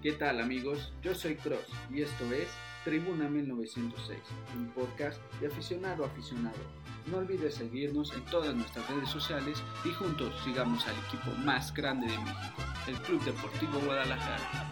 ¿Qué 0.00 0.12
tal 0.12 0.40
amigos? 0.40 0.92
Yo 1.02 1.12
soy 1.12 1.34
Cross 1.34 1.66
y 1.90 2.02
esto 2.02 2.32
es 2.32 2.46
Tribuna 2.84 3.28
1906, 3.28 4.16
un 4.54 4.68
podcast 4.68 5.20
de 5.40 5.48
aficionado 5.48 6.04
a 6.04 6.06
aficionado. 6.06 6.56
No 7.06 7.18
olvides 7.18 7.56
seguirnos 7.56 8.14
en 8.14 8.24
todas 8.26 8.54
nuestras 8.54 8.88
redes 8.88 9.08
sociales 9.08 9.60
y 9.84 9.88
juntos 9.88 10.32
sigamos 10.44 10.86
al 10.86 10.94
equipo 11.04 11.32
más 11.44 11.74
grande 11.74 12.06
de 12.06 12.16
México, 12.16 12.62
el 12.86 12.94
Club 12.98 13.24
Deportivo 13.24 13.80
Guadalajara. 13.80 14.70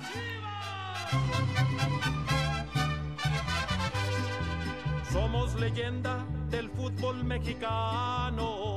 Somos 5.11 5.59
leyenda 5.59 6.25
del 6.51 6.71
fútbol 6.71 7.25
mexicano. 7.25 8.77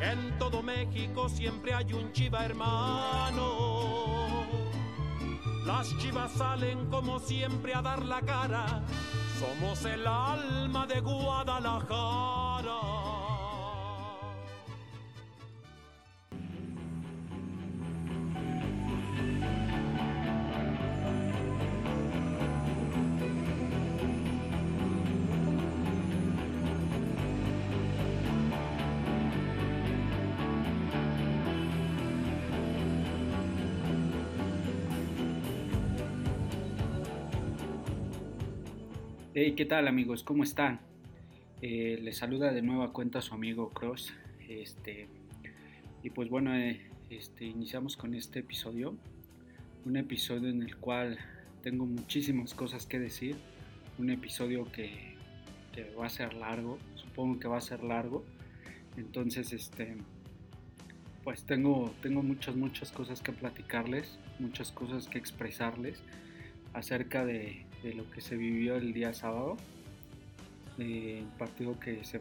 En 0.00 0.38
todo 0.38 0.62
México 0.62 1.28
siempre 1.28 1.74
hay 1.74 1.92
un 1.92 2.10
chiva 2.12 2.46
hermano. 2.46 3.76
Las 5.66 5.98
chivas 5.98 6.32
salen 6.32 6.86
como 6.86 7.18
siempre 7.18 7.74
a 7.74 7.82
dar 7.82 8.04
la 8.04 8.20
cara. 8.20 8.82
Somos 9.40 9.84
el 9.84 10.06
alma 10.06 10.86
de 10.86 11.00
Guadalajara. 11.00 13.05
Hey, 39.38 39.52
¿qué 39.54 39.66
tal 39.66 39.86
amigos? 39.86 40.22
¿Cómo 40.22 40.44
están? 40.44 40.80
Eh, 41.60 41.98
les 42.00 42.16
saluda 42.16 42.54
de 42.54 42.62
nueva 42.62 42.94
cuenta 42.94 43.20
su 43.20 43.34
amigo 43.34 43.68
Cross. 43.68 44.14
Este, 44.48 45.08
y 46.02 46.08
pues 46.08 46.30
bueno, 46.30 46.56
eh, 46.56 46.80
este, 47.10 47.44
iniciamos 47.44 47.98
con 47.98 48.14
este 48.14 48.38
episodio. 48.38 48.96
Un 49.84 49.98
episodio 49.98 50.48
en 50.48 50.62
el 50.62 50.78
cual 50.78 51.18
tengo 51.62 51.84
muchísimas 51.84 52.54
cosas 52.54 52.86
que 52.86 52.98
decir. 52.98 53.36
Un 53.98 54.08
episodio 54.08 54.72
que, 54.72 55.16
que 55.74 55.94
va 55.94 56.06
a 56.06 56.08
ser 56.08 56.32
largo. 56.32 56.78
Supongo 56.94 57.38
que 57.38 57.46
va 57.46 57.58
a 57.58 57.60
ser 57.60 57.84
largo. 57.84 58.24
Entonces, 58.96 59.52
este, 59.52 59.98
pues 61.24 61.44
tengo, 61.44 61.94
tengo 62.00 62.22
muchas, 62.22 62.56
muchas 62.56 62.90
cosas 62.90 63.20
que 63.20 63.32
platicarles. 63.32 64.18
Muchas 64.38 64.72
cosas 64.72 65.08
que 65.08 65.18
expresarles 65.18 66.02
acerca 66.72 67.26
de, 67.26 67.65
de 67.82 67.94
lo 67.94 68.10
que 68.10 68.20
se 68.20 68.36
vivió 68.36 68.76
el 68.76 68.92
día 68.92 69.14
sábado, 69.14 69.56
el 70.78 71.26
partido 71.38 71.78
que 71.78 72.04
se, 72.04 72.20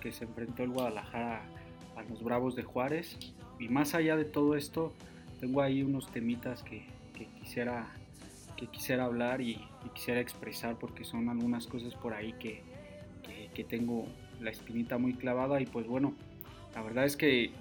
que 0.00 0.12
se 0.12 0.24
enfrentó 0.24 0.62
el 0.62 0.70
Guadalajara 0.70 1.42
a 1.96 2.02
los 2.02 2.22
Bravos 2.22 2.56
de 2.56 2.62
Juárez. 2.62 3.18
Y 3.58 3.68
más 3.68 3.94
allá 3.94 4.16
de 4.16 4.24
todo 4.24 4.56
esto, 4.56 4.92
tengo 5.40 5.62
ahí 5.62 5.82
unos 5.82 6.10
temitas 6.10 6.62
que, 6.62 6.86
que 7.14 7.26
quisiera, 7.40 7.86
que 8.56 8.66
quisiera 8.66 9.04
hablar 9.04 9.40
y, 9.40 9.60
quisiera 9.94 10.20
expresar 10.20 10.78
porque 10.78 11.04
son 11.04 11.28
algunas 11.28 11.66
cosas 11.66 11.94
por 11.94 12.14
ahí 12.14 12.32
que, 12.34 12.62
que, 13.22 13.50
que 13.52 13.64
tengo 13.64 14.06
la 14.40 14.50
espinita 14.50 14.96
muy 14.96 15.12
clavada 15.14 15.60
y 15.60 15.66
pues 15.66 15.86
bueno, 15.86 16.14
la 16.74 16.82
verdad 16.82 17.04
es 17.04 17.16
que 17.16 17.52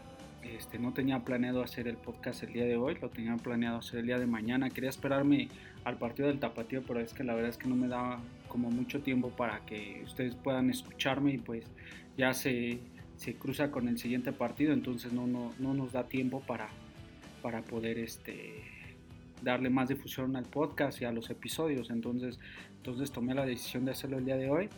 este, 0.43 0.79
no 0.79 0.93
tenía 0.93 1.19
planeado 1.19 1.61
hacer 1.61 1.87
el 1.87 1.97
podcast 1.97 2.43
el 2.43 2.53
día 2.53 2.65
de 2.65 2.77
hoy, 2.77 2.97
lo 3.01 3.09
tenía 3.09 3.35
planeado 3.37 3.77
hacer 3.77 3.99
el 3.99 4.07
día 4.07 4.19
de 4.19 4.25
mañana. 4.25 4.69
Quería 4.69 4.89
esperarme 4.89 5.49
al 5.83 5.97
partido 5.97 6.27
del 6.27 6.39
Tapatío, 6.39 6.83
pero 6.85 6.99
es 6.99 7.13
que 7.13 7.23
la 7.23 7.33
verdad 7.33 7.49
es 7.49 7.57
que 7.57 7.67
no 7.67 7.75
me 7.75 7.87
daba 7.87 8.19
como 8.47 8.69
mucho 8.69 9.01
tiempo 9.01 9.29
para 9.29 9.65
que 9.65 10.01
ustedes 10.03 10.35
puedan 10.35 10.69
escucharme 10.69 11.33
y 11.33 11.37
pues 11.37 11.65
ya 12.17 12.33
se, 12.33 12.79
se 13.15 13.35
cruza 13.35 13.71
con 13.71 13.87
el 13.87 13.97
siguiente 13.97 14.31
partido, 14.31 14.73
entonces 14.73 15.13
no, 15.13 15.27
no, 15.27 15.53
no 15.59 15.73
nos 15.73 15.91
da 15.91 16.07
tiempo 16.07 16.41
para, 16.41 16.67
para 17.41 17.61
poder 17.61 17.97
este, 17.97 18.63
darle 19.41 19.69
más 19.69 19.89
difusión 19.89 20.35
al 20.35 20.45
podcast 20.45 21.01
y 21.01 21.05
a 21.05 21.11
los 21.11 21.29
episodios. 21.29 21.89
Entonces, 21.89 22.39
entonces 22.77 23.11
tomé 23.11 23.33
la 23.33 23.45
decisión 23.45 23.85
de 23.85 23.91
hacerlo 23.91 24.17
el 24.17 24.25
día 24.25 24.37
de 24.37 24.49
hoy 24.49 24.69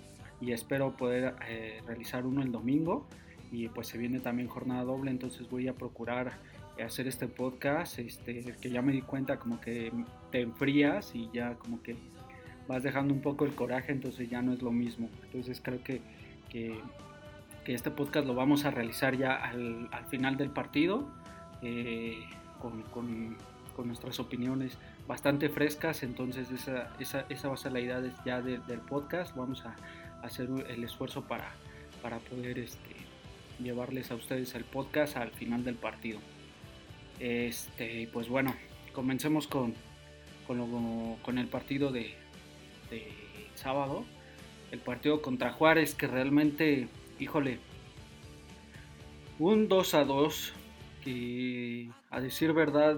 y 0.41 0.51
espero 0.51 0.95
poder 0.95 1.35
eh, 1.47 1.81
realizar 1.85 2.25
uno 2.25 2.41
el 2.41 2.51
domingo 2.51 3.07
y 3.51 3.67
pues 3.67 3.87
se 3.87 3.97
viene 3.97 4.19
también 4.19 4.47
jornada 4.47 4.83
doble, 4.83 5.11
entonces 5.11 5.47
voy 5.49 5.67
a 5.67 5.73
procurar 5.73 6.33
hacer 6.81 7.07
este 7.07 7.27
podcast, 7.27 7.99
este, 7.99 8.55
que 8.59 8.69
ya 8.69 8.81
me 8.81 8.91
di 8.91 9.01
cuenta 9.01 9.37
como 9.37 9.59
que 9.61 9.91
te 10.31 10.41
enfrías 10.41 11.13
y 11.13 11.29
ya 11.33 11.55
como 11.55 11.81
que 11.83 11.95
vas 12.67 12.81
dejando 12.83 13.13
un 13.13 13.21
poco 13.21 13.45
el 13.45 13.53
coraje, 13.53 13.91
entonces 13.91 14.29
ya 14.29 14.41
no 14.41 14.53
es 14.53 14.61
lo 14.61 14.71
mismo. 14.71 15.09
Entonces 15.23 15.61
creo 15.61 15.83
que, 15.83 16.01
que, 16.49 16.79
este 17.65 17.91
podcast 17.91 18.27
lo 18.27 18.35
vamos 18.35 18.65
a 18.65 18.71
realizar 18.71 19.17
ya 19.17 19.35
al, 19.35 19.87
al 19.91 20.05
final 20.05 20.37
del 20.37 20.49
partido, 20.49 21.07
eh, 21.61 22.19
con, 22.59 22.81
con, 22.83 23.37
con, 23.75 23.87
nuestras 23.87 24.19
opiniones 24.19 24.77
bastante 25.07 25.49
frescas, 25.49 26.03
entonces 26.03 26.51
esa, 26.51 26.91
esa, 26.99 27.25
esa 27.29 27.47
va 27.47 27.53
a 27.53 27.57
ser 27.57 27.71
la 27.71 27.79
idea 27.79 28.01
de, 28.01 28.11
ya 28.25 28.41
de, 28.41 28.57
del 28.59 28.79
podcast, 28.79 29.35
vamos 29.35 29.65
a, 29.65 29.75
a 30.21 30.25
hacer 30.25 30.49
el 30.67 30.83
esfuerzo 30.83 31.23
para, 31.23 31.51
para 32.01 32.19
poder 32.19 32.59
este, 32.59 32.95
llevarles 33.61 34.11
a 34.11 34.15
ustedes 34.15 34.55
el 34.55 34.65
podcast 34.65 35.15
al 35.15 35.31
final 35.31 35.63
del 35.63 35.75
partido. 35.75 36.19
Este, 37.19 38.09
pues 38.11 38.29
bueno, 38.29 38.55
comencemos 38.93 39.47
con, 39.47 39.73
con, 40.47 41.37
el 41.37 41.47
partido 41.47 41.91
de, 41.91 42.13
de, 42.89 43.07
sábado. 43.55 44.05
El 44.71 44.79
partido 44.79 45.21
contra 45.21 45.51
Juárez, 45.51 45.93
que 45.93 46.07
realmente, 46.07 46.87
híjole, 47.19 47.59
un 49.39 49.67
2 49.67 49.93
a 49.93 50.05
2 50.05 50.53
que 51.03 51.89
a 52.09 52.21
decir 52.21 52.53
verdad 52.53 52.97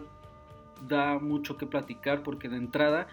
da 0.87 1.19
mucho 1.19 1.57
que 1.57 1.65
platicar 1.65 2.23
porque 2.23 2.49
de 2.49 2.57
entrada 2.57 3.07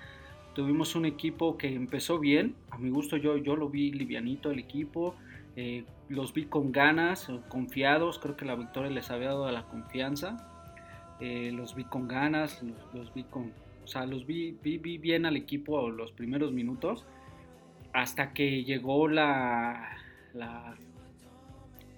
tuvimos 0.54 0.94
un 0.94 1.06
equipo 1.06 1.56
que 1.56 1.74
empezó 1.74 2.18
bien, 2.18 2.54
a 2.70 2.78
mi 2.78 2.90
gusto 2.90 3.16
yo, 3.16 3.36
yo 3.36 3.56
lo 3.56 3.68
vi 3.68 3.90
livianito 3.92 4.50
el 4.50 4.58
equipo, 4.58 5.14
eh, 5.56 5.84
los 6.08 6.32
vi 6.32 6.44
con 6.44 6.72
ganas, 6.72 7.28
confiados, 7.48 8.18
creo 8.18 8.36
que 8.36 8.44
la 8.44 8.54
victoria 8.54 8.90
les 8.90 9.10
había 9.10 9.28
dado 9.28 9.50
la 9.50 9.64
confianza. 9.64 10.51
Eh, 11.24 11.52
los 11.52 11.76
vi 11.76 11.84
con 11.84 12.08
ganas, 12.08 12.62
los, 12.62 12.94
los, 12.94 13.14
vi 13.14 13.22
con, 13.22 13.52
o 13.84 13.86
sea, 13.86 14.06
los 14.06 14.26
vi, 14.26 14.58
vi, 14.60 14.78
vi, 14.78 14.98
bien 14.98 15.24
al 15.24 15.36
equipo 15.36 15.88
los 15.88 16.10
primeros 16.10 16.52
minutos, 16.52 17.06
hasta 17.92 18.32
que 18.32 18.64
llegó 18.64 19.06
la, 19.06 19.96
la, 20.34 20.74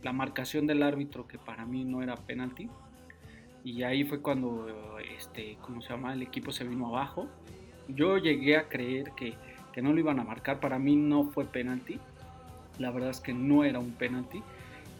la 0.02 0.12
marcación 0.12 0.66
del 0.66 0.82
árbitro, 0.82 1.26
que 1.26 1.38
para 1.38 1.64
mí 1.64 1.84
no 1.84 2.02
era 2.02 2.16
penalti. 2.16 2.68
Y 3.64 3.82
ahí 3.82 4.04
fue 4.04 4.20
cuando, 4.20 4.68
este, 5.16 5.56
¿cómo 5.62 5.80
se 5.80 5.88
llama? 5.88 6.12
El 6.12 6.20
equipo 6.20 6.52
se 6.52 6.64
vino 6.64 6.88
abajo. 6.88 7.26
Yo 7.88 8.18
llegué 8.18 8.58
a 8.58 8.68
creer 8.68 9.12
que, 9.16 9.32
que 9.72 9.80
no 9.80 9.94
lo 9.94 10.00
iban 10.00 10.20
a 10.20 10.24
marcar, 10.24 10.60
para 10.60 10.78
mí 10.78 10.96
no 10.96 11.24
fue 11.24 11.46
penalti 11.46 11.98
la 12.78 12.90
verdad 12.90 13.10
es 13.10 13.20
que 13.20 13.32
no 13.32 13.64
era 13.64 13.78
un 13.78 13.92
penalti. 13.92 14.42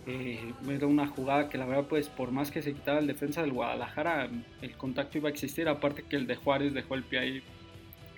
Eh, 0.06 0.52
era 0.68 0.86
una 0.86 1.06
jugada 1.06 1.48
que 1.48 1.56
la 1.56 1.64
verdad 1.64 1.86
pues 1.88 2.08
por 2.08 2.30
más 2.30 2.50
que 2.50 2.60
se 2.60 2.74
quitaba 2.74 2.98
el 2.98 3.06
defensa 3.06 3.40
del 3.40 3.52
Guadalajara 3.52 4.28
el 4.60 4.72
contacto 4.76 5.16
iba 5.16 5.30
a 5.30 5.32
existir 5.32 5.66
aparte 5.66 6.02
que 6.02 6.16
el 6.16 6.26
de 6.26 6.36
Juárez 6.36 6.74
dejó 6.74 6.94
el 6.94 7.04
pie 7.04 7.18
ahí 7.18 7.42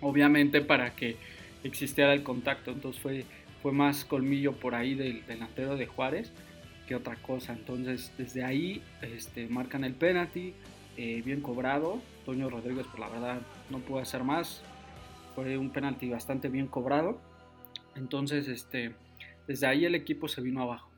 obviamente 0.01 0.61
para 0.63 0.95
que 0.95 1.17
existiera 1.65 2.13
el 2.13 2.23
contacto. 2.23 2.71
Entonces 2.71 3.01
fue, 3.01 3.25
fue 3.63 3.73
más 3.73 4.05
colmillo 4.05 4.53
por 4.53 4.75
ahí 4.75 4.95
del 4.95 5.25
delantero 5.27 5.77
de 5.77 5.87
Juárez 5.87 6.33
que 6.87 6.95
otra 6.95 7.17
cosa. 7.17 7.53
Entonces 7.53 8.13
desde 8.17 8.45
ahí 8.45 8.83
este, 9.03 9.49
marcan 9.49 9.85
el 9.85 9.95
penalti 9.95 10.55
eh, 10.97 11.23
bien 11.25 11.41
cobrado. 11.41 12.01
Toño 12.25 12.49
Rodríguez 12.51 12.87
por 12.87 12.97
pues, 12.97 13.11
la 13.11 13.19
verdad 13.19 13.41
no 13.71 13.79
pudo 13.79 14.01
hacer 14.01 14.25
más. 14.25 14.63
Fue 15.35 15.59
un 15.59 15.71
penalti 15.71 16.09
bastante 16.09 16.49
bien 16.49 16.67
cobrado. 16.67 17.21
Entonces 17.95 18.49
este 18.49 18.95
desde 19.47 19.67
ahí 19.67 19.85
el 19.85 19.95
equipo 19.95 20.29
se 20.29 20.41
vino 20.41 20.63
abajo. 20.63 20.91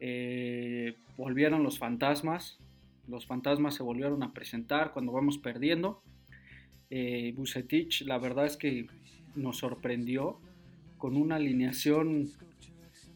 Eh, 0.00 0.96
volvieron 1.16 1.62
los 1.62 1.78
fantasmas, 1.78 2.58
los 3.08 3.26
fantasmas 3.26 3.74
se 3.74 3.82
volvieron 3.82 4.22
a 4.22 4.32
presentar 4.32 4.92
cuando 4.92 5.12
vamos 5.12 5.38
perdiendo. 5.38 6.02
Eh, 6.90 7.32
Bucetich, 7.36 8.02
la 8.02 8.18
verdad 8.18 8.46
es 8.46 8.56
que 8.56 8.86
nos 9.34 9.58
sorprendió 9.58 10.38
con 10.98 11.16
una 11.16 11.36
alineación 11.36 12.30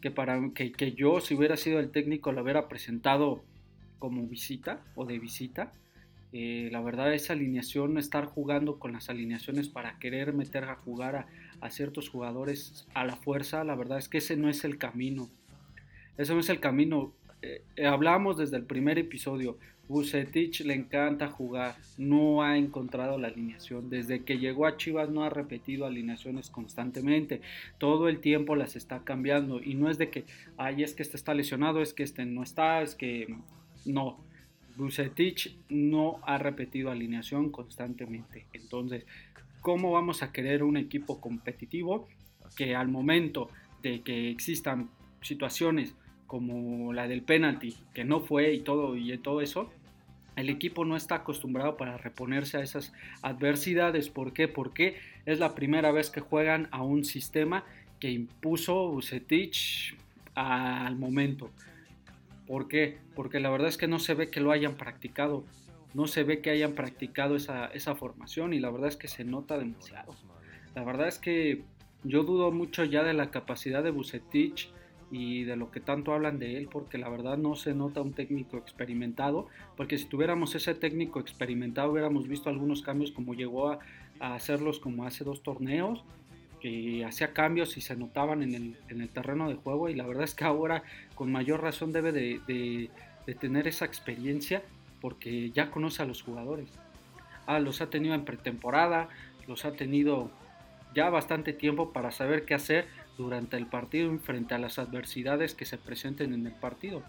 que 0.00 0.11
para 0.11 0.50
que, 0.55 0.73
que 0.73 0.93
yo, 0.93 1.20
si 1.20 1.34
hubiera 1.34 1.56
sido 1.56 1.79
el 1.79 1.90
técnico, 1.90 2.32
lo 2.32 2.43
hubiera 2.43 2.69
presentado 2.69 3.43
como 3.99 4.26
visita 4.26 4.81
o 4.96 5.06
de 5.06 5.19
visita. 5.19 5.73
Eh, 6.32 6.70
la 6.73 6.81
verdad, 6.81 7.12
esa 7.14 7.35
alineación, 7.35 7.99
estar 7.99 8.25
jugando 8.25 8.78
con 8.78 8.93
las 8.93 9.11
alineaciones 9.11 9.69
para 9.69 9.99
querer 9.99 10.32
meter 10.32 10.64
a 10.64 10.76
jugar 10.76 11.14
a, 11.14 11.26
a, 11.61 11.70
ciertos 11.70 12.08
jugadores 12.08 12.87
a 12.94 13.05
la 13.05 13.17
fuerza, 13.17 13.62
la 13.64 13.75
verdad 13.75 13.99
es 13.99 14.08
que 14.08 14.19
ese 14.19 14.37
no 14.37 14.49
es 14.49 14.64
el 14.64 14.78
camino. 14.78 15.28
Ese 16.17 16.35
no 16.35 16.41
es 16.41 16.49
el 16.49 16.61
camino. 16.61 17.12
eh, 17.43 17.87
hablamos 17.87 18.37
desde 18.37 18.56
el 18.56 18.64
primer 18.64 18.99
episodio, 18.99 19.59
Bucetich 19.88 20.61
le 20.61 20.75
encanta 20.75 21.29
jugar, 21.29 21.76
no 21.99 22.43
ha 22.43 22.56
encontrado 22.56 23.19
la 23.19 23.29
alineación. 23.29 23.91
Desde 23.91 24.25
que 24.25 24.38
llegó 24.38 24.67
a 24.67 24.76
Chivas 24.76 25.11
no 25.11 25.23
ha 25.23 25.31
repetido 25.31 25.87
alineaciones 25.87 26.50
constantemente. 26.50 27.43
Todo 27.79 28.09
el 28.09 28.20
tiempo 28.20 28.56
las 28.56 28.75
está 28.76 29.00
cambiando. 29.05 29.61
Y 29.62 29.75
no 29.75 29.91
es 29.91 29.99
de 29.99 30.09
que, 30.09 30.25
ay, 30.56 30.82
es 30.82 30.94
que 30.94 31.03
este 31.03 31.17
está 31.17 31.35
lesionado, 31.35 31.82
es 31.82 31.93
que 31.93 32.05
este 32.05 32.25
no 32.25 32.43
está, 32.43 32.81
es 32.82 32.94
que 32.94 33.37
no. 33.85 34.19
Bucetich 34.76 35.59
no 35.69 36.20
ha 36.23 36.38
repetido 36.38 36.91
alineación 36.91 37.50
constantemente. 37.50 38.47
Entonces, 38.55 39.05
¿cómo 39.61 39.93
vamos 39.93 40.23
a 40.23 40.32
querer 40.32 40.62
un 40.62 40.79
equipo 40.79 41.20
competitivo 41.20 42.09
que 42.56 42.75
al 42.75 42.88
momento 42.88 43.50
de 43.82 44.00
que 44.00 44.31
existan 44.31 44.88
situaciones 45.20 45.94
como 46.32 46.94
la 46.94 47.08
del 47.08 47.20
penalti, 47.20 47.76
que 47.93 48.06
no 48.06 48.20
fue 48.20 48.55
y 48.55 48.61
todo 48.61 48.96
y 48.96 49.14
todo 49.19 49.43
eso, 49.43 49.70
el 50.34 50.49
equipo 50.49 50.87
no 50.87 50.96
está 50.96 51.17
acostumbrado 51.17 51.76
para 51.76 51.99
reponerse 51.99 52.56
a 52.56 52.62
esas 52.62 52.94
adversidades. 53.20 54.08
¿Por 54.08 54.32
qué? 54.32 54.49
Porque 54.49 54.96
es 55.26 55.40
la 55.40 55.55
primera 55.55 55.93
vez 55.93 56.08
que 56.08 56.23
juegan 56.23 56.69
a 56.70 56.82
un 56.82 57.05
sistema 57.05 57.67
que 58.00 58.11
impuso 58.11 58.88
Bucetich 58.88 59.94
al 60.34 60.96
momento. 60.96 61.50
¿Por 62.46 62.67
qué? 62.67 62.96
Porque 63.14 63.38
la 63.38 63.50
verdad 63.50 63.69
es 63.69 63.76
que 63.76 63.87
no 63.87 63.99
se 63.99 64.14
ve 64.14 64.31
que 64.31 64.40
lo 64.40 64.52
hayan 64.52 64.76
practicado. 64.76 65.44
No 65.93 66.06
se 66.06 66.23
ve 66.23 66.40
que 66.40 66.49
hayan 66.49 66.73
practicado 66.73 67.37
esa, 67.37 67.67
esa 67.67 67.94
formación 67.94 68.55
y 68.55 68.58
la 68.58 68.70
verdad 68.70 68.88
es 68.88 68.96
que 68.96 69.08
se 69.08 69.25
nota 69.25 69.58
demasiado. 69.58 70.17
La 70.75 70.82
verdad 70.82 71.08
es 71.08 71.19
que 71.19 71.61
yo 72.05 72.25
dudo 72.25 72.52
mucho 72.52 72.85
ya 72.85 73.02
de 73.02 73.12
la 73.12 73.31
capacidad 73.31 73.85
de 73.85 73.90
Bucetich 73.90 74.70
y 75.12 75.44
de 75.44 75.56
lo 75.56 75.70
que 75.70 75.79
tanto 75.79 76.14
hablan 76.14 76.38
de 76.38 76.56
él, 76.56 76.69
porque 76.73 76.97
la 76.97 77.11
verdad 77.11 77.37
no 77.37 77.55
se 77.55 77.75
nota 77.75 78.00
un 78.00 78.14
técnico 78.14 78.56
experimentado, 78.56 79.47
porque 79.76 79.99
si 79.99 80.06
tuviéramos 80.06 80.55
ese 80.55 80.75
técnico 80.75 81.20
experimentado 81.20 81.93
hubiéramos 81.93 82.26
visto 82.26 82.49
algunos 82.49 82.81
cambios 82.81 83.12
como 83.12 83.35
llegó 83.35 83.69
a, 83.69 83.79
hacerlos 84.20 84.79
como 84.79 85.05
hace 85.05 85.23
dos 85.23 85.43
torneos, 85.43 86.03
que 86.61 87.05
hacía 87.05 87.35
cambios 87.35 87.76
y 87.76 87.82
se 87.82 87.94
notaban 87.94 88.43
en 88.43 88.55
el, 88.55 88.76
en 88.88 89.03
el, 89.03 89.11
terreno 89.11 89.49
de 89.50 89.56
juego 89.56 89.91
y 89.91 89.94
la 89.94 90.06
verdad 90.06 90.25
es 90.25 90.35
que 90.35 90.44
ahora 90.44 90.82
con 91.14 91.31
mayor 91.31 91.61
razón 91.61 91.93
debe 91.93 92.12
de, 92.12 92.41
de, 92.47 93.35
tener 93.35 93.69
esa 93.69 93.85
experiencia 93.85 94.62
porque 95.00 95.50
ya 95.50 95.70
conoce 95.70 96.03
a 96.03 96.06
los 96.06 96.23
jugadores. 96.23 96.69
Ah, 97.47 97.59
los 97.59 97.82
ha 97.82 97.91
tenido 97.91 98.14
en 98.14 98.25
pretemporada, 98.25 99.09
los 99.49 99.64
ha 99.64 99.73
tenido 99.73 100.31
ya 100.94 101.11
bastante 101.11 101.53
tiempo 101.53 101.93
para 101.93 102.12
saber 102.12 102.44
qué 102.44 102.55
hacer 102.55 102.87
durante 103.17 103.56
el 103.56 103.67
partido 103.67 104.17
frente 104.19 104.55
a 104.55 104.59
las 104.59 104.79
adversidades 104.79 105.55
que 105.55 105.64
se 105.64 105.79
presenten 105.79 106.35
en 106.35 106.47
el 106.47 106.53
partido. 106.53 107.03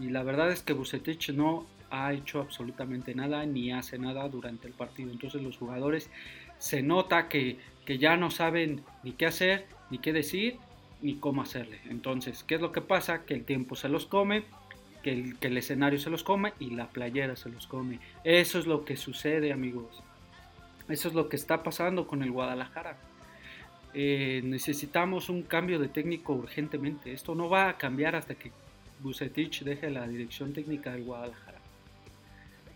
Y 0.00 0.10
la 0.10 0.22
verdad 0.22 0.50
es 0.50 0.62
que 0.62 0.72
Bucetich 0.72 1.30
no 1.30 1.66
ha 1.90 2.12
hecho 2.12 2.40
absolutamente 2.40 3.14
nada 3.14 3.46
ni 3.46 3.72
hace 3.72 3.98
nada 3.98 4.28
durante 4.28 4.66
el 4.66 4.74
partido. 4.74 5.10
Entonces 5.10 5.42
los 5.42 5.56
jugadores 5.56 6.10
se 6.58 6.82
nota 6.82 7.28
que, 7.28 7.58
que 7.84 7.98
ya 7.98 8.16
no 8.16 8.30
saben 8.30 8.82
ni 9.02 9.12
qué 9.12 9.26
hacer, 9.26 9.66
ni 9.90 9.98
qué 9.98 10.12
decir, 10.12 10.56
ni 11.02 11.16
cómo 11.16 11.42
hacerle. 11.42 11.78
Entonces, 11.88 12.44
¿qué 12.44 12.56
es 12.56 12.60
lo 12.60 12.72
que 12.72 12.80
pasa? 12.80 13.24
Que 13.24 13.34
el 13.34 13.44
tiempo 13.44 13.76
se 13.76 13.88
los 13.88 14.06
come, 14.06 14.44
que 15.02 15.12
el, 15.12 15.38
que 15.38 15.48
el 15.48 15.58
escenario 15.58 15.98
se 15.98 16.10
los 16.10 16.24
come 16.24 16.54
y 16.58 16.70
la 16.70 16.88
playera 16.88 17.36
se 17.36 17.50
los 17.50 17.66
come. 17.66 18.00
Eso 18.24 18.58
es 18.58 18.66
lo 18.66 18.84
que 18.84 18.96
sucede, 18.96 19.52
amigos. 19.52 20.02
Eso 20.88 21.08
es 21.08 21.14
lo 21.14 21.28
que 21.28 21.36
está 21.36 21.62
pasando 21.62 22.06
con 22.06 22.22
el 22.22 22.30
Guadalajara. 22.30 22.96
Eh, 23.96 24.40
necesitamos 24.42 25.28
un 25.28 25.42
cambio 25.42 25.78
de 25.78 25.88
técnico 25.88 26.32
urgentemente. 26.32 27.12
Esto 27.12 27.36
no 27.36 27.48
va 27.48 27.68
a 27.68 27.78
cambiar 27.78 28.16
hasta 28.16 28.34
que 28.34 28.50
Bucetich 28.98 29.62
deje 29.62 29.88
la 29.88 30.06
dirección 30.08 30.52
técnica 30.52 30.92
del 30.92 31.04
Guadalajara. 31.04 31.60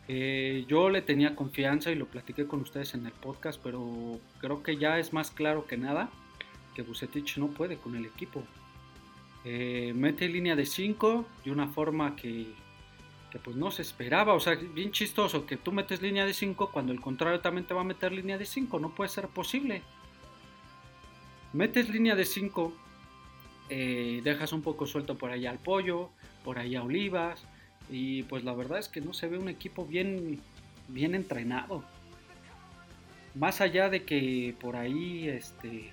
Eh, 0.07 0.65
yo 0.69 0.89
le 0.89 1.03
tenía 1.03 1.35
confianza 1.35 1.91
y 1.91 1.97
lo 1.97 2.07
platiqué 2.07 2.47
con 2.47 2.61
ustedes 2.61 2.95
en 2.95 3.05
el 3.05 3.13
podcast, 3.13 3.61
pero 3.63 4.19
creo 4.41 4.63
que 4.63 4.77
ya 4.77 4.99
es 4.99 5.13
más 5.13 5.31
claro 5.33 5.67
que 5.67 5.77
nada 5.77 6.09
que 6.75 6.83
Bucetich 6.83 7.37
no 7.39 7.49
puede 7.49 7.77
con 7.79 7.97
el 7.97 8.07
equipo. 8.07 8.45
Eh, 9.45 9.93
mete 9.97 10.29
línea 10.29 10.55
de 10.55 10.67
5 10.67 11.27
de 11.45 11.51
una 11.51 11.67
forma 11.67 12.15
que, 12.15 12.47
que, 13.33 13.39
pues 13.41 13.57
no 13.57 13.73
se 13.73 13.83
esperaba. 13.83 14.35
O 14.35 14.41
sea, 14.41 14.55
bien 14.55 14.93
chistoso 14.93 15.47
que 15.47 15.57
tú 15.57 15.73
metes 15.73 16.01
línea 16.01 16.25
de 16.25 16.33
5 16.33 16.71
cuando 16.71 16.93
el 16.93 17.01
contrario 17.01 17.41
también 17.41 17.67
te 17.67 17.75
va 17.75 17.81
a 17.81 17.85
meter 17.85 18.13
línea 18.13 18.39
de 18.39 18.47
5. 18.47 18.79
No 18.79 18.91
puede 18.91 19.11
ser 19.11 19.27
posible 19.27 19.83
metes 21.53 21.89
línea 21.89 22.15
de 22.15 22.25
5, 22.25 22.73
eh, 23.71 24.21
dejas 24.25 24.53
un 24.53 24.63
poco 24.63 24.87
suelto 24.87 25.17
por 25.17 25.31
allá 25.31 25.51
al 25.51 25.59
pollo, 25.59 26.11
por 26.45 26.59
allá 26.59 26.83
olivas, 26.83 27.45
y 27.91 28.23
pues 28.25 28.45
la 28.45 28.55
verdad 28.55 28.79
es 28.79 28.89
que 28.89 29.01
no 29.01 29.15
se 29.15 29.29
ve 29.29 29.39
un 29.39 29.49
equipo 29.49 29.87
bien, 29.87 30.41
bien 30.89 31.15
entrenado. 31.15 31.85
Más 33.35 33.61
allá 33.61 33.89
de 33.89 34.05
que 34.05 34.55
por 34.61 34.77
ahí 34.77 35.29
este, 35.29 35.91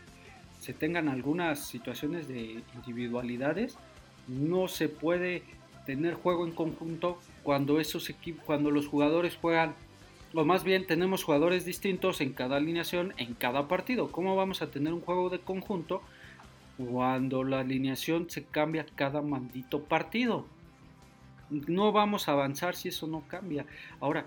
se 0.60 0.74
tengan 0.74 1.10
algunas 1.10 1.60
situaciones 1.60 2.28
de 2.28 2.63
individualidades, 2.75 3.78
no 4.28 4.68
se 4.68 4.90
puede 4.90 5.44
tener 5.86 6.16
juego 6.16 6.46
en 6.46 6.51
conjunto 6.51 7.19
cuando 7.44 7.80
esos 7.80 8.12
cuando 8.46 8.72
los 8.72 8.88
jugadores 8.88 9.38
juegan 9.40 9.75
o 10.36 10.46
más 10.46 10.64
bien 10.64 10.86
tenemos 10.86 11.24
jugadores 11.24 11.66
distintos 11.66 12.20
en 12.20 12.34
cada 12.34 12.58
alineación, 12.58 13.14
en 13.18 13.34
cada 13.34 13.68
partido. 13.68 14.12
¿Cómo 14.12 14.36
vamos 14.36 14.62
a 14.62 14.70
tener 14.70 14.94
un 14.94 15.02
juego 15.02 15.30
de 15.30 15.40
conjunto 15.40 16.02
cuando 16.78 17.44
la 17.44 17.62
alineación 17.62 18.30
se 18.30 18.44
cambia 18.44 18.86
cada 18.96 19.22
maldito 19.22 19.84
partido? 19.84 20.46
No 21.50 21.92
vamos 21.94 22.28
a 22.28 22.34
avanzar 22.34 22.76
si 22.76 22.90
eso 22.90 23.08
no 23.08 23.22
cambia. 23.28 23.66
Ahora, 24.02 24.26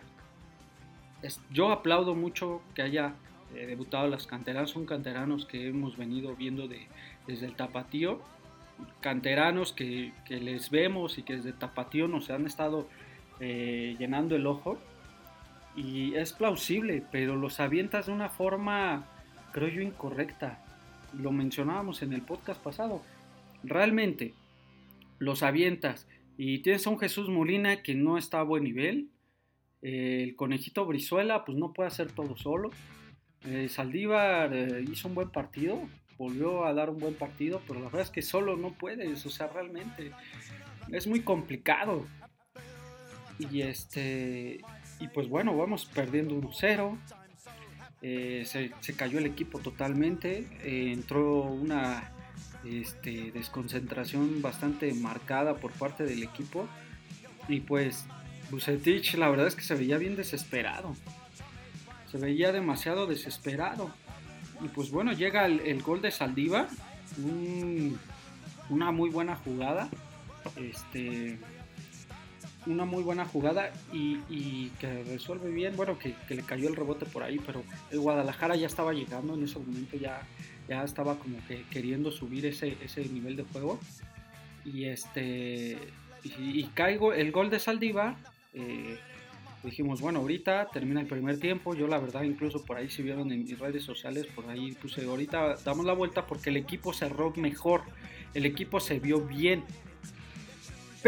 yo 1.52 1.70
aplaudo 1.70 2.14
mucho 2.14 2.62
que 2.74 2.82
haya 2.82 3.14
eh, 3.54 3.66
debutado 3.66 4.08
las 4.08 4.26
canteranas. 4.26 4.70
Son 4.70 4.86
canteranos 4.86 5.44
que 5.44 5.68
hemos 5.68 5.98
venido 5.98 6.34
viendo 6.36 6.68
de, 6.68 6.86
desde 7.26 7.44
el 7.44 7.54
tapatío. 7.54 8.20
Canteranos 9.00 9.72
que, 9.72 10.12
les 10.28 10.70
vemos 10.70 11.18
y 11.18 11.22
que 11.22 11.36
desde 11.36 11.52
tapatío 11.52 12.08
nos 12.08 12.30
han 12.30 12.46
estado 12.46 12.88
eh, 13.40 13.96
llenando 13.98 14.36
el 14.36 14.46
ojo 14.46 14.78
y 15.78 16.16
es 16.16 16.32
plausible, 16.32 17.04
pero 17.12 17.36
los 17.36 17.60
avientas 17.60 18.06
de 18.06 18.12
una 18.12 18.30
forma, 18.30 19.06
creo 19.52 19.68
yo, 19.68 19.80
incorrecta. 19.80 20.64
Lo 21.16 21.30
mencionábamos 21.30 22.02
en 22.02 22.12
el 22.12 22.22
podcast 22.22 22.60
pasado. 22.60 23.02
Realmente, 23.62 24.34
los 25.18 25.44
avientas 25.44 26.08
y 26.36 26.58
tienes 26.60 26.86
a 26.86 26.90
un 26.90 26.98
Jesús 26.98 27.28
Molina 27.28 27.82
que 27.82 27.94
no 27.94 28.18
está 28.18 28.40
a 28.40 28.44
buen 28.44 28.64
nivel. 28.64 29.10
el 29.80 30.34
conejito 30.34 30.84
Brizuela, 30.84 31.44
pues 31.44 31.56
no 31.56 31.72
puede 31.72 31.86
hacer 31.86 32.10
todo 32.10 32.36
solo. 32.36 32.70
Eh, 33.44 33.68
Saldívar 33.68 34.52
eh, 34.52 34.84
hizo 34.90 35.06
un 35.06 35.14
buen 35.14 35.30
partido, 35.30 35.88
volvió 36.18 36.64
a 36.64 36.74
dar 36.74 36.90
un 36.90 36.98
buen 36.98 37.14
partido, 37.14 37.62
pero 37.68 37.78
la 37.78 37.86
verdad 37.86 38.02
es 38.02 38.10
que 38.10 38.22
solo 38.22 38.56
no 38.56 38.72
puedes, 38.72 39.24
o 39.24 39.30
sea, 39.30 39.46
realmente 39.46 40.10
es 40.90 41.06
muy 41.06 41.20
complicado. 41.20 42.04
Y 43.38 43.62
este 43.62 44.60
y 45.00 45.08
pues 45.08 45.28
bueno, 45.28 45.56
vamos 45.56 45.86
perdiendo 45.86 46.34
1-0. 46.34 46.98
Eh, 48.00 48.44
se, 48.46 48.94
cayó 48.94 49.18
el 49.18 49.26
equipo 49.26 49.58
totalmente. 49.58 50.46
Eh, 50.62 50.92
entró 50.92 51.42
una 51.42 52.12
este, 52.64 53.32
desconcentración 53.32 54.42
bastante 54.42 54.92
marcada 54.94 55.56
por 55.56 55.72
parte 55.72 56.04
del 56.04 56.22
equipo. 56.22 56.68
Y 57.48 57.60
pues 57.60 58.06
Bucetich 58.50 59.14
la 59.14 59.28
verdad 59.28 59.46
es 59.46 59.54
que 59.54 59.62
se 59.62 59.74
veía 59.74 59.98
bien 59.98 60.16
desesperado. 60.16 60.94
Se 62.10 62.18
veía 62.18 62.52
demasiado 62.52 63.06
desesperado. 63.06 63.90
Y 64.62 64.68
pues 64.68 64.90
bueno, 64.90 65.12
llega 65.12 65.46
el, 65.46 65.82
gol 65.82 66.02
de 66.02 66.10
Saldiva. 66.10 66.68
una 68.68 68.90
muy 68.90 69.10
buena 69.10 69.36
jugada. 69.36 69.88
Este, 70.56 71.38
una 72.66 72.84
muy 72.84 73.02
buena 73.02 73.24
jugada 73.24 73.72
y, 73.92 74.68
que 74.80 75.04
resuelve 75.04 75.50
bien, 75.50 75.76
bueno, 75.76 75.98
que, 75.98 76.14
le 76.28 76.42
cayó 76.42 76.68
el 76.68 76.76
rebote 76.76 77.06
por 77.06 77.22
ahí, 77.22 77.40
pero 77.44 77.62
el 77.90 78.00
Guadalajara 78.00 78.56
ya 78.56 78.66
estaba 78.66 78.92
llegando 78.92 79.34
en 79.34 79.44
ese 79.44 79.58
momento, 79.58 79.96
ya, 79.96 80.26
ya 80.68 80.84
estaba 80.84 81.18
como 81.18 81.38
que 81.46 81.64
queriendo 81.70 82.10
subir 82.10 82.46
ese, 82.46 82.76
ese 82.82 83.04
nivel 83.08 83.36
de 83.36 83.44
juego. 83.44 83.78
Y 84.64 84.84
este 84.84 85.78
y, 86.24 86.64
caigo 86.74 87.12
el 87.12 87.32
gol 87.32 87.50
de 87.50 87.58
Saldiva. 87.58 88.16
Eh, 88.54 88.98
dijimos, 89.62 90.00
bueno, 90.00 90.20
ahorita 90.20 90.68
termina 90.72 91.00
el 91.00 91.06
primer 91.06 91.38
tiempo. 91.38 91.74
Yo 91.74 91.86
la 91.86 91.98
verdad 91.98 92.22
incluso 92.22 92.64
por 92.64 92.76
ahí 92.76 92.88
si 92.88 93.02
vieron 93.02 93.30
en 93.32 93.44
mis 93.44 93.58
redes 93.58 93.84
sociales, 93.84 94.26
por 94.26 94.48
ahí 94.48 94.72
puse, 94.72 95.04
ahorita 95.04 95.56
damos 95.64 95.84
la 95.84 95.92
vuelta 95.92 96.26
porque 96.26 96.50
el 96.50 96.56
equipo 96.56 96.92
cerró 96.92 97.32
mejor, 97.36 97.82
el 98.34 98.46
equipo 98.46 98.80
se 98.80 98.98
vio 98.98 99.20
bien. 99.20 99.64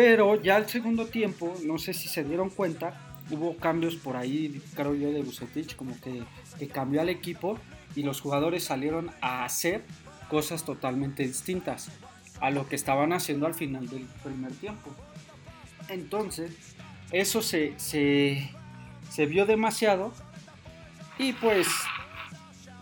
Pero 0.02 0.40
ya 0.40 0.56
al 0.56 0.66
segundo 0.66 1.04
tiempo, 1.04 1.54
no 1.62 1.76
sé 1.76 1.92
si 1.92 2.08
se 2.08 2.24
dieron 2.24 2.48
cuenta, 2.48 2.94
hubo 3.30 3.54
cambios 3.58 3.96
por 3.96 4.16
ahí, 4.16 4.62
creo 4.74 4.94
yo, 4.94 5.12
de 5.12 5.20
Bucetich, 5.20 5.76
como 5.76 5.94
que, 6.00 6.22
cambió 6.68 7.02
al 7.02 7.10
equipo 7.10 7.58
y 7.94 8.02
los 8.02 8.22
jugadores 8.22 8.64
salieron 8.64 9.10
a 9.20 9.44
hacer 9.44 9.82
cosas 10.30 10.64
totalmente 10.64 11.22
distintas 11.22 11.90
a 12.40 12.50
lo 12.50 12.66
que 12.66 12.76
estaban 12.76 13.12
haciendo 13.12 13.46
al 13.46 13.52
final 13.52 13.90
del 13.90 14.06
primer 14.24 14.52
tiempo. 14.52 14.90
Entonces, 15.90 16.50
eso 17.12 17.42
se, 17.42 17.78
se, 17.78 18.50
se 19.10 19.26
vio 19.26 19.44
demasiado 19.44 20.14
y 21.18 21.34
pues 21.34 21.68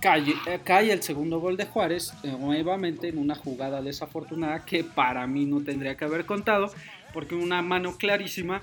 cae, 0.00 0.34
eh, 0.46 0.60
cae, 0.62 0.92
el 0.92 1.02
segundo 1.02 1.40
gol 1.40 1.56
de 1.56 1.66
Juárez 1.66 2.14
eh, 2.22 2.36
nuevamente 2.38 3.08
en 3.08 3.18
una 3.18 3.34
jugada 3.34 3.82
desafortunada 3.82 4.64
que 4.64 4.84
para 4.84 5.26
mí 5.26 5.46
no 5.46 5.60
tendría 5.62 5.96
que 5.96 6.04
haber 6.04 6.24
contado 6.24 6.70
porque 7.12 7.34
una 7.34 7.62
mano 7.62 7.96
clarísima 7.96 8.62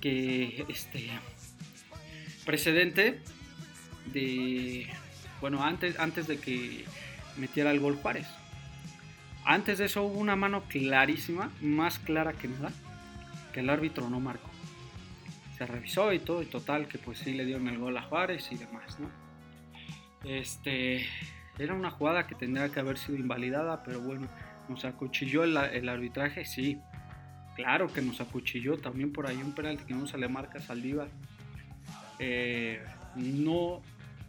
que 0.00 0.64
este 0.68 1.10
precedente 2.44 3.20
de 4.12 4.86
bueno 5.40 5.62
antes 5.62 5.98
antes 5.98 6.26
de 6.26 6.38
que 6.38 6.84
metiera 7.36 7.70
el 7.70 7.80
gol 7.80 7.96
Juárez. 7.96 8.26
Antes 9.44 9.78
de 9.78 9.86
eso 9.86 10.04
hubo 10.04 10.18
una 10.18 10.36
mano 10.36 10.64
clarísima 10.68 11.50
más 11.60 11.98
clara 11.98 12.32
que 12.32 12.48
nada 12.48 12.72
que 13.52 13.60
el 13.60 13.70
árbitro 13.70 14.08
no 14.08 14.20
marcó. 14.20 14.50
Se 15.58 15.66
revisó 15.66 16.12
y 16.12 16.18
todo 16.18 16.42
y 16.42 16.46
total 16.46 16.88
que 16.88 16.98
pues 16.98 17.18
sí 17.18 17.32
le 17.32 17.44
dieron 17.44 17.68
el 17.68 17.78
gol 17.78 17.96
a 17.96 18.02
Juárez 18.02 18.48
y 18.50 18.56
demás 18.56 18.98
no 18.98 19.24
este 20.24 21.06
era 21.58 21.74
una 21.74 21.90
jugada 21.90 22.26
que 22.26 22.34
tendría 22.34 22.70
que 22.70 22.80
haber 22.80 22.98
sido 22.98 23.18
invalidada 23.18 23.82
pero 23.82 24.00
bueno 24.00 24.26
nos 24.68 24.84
acuchilló 24.84 25.44
el, 25.44 25.56
el 25.56 25.88
arbitraje 25.88 26.44
sí 26.44 26.80
Claro 27.54 27.92
que 27.92 28.02
nos 28.02 28.20
acuchilló 28.20 28.78
también 28.78 29.12
por 29.12 29.26
ahí 29.26 29.36
un 29.36 29.54
penalti 29.54 29.84
que 29.84 29.94
no 29.94 30.06
se 30.06 30.18
le 30.18 30.28
marca 30.28 30.58
a. 30.58 31.08
Eh, 32.18 32.82
no 33.16 33.82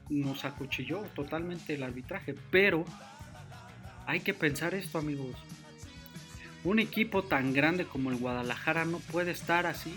nos 0.09 0.45
acuchilló 0.45 0.99
totalmente 1.15 1.73
el 1.73 1.83
arbitraje, 1.83 2.35
pero 2.51 2.85
hay 4.05 4.19
que 4.19 4.33
pensar 4.33 4.75
esto, 4.75 4.99
amigos. 4.99 5.35
Un 6.63 6.79
equipo 6.79 7.23
tan 7.23 7.53
grande 7.53 7.85
como 7.85 8.11
el 8.11 8.17
Guadalajara 8.17 8.85
no 8.85 8.99
puede 8.99 9.31
estar 9.31 9.65
así. 9.65 9.93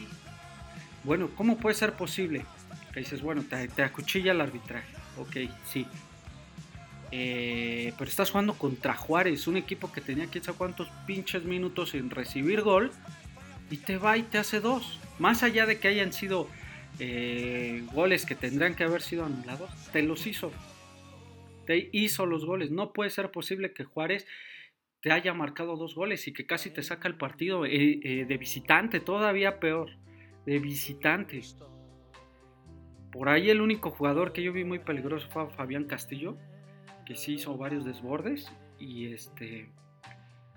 Bueno, 1.04 1.30
¿cómo 1.36 1.58
puede 1.58 1.74
ser 1.74 1.94
posible? 1.94 2.44
Que 2.92 3.00
dices, 3.00 3.22
bueno, 3.22 3.44
te, 3.44 3.82
acuchilla 3.82 4.32
el 4.32 4.40
arbitraje. 4.40 4.94
Ok, 5.18 5.50
sí. 5.64 5.86
Eh, 7.10 7.92
pero 7.96 8.10
estás 8.10 8.30
jugando 8.30 8.54
contra 8.54 8.94
Juárez, 8.94 9.46
un 9.46 9.56
equipo 9.56 9.90
que 9.90 10.00
tenía 10.00 10.26
quién 10.26 10.44
sabe 10.44 10.58
cuántos 10.58 10.88
pinches 11.06 11.44
minutos 11.44 11.90
sin 11.90 12.10
recibir 12.10 12.60
gol 12.62 12.90
y 13.70 13.78
te 13.78 13.96
va 13.96 14.16
y 14.16 14.22
te 14.22 14.38
hace 14.38 14.60
dos. 14.60 15.00
Más 15.18 15.42
allá 15.42 15.66
de 15.66 15.78
que 15.78 15.88
hayan 15.88 16.12
sido 16.12 16.48
eh, 16.98 17.84
goles 17.92 18.26
que 18.26 18.34
tendrían 18.34 18.74
que 18.74 18.84
haber 18.84 19.02
sido 19.02 19.24
anulados, 19.24 19.70
te 19.92 20.02
los 20.02 20.26
hizo. 20.26 20.52
Te 21.66 21.88
hizo 21.92 22.26
los 22.26 22.44
goles. 22.44 22.70
No 22.70 22.92
puede 22.92 23.10
ser 23.10 23.30
posible 23.30 23.72
que 23.72 23.84
Juárez 23.84 24.26
te 25.00 25.12
haya 25.12 25.32
marcado 25.32 25.76
dos 25.76 25.94
goles 25.94 26.26
y 26.26 26.32
que 26.32 26.46
casi 26.46 26.70
te 26.70 26.82
saca 26.82 27.08
el 27.08 27.16
partido 27.16 27.64
eh, 27.64 28.26
de 28.26 28.36
visitante, 28.36 29.00
todavía 29.00 29.60
peor, 29.60 29.90
de 30.44 30.58
visitante. 30.58 31.40
Por 33.12 33.28
ahí 33.28 33.48
el 33.50 33.60
único 33.60 33.90
jugador 33.90 34.32
que 34.32 34.42
yo 34.42 34.52
vi 34.52 34.64
muy 34.64 34.78
peligroso 34.78 35.28
fue 35.30 35.48
Fabián 35.50 35.84
Castillo, 35.84 36.36
que 37.08 37.14
sí 37.14 37.36
hizo 37.36 37.56
varios 37.56 37.86
desbordes 37.86 38.52
y 38.78 39.06
este 39.06 39.70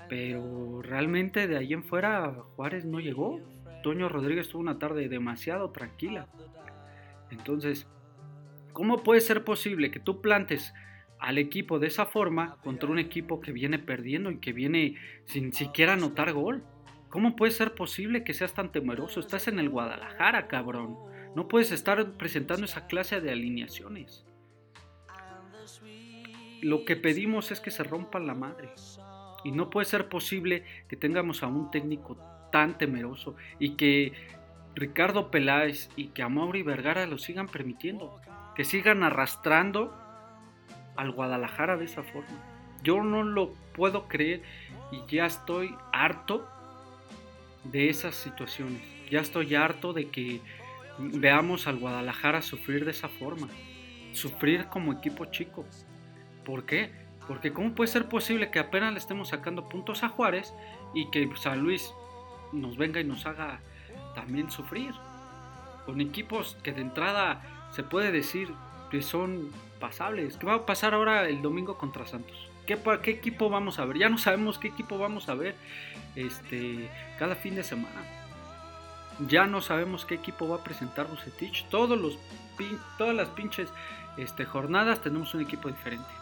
pero 0.10 0.82
realmente 0.82 1.48
de 1.48 1.58
ahí 1.58 1.72
en 1.72 1.86
fuera 1.86 2.30
Juárez 2.58 2.84
no 2.84 3.00
llegó. 3.00 3.40
Toño 3.84 4.10
Rodríguez 4.10 4.50
tuvo 4.50 4.62
una 4.62 4.78
tarde 4.78 5.08
demasiado 5.08 5.72
tranquila. 5.72 6.28
Entonces, 7.30 7.88
¿cómo 8.74 8.98
puede 8.98 9.22
ser 9.22 9.46
posible 9.46 9.92
que 9.92 10.02
tú 10.02 10.20
plantes 10.20 10.74
al 11.20 11.38
equipo 11.38 11.80
de 11.80 11.88
esa 11.88 12.06
forma 12.06 12.58
contra 12.58 12.90
un 12.90 13.00
equipo 13.00 13.40
que 13.40 13.54
viene 13.54 13.80
perdiendo 13.80 14.30
y 14.30 14.40
que 14.40 14.52
viene 14.52 14.96
sin 15.24 15.54
siquiera 15.54 15.94
anotar 15.94 16.34
gol? 16.34 16.66
¿Cómo 17.08 17.38
puede 17.38 17.54
ser 17.54 17.76
posible 17.76 18.26
que 18.26 18.34
seas 18.34 18.54
tan 18.54 18.74
temeroso? 18.74 19.22
Estás 19.22 19.48
en 19.48 19.58
el 19.58 19.70
Guadalajara, 19.70 20.50
cabrón. 20.50 20.98
No 21.34 21.48
puedes 21.48 21.72
estar 21.72 22.18
presentando 22.18 22.66
esa 22.66 22.88
clase 22.88 23.22
de 23.22 23.32
alineaciones. 23.32 24.26
Lo 26.62 26.86
que 26.86 26.96
pedimos 26.96 27.52
es 27.52 27.60
que 27.60 27.72
se 27.72 27.84
rompa 27.84 28.20
la 28.20 28.36
madre. 28.36 28.70
Y 29.44 29.52
no 29.52 29.70
puede 29.70 29.86
ser 29.86 30.08
posible 30.10 30.64
que 30.88 30.96
tengamos 30.96 31.44
a 31.44 31.48
un 31.48 31.72
técnico 31.72 32.18
tan 32.52 32.78
temeroso 32.78 33.36
y 33.60 33.72
que 33.72 34.14
Ricardo 34.76 35.32
Peláez 35.32 35.90
y 35.96 36.08
que 36.10 36.22
Amaury 36.22 36.64
Vergara 36.64 37.06
lo 37.08 37.18
sigan 37.18 37.48
permitiendo, 37.48 38.22
que 38.56 38.64
sigan 38.64 39.04
arrastrando 39.04 39.98
al 40.96 41.12
Guadalajara 41.12 41.78
de 41.78 41.86
esa 41.86 42.04
forma. 42.04 42.40
Yo 42.84 43.04
no 43.04 43.24
lo 43.24 43.54
puedo 43.74 44.08
creer 44.08 44.44
y 44.92 45.02
ya 45.14 45.26
estoy 45.26 45.76
harto 45.92 46.48
de 47.64 47.90
esas 47.90 48.16
situaciones. 48.16 48.82
Ya 49.10 49.20
estoy 49.20 49.56
harto 49.56 49.94
de 49.94 50.10
que 50.10 50.42
veamos 50.98 51.68
al 51.68 51.78
Guadalajara 51.78 52.42
sufrir 52.42 52.86
de 52.86 52.92
esa 52.92 53.10
forma, 53.10 53.48
sufrir 54.14 54.66
como 54.66 54.94
equipo 54.94 55.26
chico. 55.26 55.66
¿Por 56.46 56.66
qué? 56.66 56.92
Porque 57.28 57.54
¿cómo 57.54 57.74
puede 57.74 57.90
ser 57.90 58.10
posible 58.10 58.52
que 58.52 58.60
apenas 58.60 58.94
le 58.94 59.00
estemos 59.00 59.30
sacando 59.30 59.70
puntos 59.70 60.04
a 60.04 60.10
Juárez 60.10 60.54
y 60.94 61.10
que 61.12 61.30
San 61.38 61.60
Luis 61.60 61.94
nos 62.52 62.78
venga 62.78 63.00
y 63.00 63.04
nos 63.04 63.26
haga 63.26 63.60
también 64.16 64.52
sufrir? 64.52 64.94
Con 65.86 66.02
equipos 66.02 66.58
que 66.64 66.74
de 66.74 66.82
entrada 66.82 67.42
se 67.72 67.84
puede 67.84 68.12
decir 68.12 68.52
que 68.90 69.02
son 69.02 69.52
pasables. 69.80 70.38
¿Qué 70.38 70.46
va 70.46 70.56
a 70.56 70.66
pasar 70.66 70.94
ahora 70.94 71.28
el 71.28 71.42
domingo 71.42 71.78
contra 71.78 72.06
Santos? 72.06 72.50
¿Qué, 72.66 72.78
qué 73.02 73.12
equipo 73.12 73.50
vamos 73.50 73.80
a 73.80 73.86
ver? 73.86 73.98
Ya 73.98 74.10
no 74.10 74.18
sabemos 74.18 74.58
qué 74.58 74.68
equipo 74.68 74.98
vamos 74.98 75.30
a 75.30 75.36
ver 75.36 75.56
este, 76.16 76.90
cada 77.18 77.36
fin 77.36 77.56
de 77.56 77.64
semana. 77.64 78.02
Ya 79.28 79.46
no 79.46 79.62
sabemos 79.62 80.06
qué 80.06 80.16
equipo 80.16 80.50
va 80.50 80.58
a 80.58 80.64
presentar 80.64 81.08
Bucetich. 81.08 81.66
Todos 81.70 82.00
los, 82.00 82.18
todas 82.98 83.16
las 83.16 83.30
pinches 83.30 83.70
este, 84.18 84.46
jornadas 84.46 85.02
tenemos 85.02 85.34
un 85.34 85.42
equipo 85.42 85.70
diferente 85.70 86.21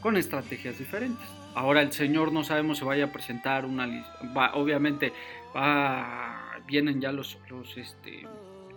con 0.00 0.16
estrategias 0.16 0.78
diferentes. 0.78 1.26
Ahora 1.54 1.82
el 1.82 1.92
señor 1.92 2.32
no 2.32 2.44
sabemos 2.44 2.78
si 2.78 2.84
vaya 2.84 3.06
a 3.06 3.12
presentar 3.12 3.64
una 3.64 3.86
lista. 3.86 4.54
Obviamente 4.54 5.12
va, 5.54 6.58
vienen 6.66 7.00
ya 7.00 7.12
los, 7.12 7.38
los, 7.48 7.76
este, 7.76 8.26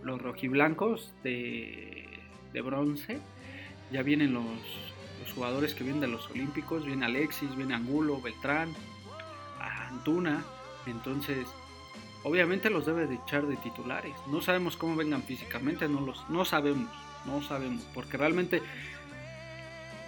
los 0.03 0.21
rojiblancos 0.21 1.13
de, 1.23 2.07
de 2.51 2.61
bronce. 2.61 3.19
Ya 3.91 4.01
vienen 4.01 4.33
los, 4.33 4.45
los, 5.21 5.33
jugadores 5.33 5.75
que 5.75 5.83
vienen 5.83 6.01
de 6.01 6.07
los 6.07 6.29
Olímpicos. 6.31 6.85
Viene 6.85 7.05
Alexis, 7.05 7.55
viene 7.55 7.75
Angulo, 7.75 8.19
Beltrán, 8.21 8.73
Antuna. 9.59 10.43
Entonces, 10.87 11.47
obviamente 12.23 12.71
los 12.71 12.85
debe 12.85 13.05
de 13.05 13.15
echar 13.15 13.45
de 13.45 13.55
titulares. 13.57 14.15
No 14.27 14.41
sabemos 14.41 14.77
cómo 14.77 14.95
vengan 14.95 15.21
físicamente, 15.21 15.87
no, 15.87 16.01
los, 16.01 16.27
no 16.29 16.43
sabemos, 16.43 16.89
no 17.25 17.41
sabemos. 17.43 17.83
Porque 17.93 18.17
realmente 18.17 18.63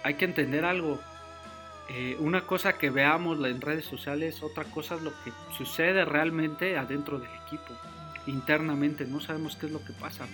hay 0.06 0.14
que 0.14 0.24
entender 0.24 0.64
algo. 0.64 1.00
Eh, 1.88 2.16
una 2.20 2.42
cosa 2.42 2.78
que 2.78 2.90
veamos 2.90 3.44
en 3.44 3.60
redes 3.60 3.84
sociales, 3.84 4.40
otra 4.40 4.62
cosa 4.64 4.94
es 4.94 5.02
lo 5.02 5.10
que 5.24 5.32
sucede 5.56 6.04
realmente 6.04 6.78
adentro 6.78 7.18
del 7.18 7.30
equipo, 7.44 7.74
internamente, 8.28 9.04
no 9.04 9.20
sabemos 9.20 9.56
qué 9.56 9.66
es 9.66 9.72
lo 9.72 9.84
que 9.84 9.92
pasa. 9.92 10.28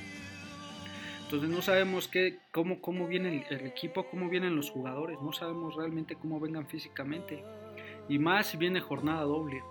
Entonces 1.23 1.49
no 1.49 1.62
sabemos 1.62 2.07
qué, 2.07 2.38
cómo, 2.50 2.83
cómo 2.83 3.07
viene 3.07 3.47
el, 3.49 3.67
equipo, 3.67 4.05
cómo 4.11 4.29
vienen 4.29 4.57
los 4.57 4.71
jugadores, 4.71 5.19
no 5.23 5.33
sabemos 5.33 5.75
realmente 5.75 6.17
cómo 6.17 6.38
vengan 6.38 6.67
físicamente. 6.67 7.43
Y 8.11 8.19
más 8.19 8.49
si 8.49 8.59
viene 8.59 8.81
jornada 8.81 9.23
doble. 9.23 9.62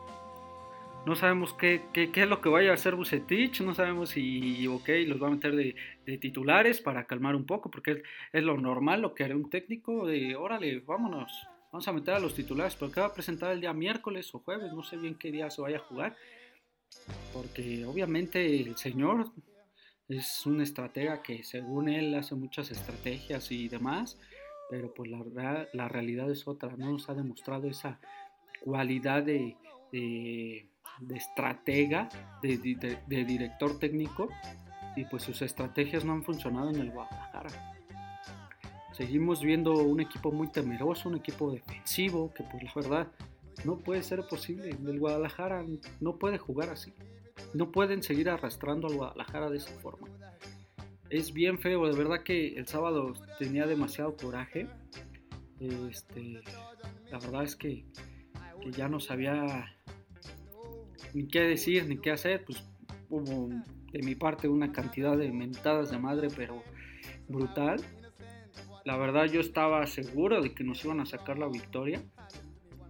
No 1.05 1.15
sabemos 1.15 1.55
qué, 1.55 1.81
qué, 1.93 2.12
es 2.13 2.27
lo 2.27 2.41
que 2.41 2.50
vaya 2.50 2.70
a 2.72 2.75
hacer 2.75 2.96
Bucetich, 2.96 3.62
no 3.62 3.74
sabemos 3.74 4.10
si, 4.10 4.67
ok, 4.67 4.88
los 5.08 5.22
va 5.22 5.27
a 5.27 5.31
meter 5.31 5.55
de, 5.55 5.75
de 6.05 6.17
titulares 6.20 6.79
para 6.79 7.05
calmar 7.05 7.36
un 7.36 7.46
poco, 7.46 7.72
porque 7.72 8.03
es, 8.31 8.43
lo 8.43 8.55
normal, 8.58 9.01
lo 9.01 9.15
que 9.15 9.24
hará 9.24 9.36
un 9.36 9.50
técnico, 9.50 10.05
de 10.05 10.36
órale, 10.36 10.79
vámonos, 10.81 11.48
vamos 11.72 11.88
a 11.88 11.93
meter 11.93 12.13
a 12.13 12.20
los 12.20 12.36
titulares, 12.36 12.75
pero 12.75 12.91
que 12.91 13.00
va 13.00 13.08
a 13.08 13.13
presentar 13.13 13.51
el 13.51 13.62
día 13.62 13.74
miércoles 13.74 14.34
o 14.36 14.39
jueves, 14.39 14.72
no 14.74 14.84
sé 14.84 14.98
bien 14.98 15.15
qué 15.15 15.31
día 15.31 15.50
se 15.50 15.63
vaya 15.63 15.77
a 15.77 15.88
jugar, 15.88 16.15
porque 17.34 17.84
obviamente 17.84 18.62
el 18.62 18.77
señor 18.77 19.31
es 20.08 20.46
un 20.46 20.62
estratega 20.62 21.24
que 21.24 21.43
según 21.43 21.89
él 21.89 22.13
hace 22.13 22.36
muchas 22.36 22.70
estrategias 22.70 23.51
y 23.51 23.70
demás, 23.70 24.20
pero 24.70 24.93
pues 24.93 25.10
la, 25.10 25.67
la 25.74 25.88
realidad 25.88 26.29
es 26.29 26.48
otra, 26.48 26.75
no 26.77 26.91
nos 26.91 27.10
ha 27.10 27.15
demostrado 27.15 27.67
esa 27.67 28.00
cualidad 28.63 29.24
de 29.24 29.58
de 29.91 30.67
estratega, 31.15 32.10
de, 32.41 32.57
director 33.25 33.79
técnico, 33.79 34.29
y 34.95 35.05
pues 35.05 35.24
sus 35.24 35.41
estrategias 35.41 36.05
no 36.05 36.13
han 36.13 36.24
funcionado 36.24 36.69
en 36.69 36.77
el 36.77 36.91
Guadalajara. 36.91 37.50
Seguimos 38.93 39.41
viendo 39.41 39.74
un 39.74 40.01
equipo 40.01 40.31
muy 40.31 40.51
temeroso, 40.51 41.10
un 41.10 41.15
equipo 41.15 41.51
defensivo, 41.51 42.33
que 42.33 42.43
pues 42.43 42.63
la 42.63 42.71
verdad 42.75 43.07
no 43.63 43.77
puede 43.77 44.03
ser 44.03 44.27
posible. 44.27 44.69
El 44.69 45.00
Guadalajara 45.00 45.65
no 46.00 46.17
puede 46.17 46.38
jugar 46.38 46.69
así. 46.69 46.93
No 47.53 47.71
pueden 47.71 48.03
seguir 48.03 48.29
arrastrando 48.29 48.88
al 48.88 48.95
Guadalajara 48.95 49.50
de 49.50 49.57
esa 49.57 49.71
forma. 49.79 50.07
Es 51.10 51.33
bien 51.33 51.60
feo, 51.60 51.86
de 51.88 51.98
verdad 51.98 52.24
que 52.24 52.55
el 52.55 52.67
sábado 52.67 53.13
tenía 53.39 53.65
demasiado 53.65 54.15
coraje. 54.15 54.67
Este, 55.60 56.41
la 57.12 57.19
verdad 57.19 57.43
es 57.43 57.55
que, 57.55 57.86
que 58.61 58.71
ya 58.71 58.87
no 58.87 58.99
sabía 58.99 59.75
ni 61.13 61.27
qué 61.27 61.41
decir, 61.41 61.87
ni 61.87 61.97
qué 61.97 62.11
hacer, 62.11 62.45
pues 62.45 62.63
hubo 63.09 63.49
de 63.91 63.99
mi 64.03 64.15
parte 64.15 64.47
una 64.47 64.71
cantidad 64.71 65.17
de 65.17 65.31
mentadas 65.31 65.91
de 65.91 65.97
madre, 65.97 66.29
pero 66.35 66.63
brutal. 67.27 67.81
La 68.85 68.97
verdad 68.97 69.25
yo 69.25 69.41
estaba 69.41 69.85
seguro 69.85 70.41
de 70.41 70.53
que 70.53 70.63
nos 70.63 70.83
iban 70.85 70.99
a 70.99 71.05
sacar 71.05 71.37
la 71.37 71.47
victoria, 71.47 72.01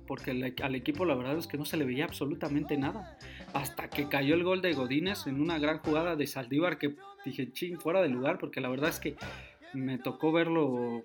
porque 0.08 0.54
al 0.62 0.76
equipo 0.76 1.06
la 1.06 1.16
verdad 1.16 1.38
es 1.38 1.48
que 1.48 1.58
no 1.58 1.66
se 1.66 1.78
le 1.78 1.86
veía 1.86 2.06
absolutamente 2.06 2.78
nada. 2.78 3.18
Hasta 3.54 3.90
que 3.90 4.08
cayó 4.08 4.36
el 4.36 4.44
gol 4.44 4.62
de 4.62 4.74
Godínez 4.74 5.28
en 5.28 5.42
una 5.42 5.60
gran 5.60 5.80
jugada 5.80 6.16
de 6.16 6.28
Saldívar 6.28 6.78
que 6.78 6.96
dije, 7.26 7.52
ching, 7.52 7.80
fuera 7.80 8.02
de 8.02 8.10
lugar, 8.10 8.38
porque 8.38 8.62
la 8.62 8.70
verdad 8.70 8.90
es 8.90 9.00
que 9.00 9.16
me 9.74 9.98
tocó 9.98 10.32
verlo 10.32 11.04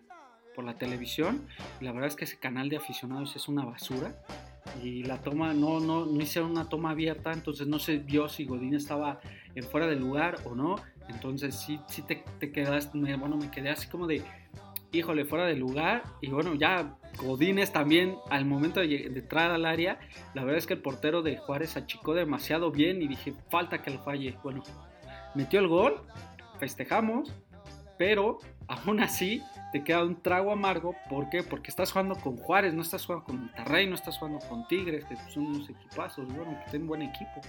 por 0.55 0.65
la 0.65 0.79
televisión. 0.79 1.47
la 1.81 1.93
verdad 1.93 2.09
es 2.09 2.17
que 2.17 2.25
ese 2.25 2.39
canal 2.39 2.69
de 2.69 2.77
aficionados 2.79 3.37
es 3.37 3.49
una 3.49 3.65
basura. 3.65 4.15
Y 4.83 5.05
la 5.05 5.19
toma, 5.21 5.55
no, 5.55 5.81
no, 5.81 6.07
no 6.07 6.21
hicieron 6.21 6.51
una 6.51 6.69
toma 6.69 6.91
abierta, 6.91 7.33
entonces 7.33 7.67
no 7.67 7.79
se 7.79 7.99
vio 7.99 8.29
si 8.29 8.45
Godín 8.45 8.75
estaba 8.75 9.21
en 9.55 9.65
fuera 9.65 9.87
de 9.87 9.97
lugar 9.97 10.37
o 10.45 10.55
no. 10.55 10.77
Entonces 11.09 11.55
sí, 11.55 11.81
sí 11.89 12.03
te, 12.03 12.25
te 12.39 12.51
quedas, 12.53 12.91
bueno, 12.93 13.37
me 13.37 13.51
quedé 13.51 13.71
así 13.71 13.89
como 13.89 14.07
de, 14.07 14.23
híjole, 14.93 15.25
fuera 15.25 15.47
de 15.47 15.57
lugar. 15.57 16.03
Y 16.21 16.29
bueno, 16.29 16.55
ya 16.55 16.97
Godínez 17.19 17.73
también 17.73 18.17
al 18.31 18.45
momento 18.45 18.81
de, 18.81 19.07
entrar 19.07 19.51
al 19.51 19.67
área, 19.67 19.99
la 20.35 20.43
verdad 20.45 20.59
es 20.59 20.67
que 20.67 20.75
el 20.75 20.83
portero 20.83 21.23
de 21.23 21.37
Juárez 21.37 21.77
achicó 21.77 22.15
demasiado 22.15 22.71
bien 22.71 23.03
y 23.03 23.09
dije, 23.09 23.35
falta 23.51 23.83
que 23.83 23.91
lo 23.91 23.99
falle. 24.03 24.37
Bueno, 24.43 24.63
metió 25.35 25.61
el 25.61 25.69
gol, 25.69 26.03
festejamos, 26.59 27.33
pero 27.99 28.39
aún 28.69 29.01
así 29.01 29.43
te 29.73 29.83
queda 29.83 30.05
un 30.05 30.21
trago 30.23 30.53
amargo. 30.53 30.95
¿Por 31.09 31.29
qué? 31.29 31.43
Porque 31.43 31.71
estás 31.71 31.93
jugando 31.93 32.15
con 32.17 32.37
Juárez, 32.37 32.75
no 32.75 32.83
estás 32.83 33.05
jugando 33.05 33.27
con 33.27 33.41
Monterrey, 33.41 33.87
no 33.87 33.95
estás 33.95 34.19
jugando 34.19 34.39
con 34.49 34.67
Tigres, 34.69 35.05
que 35.05 35.17
son 35.31 35.47
unos 35.47 35.69
equipazos, 35.69 36.27
bueno, 36.29 36.59
que 36.65 36.71
tienen 36.71 36.89
buen 36.89 37.03
equipo. 37.03 37.41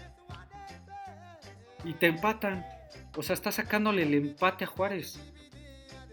Y 1.83 1.93
te 1.93 2.07
empatan. 2.07 2.65
O 3.15 3.21
sea, 3.21 3.33
estás 3.33 3.55
sacándole 3.55 4.03
el 4.03 4.13
empate 4.13 4.65
a 4.65 4.67
Juárez. 4.67 5.19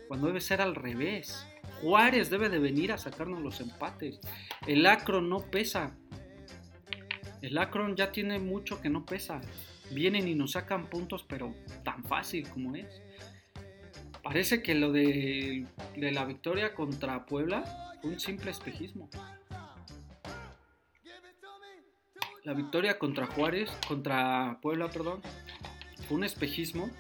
Cuando 0.09 0.27
debe 0.27 0.41
ser 0.41 0.61
al 0.61 0.75
revés. 0.75 1.47
Juárez 1.81 2.31
debe 2.31 2.49
de 2.49 2.59
venir 2.59 2.93
a 2.93 2.99
sacarnos 2.99 3.43
los 3.43 3.61
empates. 3.61 4.21
El 4.67 4.87
Akron 4.87 5.29
no 5.29 5.41
pesa. 5.41 5.97
El 7.43 7.59
Akron 7.59 7.97
ya 7.97 8.13
tiene 8.13 8.39
mucho 8.39 8.81
que 8.81 8.89
no 8.89 9.05
pesa. 9.05 9.41
Vienen 9.91 10.29
y 10.29 10.35
nos 10.35 10.53
sacan 10.53 10.87
puntos, 10.87 11.25
pero 11.29 11.55
tan 11.83 12.05
fácil 12.05 12.49
como 12.49 12.75
es. 12.75 13.03
Parece 14.25 14.63
que 14.63 14.75
lo 14.75 14.91
de, 14.91 15.67
la 15.97 16.25
victoria 16.25 16.75
contra 16.75 17.27
Puebla 17.27 17.63
fue 18.01 18.11
un 18.13 18.19
simple 18.19 18.51
espejismo. 18.51 19.11
La 22.43 22.55
victoria 22.55 22.99
contra 22.99 23.27
Juárez, 23.27 23.71
contra 23.87 24.59
Puebla, 24.63 24.89
perdón, 24.89 25.21
fue 26.09 26.17
un 26.17 26.25
espejismo, 26.25 26.91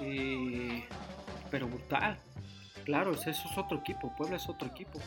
eh, 0.00 0.84
pero 1.50 1.68
brutal. 1.68 2.18
Claro, 2.84 3.12
eso 3.12 3.30
es 3.30 3.38
otro 3.56 3.78
equipo, 3.78 4.14
Puebla 4.16 4.36
es 4.36 4.48
otro 4.48 4.68
equipo. 4.68 4.98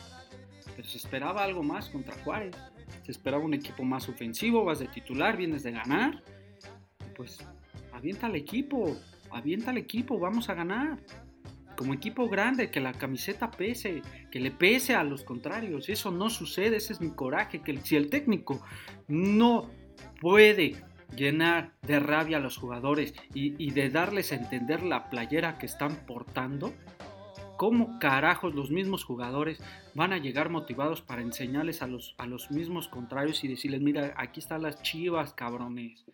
Pero 0.76 0.88
se 0.88 0.96
esperaba 0.96 1.42
algo 1.42 1.64
más 1.64 1.88
contra 1.88 2.14
Juárez. 2.22 2.56
Se 3.04 3.10
esperaba 3.10 3.42
un 3.44 3.54
equipo 3.54 3.82
más 3.82 4.08
ofensivo, 4.08 4.64
vas 4.64 4.78
de 4.78 4.86
titular, 4.86 5.36
vienes 5.36 5.64
de 5.64 5.72
ganar. 5.72 6.22
Pues 7.16 7.38
avienta 7.92 8.26
al 8.26 8.36
equipo, 8.36 8.96
avienta 9.30 9.70
al 9.70 9.78
equipo, 9.78 10.18
vamos 10.18 10.48
a 10.48 10.54
ganar. 10.54 10.98
Como 11.76 11.94
equipo 11.94 12.28
grande, 12.28 12.70
que 12.70 12.80
la 12.80 12.92
camiseta 12.92 13.50
pese, 13.50 14.02
que 14.32 14.40
le 14.40 14.50
pese 14.50 14.94
a 14.94 15.04
los 15.04 15.22
contrarios. 15.22 15.88
Eso 15.88 16.10
no 16.10 16.28
sucede, 16.28 16.76
ese 16.76 16.92
es 16.92 17.00
mi 17.00 17.10
coraje. 17.10 17.62
Que 17.62 17.76
si 17.78 17.94
el 17.94 18.10
técnico 18.10 18.60
no 19.06 19.70
puede 20.20 20.76
llenar 21.16 21.72
de 21.82 22.00
rabia 22.00 22.38
a 22.38 22.40
los 22.40 22.56
jugadores 22.56 23.14
y, 23.32 23.54
y 23.64 23.70
de 23.70 23.90
darles 23.90 24.32
a 24.32 24.36
entender 24.36 24.82
la 24.82 25.08
playera 25.08 25.56
que 25.58 25.66
están 25.66 25.94
portando, 26.06 26.74
¿cómo 27.56 27.98
carajos 27.98 28.54
los 28.54 28.70
mismos 28.70 29.04
jugadores 29.04 29.60
van 29.94 30.12
a 30.12 30.18
llegar 30.18 30.48
motivados 30.48 31.02
para 31.02 31.22
enseñarles 31.22 31.82
a 31.82 31.86
los, 31.86 32.14
a 32.18 32.26
los 32.26 32.50
mismos 32.50 32.88
contrarios 32.88 33.42
y 33.44 33.48
decirles, 33.48 33.80
mira, 33.82 34.14
aquí 34.16 34.40
están 34.40 34.62
las 34.62 34.80
chivas, 34.82 35.34
cabrones? 35.34 36.04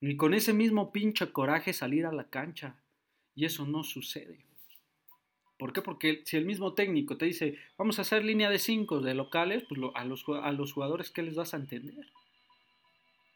Ni 0.00 0.16
con 0.16 0.34
ese 0.34 0.52
mismo 0.52 0.92
pinche 0.92 1.30
coraje 1.32 1.72
salir 1.72 2.06
a 2.06 2.12
la 2.12 2.24
cancha. 2.24 2.76
Y 3.34 3.44
eso 3.44 3.66
no 3.66 3.84
sucede. 3.84 4.44
¿Por 5.58 5.72
qué? 5.72 5.82
Porque 5.82 6.22
si 6.24 6.36
el 6.38 6.46
mismo 6.46 6.72
técnico 6.72 7.18
te 7.18 7.26
dice, 7.26 7.58
vamos 7.76 7.98
a 7.98 8.02
hacer 8.02 8.24
línea 8.24 8.48
de 8.48 8.58
5 8.58 9.00
de 9.00 9.14
locales, 9.14 9.64
pues 9.68 9.80
a, 9.94 10.04
los, 10.04 10.24
a 10.42 10.52
los 10.52 10.72
jugadores, 10.72 11.10
¿qué 11.10 11.22
les 11.22 11.34
vas 11.34 11.52
a 11.52 11.58
entender? 11.58 12.06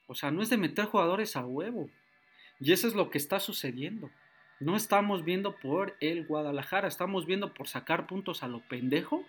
O 0.06 0.14
sea, 0.14 0.30
no 0.30 0.42
es 0.42 0.48
de 0.48 0.56
meter 0.56 0.86
jugadores 0.86 1.36
a 1.36 1.44
huevo. 1.44 1.90
Y 2.60 2.72
eso 2.72 2.88
es 2.88 2.94
lo 2.94 3.10
que 3.10 3.18
está 3.18 3.40
sucediendo. 3.40 4.10
No 4.58 4.74
estamos 4.74 5.24
viendo 5.24 5.56
por 5.56 5.96
el 6.00 6.26
Guadalajara, 6.26 6.88
estamos 6.88 7.26
viendo 7.26 7.52
por 7.52 7.68
sacar 7.68 8.06
puntos 8.06 8.42
a 8.42 8.48
lo 8.48 8.60
pendejo. 8.60 9.24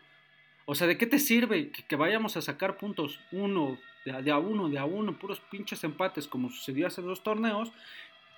O 0.66 0.76
sea, 0.76 0.88
¿de 0.88 0.98
qué 0.98 1.06
te 1.06 1.20
sirve 1.20 1.72
que 1.72 1.96
vayamos 1.98 2.38
a 2.38 2.42
sacar 2.42 2.78
puntos 2.78 3.20
uno, 3.32 3.78
de, 4.06 4.32
a 4.32 4.38
uno, 4.38 4.70
de 4.70 4.78
a 4.78 4.86
uno, 4.86 5.18
puros 5.18 5.40
pinches 5.52 5.84
empates 5.84 6.28
como 6.28 6.50
sucedió 6.50 6.88
hace 6.88 7.02
dos 7.02 7.24
torneos, 7.24 7.72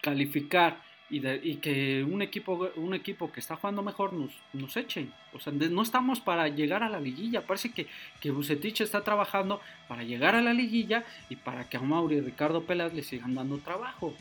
calificar 0.01 0.81
y, 1.09 1.55
que 1.55 2.03
un 2.03 2.21
equipo, 2.21 2.69
un 2.75 2.93
equipo 2.93 3.31
que 3.31 3.39
está 3.39 3.55
jugando 3.55 3.81
mejor 3.81 4.13
nos, 4.13 4.77
echen. 4.77 5.13
O 5.33 5.39
sea, 5.39 5.53
no 5.53 5.81
estamos 5.81 6.19
para 6.19 6.49
llegar 6.49 6.83
a 6.83 6.89
la 6.89 6.99
liguilla. 6.99 7.45
Parece 7.45 7.71
que, 7.71 7.87
que 8.19 8.31
Bucetich 8.31 8.81
está 8.81 9.03
trabajando 9.03 9.61
para 9.87 10.03
llegar 10.03 10.35
a 10.35 10.41
la 10.41 10.53
liguilla 10.53 11.05
y 11.29 11.37
para 11.37 11.69
que 11.69 11.77
a 11.77 11.81
Mauri 11.81 12.17
y 12.17 12.21
Ricardo 12.21 12.63
Pelas 12.63 12.93
le 12.93 13.03
sigan 13.03 13.35
dando 13.35 13.57
trabajo. 13.59 14.13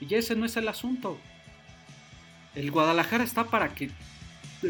Y 0.00 0.14
ese 0.14 0.36
no 0.36 0.46
es 0.46 0.56
el 0.56 0.68
asunto. 0.68 1.18
El 2.54 2.70
Guadalajara 2.70 3.24
está 3.24 3.44
para 3.44 3.74
que 3.74 3.90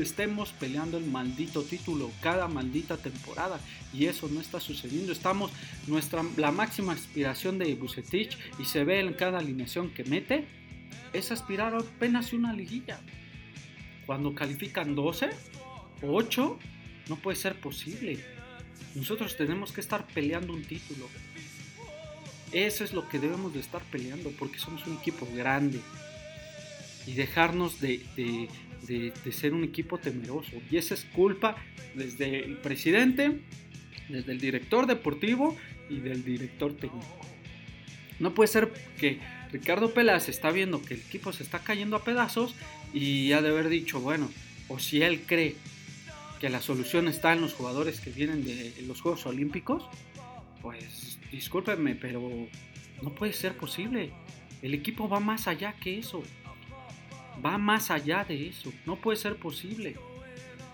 estemos 0.00 0.52
peleando 0.52 0.98
el 0.98 1.06
maldito 1.06 1.62
título 1.62 2.10
cada 2.20 2.48
maldita 2.48 2.96
temporada 2.96 3.60
y 3.92 4.06
eso 4.06 4.28
no 4.28 4.40
está 4.40 4.60
sucediendo. 4.60 5.12
Estamos 5.12 5.50
nuestra 5.86 6.24
la 6.36 6.52
máxima 6.52 6.92
aspiración 6.92 7.58
de 7.58 7.74
Bucetich 7.74 8.36
y 8.58 8.64
se 8.64 8.84
ve 8.84 9.00
en 9.00 9.14
cada 9.14 9.38
alineación 9.38 9.90
que 9.90 10.04
mete 10.04 10.46
es 11.12 11.30
aspirar 11.30 11.74
apenas 11.74 12.32
una 12.32 12.52
liguilla. 12.52 13.00
Cuando 14.06 14.34
califican 14.34 14.94
12 14.94 15.30
o 16.02 16.14
8 16.14 16.58
no 17.08 17.16
puede 17.16 17.36
ser 17.36 17.60
posible. 17.60 18.18
Nosotros 18.94 19.36
tenemos 19.36 19.72
que 19.72 19.80
estar 19.80 20.06
peleando 20.06 20.52
un 20.52 20.62
título. 20.62 21.08
Eso 22.52 22.84
es 22.84 22.92
lo 22.92 23.08
que 23.08 23.18
debemos 23.18 23.54
de 23.54 23.60
estar 23.60 23.82
peleando 23.82 24.30
porque 24.38 24.58
somos 24.58 24.86
un 24.86 24.98
equipo 24.98 25.26
grande 25.34 25.80
y 27.06 27.14
dejarnos 27.14 27.80
de, 27.80 28.04
de, 28.16 28.48
ser 29.30 29.54
un 29.54 29.64
equipo 29.64 29.98
temeroso. 29.98 30.52
Y 30.70 30.76
esa 30.76 30.94
es 30.94 31.04
culpa 31.04 31.56
desde 31.94 32.44
el 32.44 32.56
presidente, 32.56 33.40
desde 34.08 34.32
el 34.32 34.40
director 34.40 34.86
deportivo 34.86 35.56
y 35.88 36.00
del 36.00 36.24
director 36.24 36.74
técnico. 36.76 37.20
No 38.18 38.34
puede 38.34 38.48
ser 38.48 38.72
que 38.98 39.18
Ricardo 39.50 39.92
Peláez 39.92 40.28
está 40.28 40.50
viendo 40.50 40.82
que 40.82 40.94
el 40.94 41.00
equipo 41.00 41.32
se 41.32 41.42
está 41.42 41.58
cayendo 41.58 41.96
a 41.96 42.04
pedazos 42.04 42.54
y 42.94 43.32
ha 43.32 43.42
de 43.42 43.48
haber 43.48 43.68
dicho, 43.68 44.00
bueno, 44.00 44.30
o 44.68 44.78
si 44.78 45.02
él 45.02 45.22
cree 45.26 45.56
que 46.40 46.48
la 46.48 46.60
solución 46.60 47.08
está 47.08 47.32
en 47.32 47.40
los 47.40 47.54
jugadores 47.54 48.00
que 48.00 48.10
vienen 48.10 48.44
de 48.44 48.74
los 48.86 49.00
Juegos 49.00 49.26
Olímpicos, 49.26 49.84
pues 50.60 51.18
discúlpenme, 51.30 51.94
pero 51.94 52.48
no 53.02 53.14
puede 53.14 53.32
ser 53.32 53.56
posible. 53.56 54.12
El 54.62 54.74
equipo 54.74 55.08
va 55.08 55.20
más 55.20 55.48
allá 55.48 55.74
que 55.80 55.98
eso 55.98 56.22
va 57.44 57.58
más 57.58 57.90
allá 57.90 58.24
de 58.24 58.48
eso. 58.48 58.72
No 58.86 58.96
puede 58.96 59.16
ser 59.16 59.36
posible. 59.36 59.96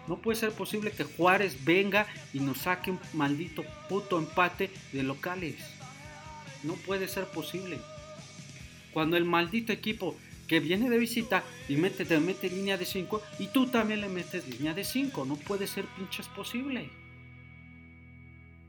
No 0.07 0.21
puede 0.21 0.39
ser 0.39 0.53
posible 0.53 0.91
que 0.91 1.05
Juárez 1.05 1.65
venga 1.65 2.07
y 2.33 2.41
nos 2.41 2.59
saque 2.59 2.91
un 2.91 3.01
maldito 3.13 3.63
puto 3.89 4.19
empate 4.19 4.71
de 4.93 5.03
locales. 5.03 5.57
No 6.63 6.75
puede 6.75 7.09
ser 7.09 7.27
posible. 7.27 7.79
Cuando 8.93 9.17
el 9.17 9.25
maldito 9.25 9.73
equipo 9.73 10.17
que 10.47 10.61
viene 10.61 10.89
de 10.89 10.99
visita 10.99 11.45
y 11.69 11.77
mete, 11.77 12.07
te 12.07 12.19
mete 12.21 12.49
línea 12.49 12.79
de 12.79 12.87
5 12.87 13.23
y 13.39 13.49
tú 13.49 13.67
también 13.67 14.01
le 14.01 14.09
metes 14.09 14.49
línea 14.49 14.73
de 14.73 14.85
5. 14.85 15.27
No 15.27 15.37
puede 15.37 15.67
ser 15.67 15.85
pinches 15.97 16.27
posible. 16.29 16.91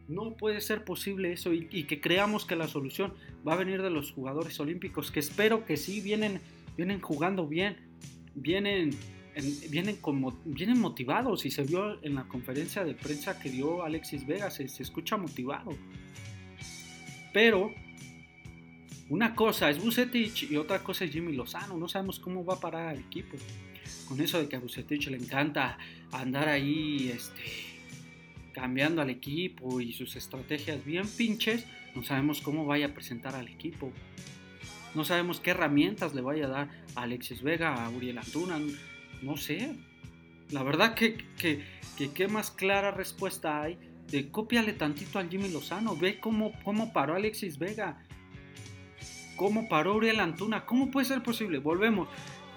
No 0.10 0.36
puede 0.36 0.60
ser 0.60 0.84
posible 0.84 1.32
eso 1.32 1.54
y, 1.54 1.70
y, 1.72 1.84
que 1.84 2.02
creamos 2.02 2.44
que 2.44 2.56
la 2.56 2.68
solución 2.68 3.14
va 3.48 3.54
a 3.54 3.58
venir 3.58 3.82
de 3.82 3.92
los 3.92 4.12
jugadores 4.12 4.60
olímpicos, 4.60 5.12
que 5.12 5.20
espero 5.20 5.66
que 5.66 5.78
sí 5.78 6.02
vienen 6.02 6.42
vienen 6.80 7.02
jugando 7.02 7.46
bien, 7.46 7.76
vienen, 8.42 8.92
vienen, 9.70 9.98
como, 9.98 10.40
vienen 10.46 10.80
motivados 10.80 11.46
y 11.46 11.52
se 11.52 11.64
vio 11.64 12.04
en 12.04 12.16
la 12.16 12.24
conferencia 12.24 12.84
de 12.84 12.94
prensa 12.94 13.40
que 13.40 13.50
dio 13.50 13.84
Alexis 13.84 14.26
Vega, 14.26 14.50
se, 14.50 14.64
escucha 14.64 15.18
motivado. 15.18 15.72
Pero 17.34 17.74
una 19.10 19.36
cosa 19.36 19.70
es 19.70 19.84
Bucetich 19.84 20.52
y 20.52 20.58
otra 20.58 20.80
cosa 20.84 21.06
es 21.06 21.12
Jimmy 21.12 21.34
Lozano, 21.34 21.78
no 21.78 21.88
sabemos 21.88 22.20
cómo 22.20 22.44
va 22.44 22.56
a 22.56 22.60
parar 22.60 22.96
el 22.96 23.02
equipo. 23.02 23.38
Con 24.08 24.20
eso 24.22 24.40
de 24.40 24.50
que 24.50 24.56
a 24.56 24.60
Bucetich 24.60 25.08
le 25.08 25.18
encanta 25.18 25.78
andar 26.12 26.50
ahí 26.50 27.12
este, 27.14 27.44
cambiando 28.54 29.02
al 29.02 29.10
equipo 29.10 29.80
y 29.82 29.94
sus 29.94 30.16
estrategias 30.16 30.84
bien 30.84 31.08
pinches, 31.08 31.66
no 31.96 32.04
sabemos 32.04 32.42
cómo 32.42 32.66
vaya 32.66 32.88
a 32.88 32.94
presentar 32.94 33.36
al 33.36 33.48
equipo. 33.48 33.92
No 34.96 35.04
sabemos 35.06 35.40
qué 35.40 35.52
herramientas 35.52 36.14
le 36.14 36.22
vaya 36.22 36.46
a 36.46 36.50
dar 36.50 36.70
a 36.96 37.04
Alexis 37.04 37.44
Vega, 37.44 37.86
a 37.86 37.90
Uriel 37.90 38.18
Antuna. 38.18 38.60
No 39.22 39.38
sé. 39.38 39.76
La 40.52 40.64
verdad 40.64 40.96
que, 40.96 41.18
que, 41.38 41.64
que 41.98 42.12
qué 42.12 42.28
más 42.28 42.52
clara 42.52 42.92
respuesta 42.92 43.62
hay 43.62 43.78
de 44.10 44.32
cópiale 44.32 44.74
tantito 44.74 45.20
al 45.20 45.30
Jimmy 45.30 45.50
Lozano. 45.50 45.96
Ve 45.96 46.20
cómo, 46.20 46.54
cómo 46.64 46.92
paró 46.92 47.16
Alexis 47.16 47.60
Vega. 47.60 48.04
Cómo 49.36 49.70
paró 49.70 49.96
Uriel 49.96 50.20
Antuna. 50.20 50.66
¿Cómo 50.66 50.90
puede 50.90 51.06
ser 51.06 51.22
posible? 51.22 51.60
Volvemos. 51.60 52.10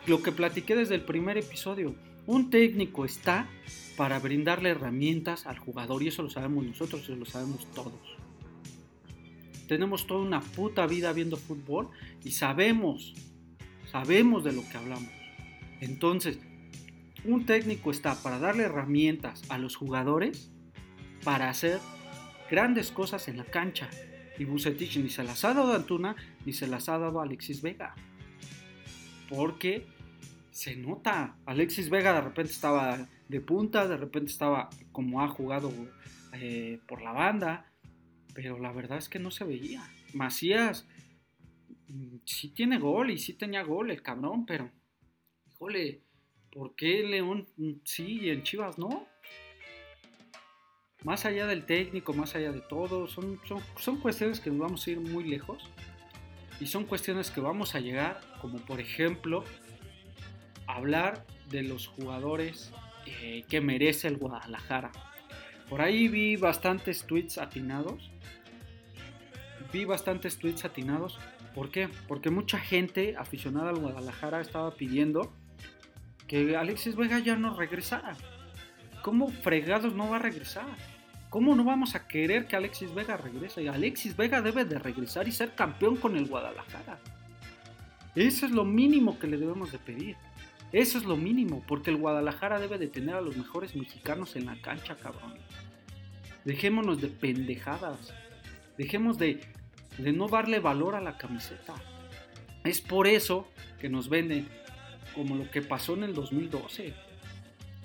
Lo 0.06 0.22
que 0.22 0.32
platiqué 0.32 0.74
desde 0.74 0.94
el 0.94 1.02
primer 1.02 1.36
episodio. 1.38 1.94
Un 2.26 2.50
técnico 2.50 3.04
está 3.04 3.48
para 3.96 4.18
brindarle 4.18 4.70
herramientas 4.70 5.46
al 5.46 5.58
jugador 5.58 6.02
y 6.02 6.08
eso 6.08 6.22
lo 6.22 6.30
sabemos 6.30 6.64
nosotros 6.64 7.08
y 7.08 7.14
lo 7.14 7.24
sabemos 7.24 7.66
todos. 7.72 8.21
Tenemos 9.72 10.06
toda 10.06 10.20
una 10.20 10.42
puta 10.42 10.86
vida 10.86 11.14
viendo 11.14 11.38
fútbol 11.38 11.88
y 12.22 12.32
sabemos, 12.32 13.14
sabemos 13.90 14.44
de 14.44 14.52
lo 14.52 14.68
que 14.68 14.76
hablamos. 14.76 15.08
Entonces, 15.80 16.38
un 17.24 17.46
técnico 17.46 17.90
está 17.90 18.14
para 18.16 18.38
darle 18.38 18.64
herramientas 18.64 19.40
a 19.48 19.56
los 19.56 19.76
jugadores 19.76 20.52
para 21.24 21.48
hacer 21.48 21.80
grandes 22.50 22.90
cosas 22.90 23.28
en 23.28 23.38
la 23.38 23.46
cancha. 23.46 23.88
Y 24.38 24.44
Bucetich 24.44 24.98
ni 24.98 25.08
se 25.08 25.24
las 25.24 25.42
ha 25.46 25.54
dado 25.54 25.72
a 25.72 25.76
Antuna 25.76 26.16
ni 26.44 26.52
se 26.52 26.66
las 26.66 26.90
ha 26.90 26.98
dado 26.98 27.20
a 27.20 27.22
Alexis 27.22 27.62
Vega. 27.62 27.94
Porque 29.30 29.86
se 30.50 30.76
nota. 30.76 31.38
Alexis 31.46 31.88
Vega 31.88 32.12
de 32.12 32.20
repente 32.20 32.52
estaba 32.52 33.08
de 33.26 33.40
punta, 33.40 33.88
de 33.88 33.96
repente 33.96 34.30
estaba 34.30 34.68
como 34.92 35.22
ha 35.22 35.28
jugado 35.28 35.72
eh, 36.34 36.78
por 36.86 37.00
la 37.00 37.12
banda, 37.12 37.71
pero 38.34 38.58
la 38.58 38.72
verdad 38.72 38.98
es 38.98 39.08
que 39.08 39.18
no 39.18 39.30
se 39.30 39.44
veía. 39.44 39.82
Macías 40.12 40.86
mm, 41.88 42.16
sí 42.24 42.48
tiene 42.50 42.78
gol 42.78 43.10
y 43.10 43.18
sí 43.18 43.34
tenía 43.34 43.62
gol 43.62 43.90
el 43.90 44.02
cabrón, 44.02 44.46
pero, 44.46 44.70
híjole, 45.46 46.02
¿por 46.50 46.74
qué 46.74 47.02
León 47.02 47.46
mm, 47.56 47.72
sí 47.84 48.20
y 48.22 48.30
en 48.30 48.42
Chivas 48.42 48.78
no? 48.78 49.06
Más 51.04 51.24
allá 51.24 51.46
del 51.46 51.66
técnico, 51.66 52.12
más 52.12 52.36
allá 52.36 52.52
de 52.52 52.60
todo, 52.60 53.08
son, 53.08 53.40
son, 53.76 54.00
cuestiones 54.00 54.38
que 54.38 54.50
nos 54.50 54.60
vamos 54.60 54.86
a 54.86 54.90
ir 54.90 55.00
muy 55.00 55.24
lejos 55.24 55.68
y 56.60 56.66
son 56.66 56.84
cuestiones 56.84 57.30
que 57.32 57.40
vamos 57.40 57.74
a 57.74 57.80
llegar, 57.80 58.20
como 58.40 58.58
por 58.58 58.80
ejemplo, 58.80 59.44
hablar 60.68 61.26
de 61.50 61.64
los 61.64 61.88
jugadores 61.88 62.72
eh, 63.06 63.44
que 63.48 63.60
merece 63.60 64.06
el 64.06 64.16
Guadalajara. 64.16 64.92
Por 65.72 65.80
ahí 65.80 66.06
vi 66.06 66.36
bastantes 66.36 67.06
tweets 67.06 67.38
atinados. 67.38 68.10
Vi 69.72 69.86
bastantes 69.86 70.36
tweets 70.36 70.66
atinados. 70.66 71.18
¿Por 71.54 71.70
qué? 71.70 71.88
Porque 72.08 72.28
mucha 72.28 72.58
gente 72.58 73.16
aficionada 73.16 73.70
al 73.70 73.78
Guadalajara 73.78 74.42
estaba 74.42 74.74
pidiendo 74.74 75.32
que 76.28 76.58
Alexis 76.58 76.94
Vega 76.94 77.20
ya 77.20 77.36
no 77.36 77.56
regresara. 77.56 78.18
¿Cómo 79.02 79.28
fregados 79.28 79.94
no 79.94 80.10
va 80.10 80.16
a 80.16 80.18
regresar? 80.18 80.76
¿Cómo 81.30 81.54
no 81.54 81.64
vamos 81.64 81.94
a 81.94 82.06
querer 82.06 82.46
que 82.46 82.56
Alexis 82.56 82.92
Vega 82.92 83.16
regrese? 83.16 83.66
Alexis 83.66 84.14
Vega 84.14 84.42
debe 84.42 84.66
de 84.66 84.78
regresar 84.78 85.26
y 85.26 85.32
ser 85.32 85.54
campeón 85.54 85.96
con 85.96 86.18
el 86.18 86.26
Guadalajara. 86.26 86.98
Eso 88.14 88.44
es 88.44 88.52
lo 88.52 88.66
mínimo 88.66 89.18
que 89.18 89.26
le 89.26 89.38
debemos 89.38 89.72
de 89.72 89.78
pedir. 89.78 90.16
Eso 90.72 90.96
es 90.96 91.04
lo 91.04 91.16
mínimo, 91.16 91.62
porque 91.66 91.90
el 91.90 91.96
Guadalajara 91.96 92.58
debe 92.58 92.78
de 92.78 92.88
tener 92.88 93.14
a 93.14 93.20
los 93.20 93.36
mejores 93.36 93.76
mexicanos 93.76 94.36
en 94.36 94.46
la 94.46 94.60
cancha, 94.60 94.96
cabrón. 94.96 95.34
Dejémonos 96.44 97.00
de 97.00 97.08
pendejadas. 97.08 98.14
Dejemos 98.78 99.18
de, 99.18 99.40
de 99.98 100.12
no 100.12 100.28
darle 100.28 100.60
valor 100.60 100.94
a 100.94 101.00
la 101.00 101.18
camiseta. 101.18 101.74
Es 102.64 102.80
por 102.80 103.06
eso 103.06 103.46
que 103.80 103.90
nos 103.90 104.08
venden 104.08 104.48
como 105.14 105.36
lo 105.36 105.50
que 105.50 105.60
pasó 105.60 105.94
en 105.94 106.04
el 106.04 106.14
2012. 106.14 106.94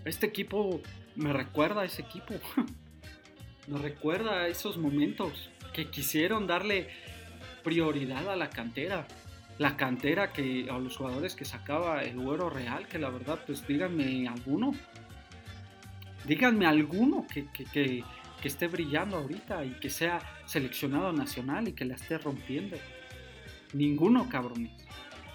Este 0.06 0.26
equipo 0.26 0.82
me 1.16 1.34
recuerda 1.34 1.82
a 1.82 1.86
ese 1.86 2.04
equipo. 2.04 2.36
me 3.68 3.80
recuerda 3.80 4.44
a 4.44 4.48
esos 4.48 4.78
momentos 4.78 5.50
que 5.74 5.90
quisieron 5.90 6.48
darle 6.48 6.88
prioridad 7.64 8.30
a 8.30 8.38
la 8.38 8.50
cantera 8.50 9.06
la 9.58 9.76
cantera 9.76 10.32
que 10.32 10.68
a 10.70 10.78
los 10.78 10.98
jugadores 10.98 11.36
que 11.36 11.46
sacaba 11.46 12.04
el 12.04 12.20
güero 12.20 12.50
real, 12.50 12.88
que 12.88 13.00
la 13.00 13.10
verdad, 13.10 13.40
pues 13.46 13.66
díganme 13.68 14.28
alguno. 14.28 14.74
Díganme 16.26 16.66
alguno 16.66 17.26
que, 17.32 17.48
que, 17.48 18.04
esté 18.44 18.68
brillando 18.68 19.18
ahorita 19.18 19.66
y 19.66 19.72
que 19.72 19.90
sea 19.90 20.22
seleccionado 20.46 21.12
nacional 21.12 21.68
y 21.68 21.74
que 21.74 21.84
la 21.84 21.96
esté 21.96 22.18
rompiendo. 22.18 22.78
Ninguno, 23.74 24.30
cabrones. 24.30 24.72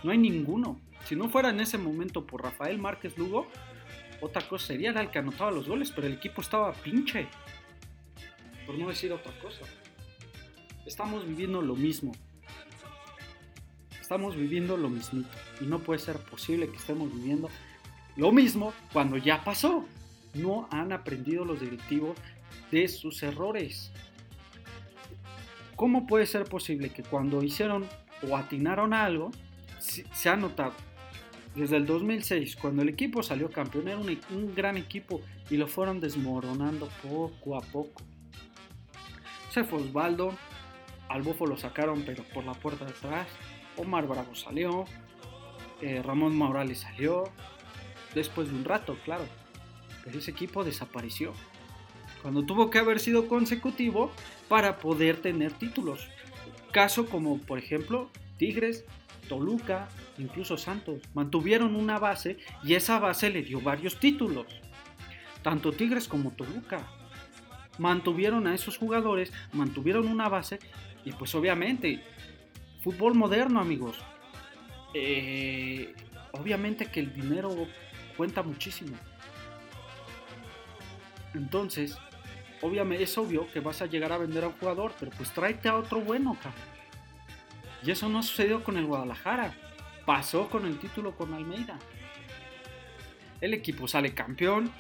No 0.03 0.13
hay 0.13 0.19
ninguno. 0.19 0.81
Si 1.05 1.15
no 1.15 1.29
fuera 1.29 1.51
en 1.51 1.61
ese 1.61 1.77
momento 1.77 2.27
por 2.27 2.43
Rafael 2.43 2.79
Márquez 2.79 3.19
Lugo, 3.19 3.49
otra 4.23 4.41
cosa 4.49 4.69
sería 4.69 4.93
el 4.93 5.11
que 5.11 5.19
anotaba 5.19 5.51
los 5.51 5.69
goles, 5.69 5.93
pero 5.95 6.07
el 6.07 6.15
equipo 6.15 6.41
estaba 6.41 6.73
pinche. 6.73 7.27
Por 8.65 8.79
no 8.79 8.89
decir 8.89 9.13
otra 9.13 9.33
cosa. 9.41 9.67
Estamos 10.87 11.27
viviendo 11.27 11.61
lo 11.61 11.75
mismo 11.77 12.13
estamos 14.13 14.37
viviendo 14.37 14.77
lo 14.77 14.91
mismito. 14.91 15.31
Y 15.63 15.65
no 15.65 15.79
puede 15.79 15.99
ser 15.99 16.19
posible 16.19 16.69
que 16.69 16.77
estemos 16.77 17.11
viviendo 17.15 17.49
lo 18.17 18.31
mismo 18.31 18.75
cuando 18.93 19.17
ya 19.17 19.43
pasó. 19.43 19.87
No 20.35 20.69
han 20.71 20.93
aprendido 20.93 21.47
los 21.47 21.61
directivos 21.61 22.19
de 22.71 22.89
sus 22.89 23.23
errores. 23.23 23.91
¿Cómo 25.77 26.07
puede 26.07 26.27
ser 26.27 26.45
posible 26.45 26.91
que 26.91 27.03
cuando 27.03 27.43
hicieron 27.43 27.87
o 28.29 28.37
atinaron 28.37 28.93
algo, 28.93 29.31
se 29.79 30.29
ha 30.29 30.37
notado? 30.37 30.75
Desde 31.55 31.79
el 31.79 31.87
2006, 31.87 32.57
cuando 32.57 32.83
el 32.83 32.91
equipo 32.91 33.23
salió 33.23 33.51
campeón, 33.51 33.89
era 33.89 33.99
un, 33.99 34.19
un 34.31 34.55
gran 34.55 34.77
equipo 34.77 35.23
y 35.49 35.57
lo 35.57 35.67
fueron 35.67 36.01
desmoronando 36.01 36.91
poco 37.03 37.57
a 37.57 37.63
poco. 37.63 38.03
Se 39.51 39.65
fue 39.65 39.81
Osvaldo, 39.81 40.35
al 41.09 41.23
Bofo 41.23 41.47
lo 41.47 41.57
sacaron 41.57 42.03
pero 42.03 42.25
por 42.25 42.45
la 42.45 42.53
puerta 42.53 42.85
de 42.85 42.91
atrás. 42.91 43.27
Omar 43.77 44.07
Bravo 44.07 44.35
salió, 44.35 44.85
eh, 45.81 46.03
Ramón 46.03 46.37
Morales 46.37 46.81
salió, 46.81 47.25
después 48.15 48.49
de 48.49 48.55
un 48.55 48.65
rato, 48.65 48.97
claro, 49.05 49.25
pero 50.05 50.19
ese 50.19 50.31
equipo 50.31 50.65
desapareció. 50.65 51.33
Cuando 52.23 52.45
tuvo 52.45 52.71
que 52.71 52.79
haber 52.79 53.01
sido 53.01 53.27
consecutivo 53.27 54.13
para 54.49 54.79
poder 54.79 55.21
tener 55.21 55.53
títulos. 55.53 56.09
Caso 56.71 57.07
como, 57.07 57.39
por 57.39 57.59
ejemplo, 57.59 58.11
Tigres, 58.39 58.85
Toluca, 59.29 59.89
incluso 60.19 60.57
Santos, 60.57 61.01
mantuvieron 61.15 61.75
una 61.75 61.99
base 61.99 62.39
y 62.63 62.75
esa 62.75 62.99
base 62.99 63.31
le 63.31 63.43
dio 63.43 63.61
varios 63.61 63.99
títulos. 63.99 64.47
Tanto 65.43 65.73
Tigres 65.73 66.07
como 66.07 66.31
Toluca 66.31 66.87
mantuvieron 67.79 68.47
a 68.47 68.55
esos 68.55 68.79
jugadores, 68.79 69.33
mantuvieron 69.53 70.07
una 70.07 70.29
base 70.29 70.59
y 71.05 71.13
pues 71.13 71.35
obviamente 71.35 72.03
fútbol 72.83 73.15
moderno, 73.15 73.61
amigos. 73.61 73.99
Eh, 74.95 75.95
obviamente 76.33 76.87
que 76.87 77.01
el 77.01 77.13
dinero 77.13 77.67
cuenta 78.17 78.43
muchísimo. 78.43 78.97
Entonces, 81.35 81.97
obviamente 82.61 83.05
es 83.05 83.17
obvio 83.17 83.51
que 83.53 83.61
vas 83.61 83.81
a 83.83 83.87
llegar 83.87 84.13
a 84.13 84.19
vender 84.19 84.45
a 84.45 84.49
un 84.49 84.55
jugador, 84.55 84.93
pero 84.99 85.13
pues 85.17 85.33
tráete 85.33 85.69
a 85.69 85.77
otro 85.77 86.01
bueno, 86.01 86.37
cabrón. 86.43 86.73
Y 87.85 87.91
eso 87.91 88.09
no 88.09 88.23
sucedió 88.23 88.63
con 88.63 88.77
el 88.77 88.87
Guadalajara. 88.87 89.55
Pasó 90.05 90.49
con 90.49 90.67
el 90.67 90.79
título 90.79 91.17
con 91.17 91.33
Almeida. 91.35 91.79
El 93.41 93.55
equipo 93.55 93.89
sale 93.89 94.15
campeón, 94.15 94.71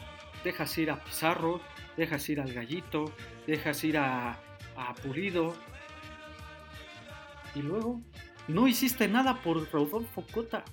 dejas 0.44 0.76
ir 0.78 0.90
a 0.90 1.02
Pizarro, 1.02 1.60
dejas 1.96 2.28
ir 2.28 2.40
al 2.40 2.52
Gallito, 2.52 3.12
dejas 3.46 3.82
ir 3.84 3.98
a, 3.98 4.38
a 4.76 4.94
Pulido, 5.02 5.54
y 7.54 7.62
luego, 7.62 8.00
no 8.48 8.66
hiciste 8.66 9.08
nada 9.08 9.42
por 9.42 9.70
Rodolfo 9.70 10.24
Cota, 10.32 10.64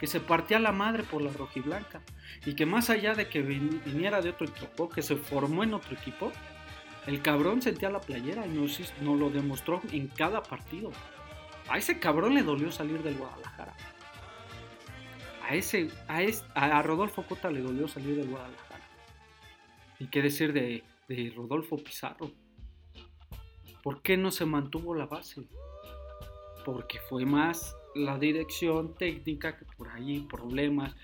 que 0.00 0.06
se 0.06 0.20
partía 0.20 0.58
la 0.58 0.72
madre 0.72 1.02
por 1.02 1.22
la 1.22 1.32
rojiblanca. 1.32 2.02
Y 2.46 2.54
que 2.54 2.66
más 2.66 2.90
allá 2.90 3.14
de 3.14 3.28
que 3.28 3.42
viniera 3.42 4.20
de 4.22 4.30
otro 4.30 4.46
equipo, 4.46 4.88
que 4.88 5.02
se 5.02 5.16
formó 5.16 5.62
en 5.62 5.74
otro 5.74 5.94
equipo, 5.94 6.32
el 7.06 7.22
cabrón 7.22 7.62
sentía 7.62 7.90
la 7.90 8.00
playera 8.00 8.46
y 8.46 8.50
nos, 8.50 8.80
lo 9.02 9.30
demostró 9.30 9.80
en 9.92 10.08
cada 10.08 10.42
partido. 10.42 10.90
A 11.68 11.78
ese 11.78 11.98
cabrón 11.98 12.34
le 12.34 12.42
dolió 12.42 12.72
salir 12.72 13.02
del 13.02 13.16
Guadalajara. 13.16 13.74
A 15.46 15.54
ese, 15.54 15.90
a, 16.08 16.78
a 16.78 16.82
Rodolfo 16.82 17.24
Cota 17.24 17.50
le 17.50 17.60
dolió 17.60 17.88
salir 17.88 18.16
del 18.16 18.28
Guadalajara. 18.28 18.84
¿Y 19.98 20.06
qué 20.06 20.22
decir 20.22 20.52
de, 20.52 20.82
de 21.08 21.32
Rodolfo 21.36 21.76
Pizarro? 21.76 22.30
¿Por 23.82 24.02
qué 24.02 24.16
no 24.16 24.30
se 24.30 24.44
mantuvo 24.44 24.94
la 24.94 25.06
base? 25.06 25.42
Porque 26.64 26.98
fue 27.08 27.24
más 27.24 27.76
la 27.94 28.18
dirección 28.18 28.94
técnica 28.94 29.56
que 29.56 29.64
por 29.76 29.88
ahí 29.88 30.20
problemas 30.20 30.94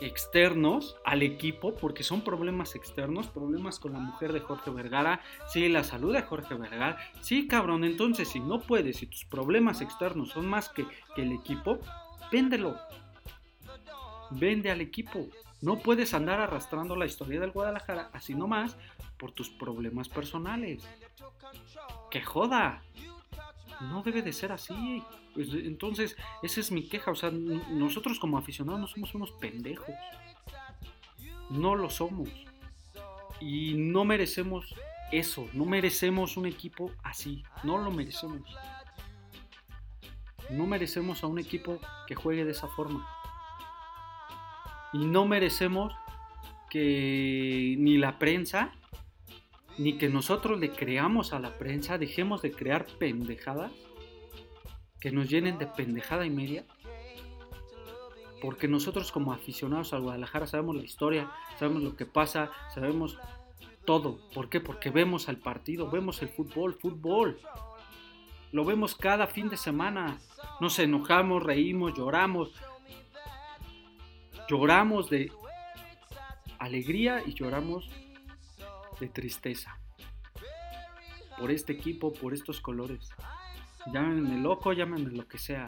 externos 0.00 0.96
al 1.04 1.22
equipo, 1.22 1.74
porque 1.76 2.02
son 2.02 2.22
problemas 2.22 2.74
externos, 2.74 3.28
problemas 3.28 3.78
con 3.78 3.92
la 3.92 4.00
mujer 4.00 4.32
de 4.32 4.40
Jorge 4.40 4.70
Vergara, 4.70 5.20
sí, 5.48 5.68
la 5.68 5.84
salud 5.84 6.12
de 6.12 6.22
Jorge 6.22 6.54
Vergara, 6.54 6.98
sí, 7.20 7.46
cabrón, 7.46 7.84
entonces 7.84 8.28
si 8.28 8.40
no 8.40 8.60
puedes, 8.60 8.96
si 8.96 9.06
tus 9.06 9.24
problemas 9.24 9.80
externos 9.80 10.30
son 10.30 10.46
más 10.46 10.68
que, 10.68 10.86
que 11.14 11.22
el 11.22 11.32
equipo, 11.32 11.78
véndelo, 12.32 12.76
vende 14.30 14.70
al 14.70 14.80
equipo. 14.80 15.28
No 15.60 15.78
puedes 15.78 16.12
andar 16.12 16.40
arrastrando 16.40 16.94
la 16.96 17.06
historia 17.06 17.40
del 17.40 17.52
Guadalajara 17.52 18.10
así 18.12 18.34
nomás 18.34 18.76
por 19.16 19.32
tus 19.32 19.48
problemas 19.48 20.08
personales. 20.08 20.86
¡Que 22.10 22.20
joda! 22.20 22.82
No 23.80 24.02
debe 24.02 24.22
de 24.22 24.32
ser 24.32 24.52
así. 24.52 25.02
Pues, 25.34 25.48
entonces, 25.52 26.16
esa 26.42 26.60
es 26.60 26.70
mi 26.70 26.88
queja. 26.88 27.10
O 27.10 27.14
sea, 27.14 27.30
nosotros 27.30 28.18
como 28.18 28.38
aficionados 28.38 28.80
no 28.80 28.86
somos 28.86 29.14
unos 29.14 29.32
pendejos. 29.32 29.94
No 31.50 31.74
lo 31.74 31.90
somos. 31.90 32.28
Y 33.40 33.74
no 33.74 34.04
merecemos 34.04 34.74
eso. 35.12 35.48
No 35.52 35.64
merecemos 35.64 36.36
un 36.36 36.46
equipo 36.46 36.90
así. 37.02 37.42
No 37.62 37.78
lo 37.78 37.90
merecemos. 37.90 38.42
No 40.50 40.66
merecemos 40.66 41.22
a 41.24 41.26
un 41.26 41.38
equipo 41.38 41.78
que 42.06 42.14
juegue 42.14 42.44
de 42.44 42.52
esa 42.52 42.68
forma. 42.68 43.06
Y 44.92 44.98
no 44.98 45.26
merecemos 45.26 45.92
que 46.70 47.76
ni 47.78 47.98
la 47.98 48.18
prensa, 48.18 48.72
ni 49.78 49.98
que 49.98 50.08
nosotros 50.08 50.58
le 50.60 50.70
creamos 50.70 51.32
a 51.32 51.40
la 51.40 51.58
prensa, 51.58 51.98
dejemos 51.98 52.42
de 52.42 52.52
crear 52.52 52.86
pendejadas 52.98 53.72
que 55.00 55.10
nos 55.10 55.28
llenen 55.28 55.58
de 55.58 55.66
pendejada 55.66 56.24
y 56.24 56.30
media. 56.30 56.64
Porque 58.40 58.68
nosotros 58.68 59.10
como 59.10 59.32
aficionados 59.32 59.92
al 59.92 60.02
Guadalajara 60.02 60.46
sabemos 60.46 60.76
la 60.76 60.82
historia, 60.82 61.30
sabemos 61.58 61.82
lo 61.82 61.96
que 61.96 62.06
pasa, 62.06 62.50
sabemos 62.74 63.18
todo. 63.84 64.18
¿Por 64.34 64.48
qué? 64.48 64.60
Porque 64.60 64.90
vemos 64.90 65.28
al 65.28 65.38
partido, 65.38 65.90
vemos 65.90 66.22
el 66.22 66.28
fútbol, 66.28 66.74
fútbol. 66.74 67.38
Lo 68.52 68.64
vemos 68.64 68.94
cada 68.94 69.26
fin 69.26 69.48
de 69.48 69.56
semana. 69.56 70.18
Nos 70.60 70.78
enojamos, 70.78 71.42
reímos, 71.42 71.94
lloramos. 71.96 72.52
Lloramos 74.48 75.10
de 75.10 75.32
alegría 76.58 77.22
y 77.26 77.34
lloramos 77.34 77.90
de 79.00 79.08
tristeza. 79.08 79.78
Por 81.38 81.50
este 81.50 81.72
equipo, 81.72 82.12
por 82.12 82.32
estos 82.32 82.60
colores. 82.60 83.10
Llámenme 83.92 84.40
loco, 84.40 84.72
llámenme 84.72 85.10
lo 85.10 85.26
que 85.26 85.38
sea. 85.38 85.66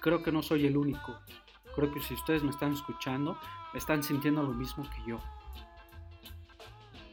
Creo 0.00 0.22
que 0.22 0.32
no 0.32 0.42
soy 0.42 0.66
el 0.66 0.76
único. 0.76 1.18
Creo 1.74 1.92
que 1.92 2.00
si 2.00 2.14
ustedes 2.14 2.42
me 2.42 2.50
están 2.50 2.72
escuchando, 2.72 3.38
están 3.74 4.02
sintiendo 4.02 4.42
lo 4.42 4.52
mismo 4.52 4.84
que 4.84 5.10
yo. 5.10 5.18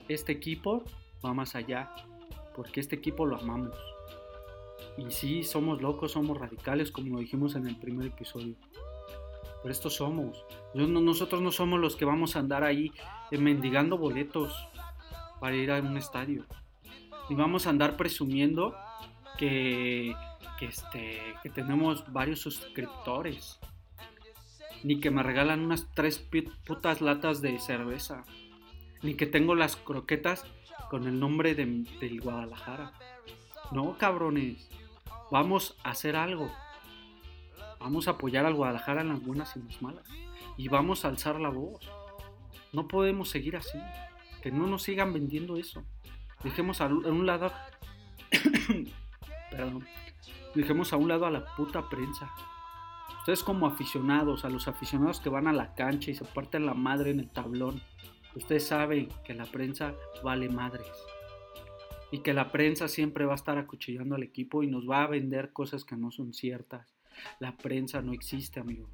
Este 0.08 0.32
equipo 0.32 0.84
va 1.24 1.34
más 1.34 1.56
allá, 1.56 1.94
porque 2.56 2.80
este 2.80 2.96
equipo 2.96 3.26
lo 3.26 3.38
amamos. 3.38 3.78
Y 4.98 5.12
sí, 5.12 5.44
somos 5.44 5.82
locos, 5.82 6.13
somos 6.13 6.38
radicales, 6.38 6.92
como 6.92 7.15
lo 7.15 7.20
dijimos 7.20 7.56
en 7.56 7.68
el 7.68 7.78
primer 7.78 8.08
episodio. 8.08 8.56
Pero 9.62 9.72
estos 9.72 9.96
somos. 9.96 10.44
nosotros 10.74 11.42
no 11.42 11.52
somos 11.52 11.80
los 11.80 11.96
que 11.96 12.06
vamos 12.06 12.36
a 12.36 12.39
andar 12.39 12.63
ahí 12.63 12.92
eh, 13.32 13.38
mendigando 13.38 13.98
boletos 13.98 14.69
para 15.39 15.56
ir 15.56 15.71
a 15.71 15.80
un 15.80 15.97
estadio. 15.97 16.45
Y 17.30 17.36
vamos 17.36 17.67
a 17.67 17.69
andar 17.69 17.95
presumiendo 17.95 18.75
que, 19.38 20.15
este, 20.62 21.21
que 21.43 21.49
tenemos 21.49 22.12
varios 22.12 22.39
suscriptores. 22.41 23.60
Ni 24.84 24.99
que 24.99 25.12
me 25.12 25.23
regalan 25.23 25.62
unas 25.62 25.88
tres 25.93 26.19
putas 26.65 27.02
latas 27.02 27.41
de 27.41 27.60
cerveza. 27.60 28.23
Ni 29.02 29.15
que 29.15 29.25
tengo 29.25 29.56
las 29.56 29.75
croquetas 29.75 30.45
con 30.89 31.08
el 31.08 31.19
nombre 31.19 31.56
de, 31.56 31.65
del 31.99 32.21
Guadalajara. 32.21 32.93
No, 33.71 33.97
cabrones. 33.97 34.69
Vamos 35.32 35.78
a 35.84 35.91
hacer 35.91 36.15
algo. 36.15 36.52
Vamos 37.80 38.08
a 38.08 38.12
apoyar 38.12 38.45
al 38.45 38.56
Guadalajara 38.56 39.02
en 39.02 39.10
las 39.10 39.23
buenas 39.23 39.56
y 39.56 39.62
las 39.62 39.82
malas. 39.82 40.06
Y 40.58 40.67
vamos 40.67 41.06
a 41.06 41.10
alzar 41.10 41.39
la 41.39 41.49
voz. 41.49 41.80
No 42.73 42.88
podemos 42.88 43.30
seguir 43.30 43.56
así. 43.56 43.78
Que 44.41 44.52
no 44.52 44.67
nos 44.67 44.84
sigan 44.84 45.13
vendiendo 45.13 45.58
eso. 45.58 45.84
Dejemos 46.43 46.82
a 46.82 46.88
un 46.88 47.25
lado 47.25 47.52
perdón, 49.52 49.86
dejemos 50.56 50.93
a 50.93 50.97
un 50.97 51.08
lado 51.08 51.25
a 51.25 51.32
la 51.32 51.45
puta 51.56 51.88
prensa. 51.89 52.32
Ustedes 53.19 53.43
como 53.43 53.67
aficionados, 53.67 54.45
a 54.45 54.49
los 54.49 54.67
aficionados 54.67 55.19
que 55.19 55.30
van 55.30 55.47
a 55.47 55.54
la 55.54 55.73
cancha 55.75 56.12
y 56.12 56.15
se 56.15 56.25
parten 56.25 56.65
la 56.65 56.73
madre 56.73 57.12
en 57.12 57.19
el 57.19 57.30
tablón, 57.30 57.82
ustedes 58.36 58.67
saben 58.67 59.10
que 59.23 59.34
la 59.34 59.45
prensa 59.45 59.93
vale 60.23 60.49
madres. 60.49 60.88
Y 62.12 62.19
que 62.19 62.34
la 62.34 62.52
prensa 62.52 62.88
siempre 62.88 63.25
va 63.25 63.34
a 63.34 63.36
estar 63.36 63.58
acuchillando 63.58 64.15
al 64.15 64.23
equipo 64.23 64.63
y 64.63 64.67
nos 64.67 64.89
va 64.89 65.04
a 65.04 65.08
vender 65.08 65.54
cosas 65.54 65.86
que 65.86 65.95
no 65.95 66.12
son 66.12 66.34
ciertas. 66.34 66.95
La 67.39 67.56
prensa 67.56 68.02
no 68.02 68.13
existe, 68.13 68.60
amigos. 68.60 68.89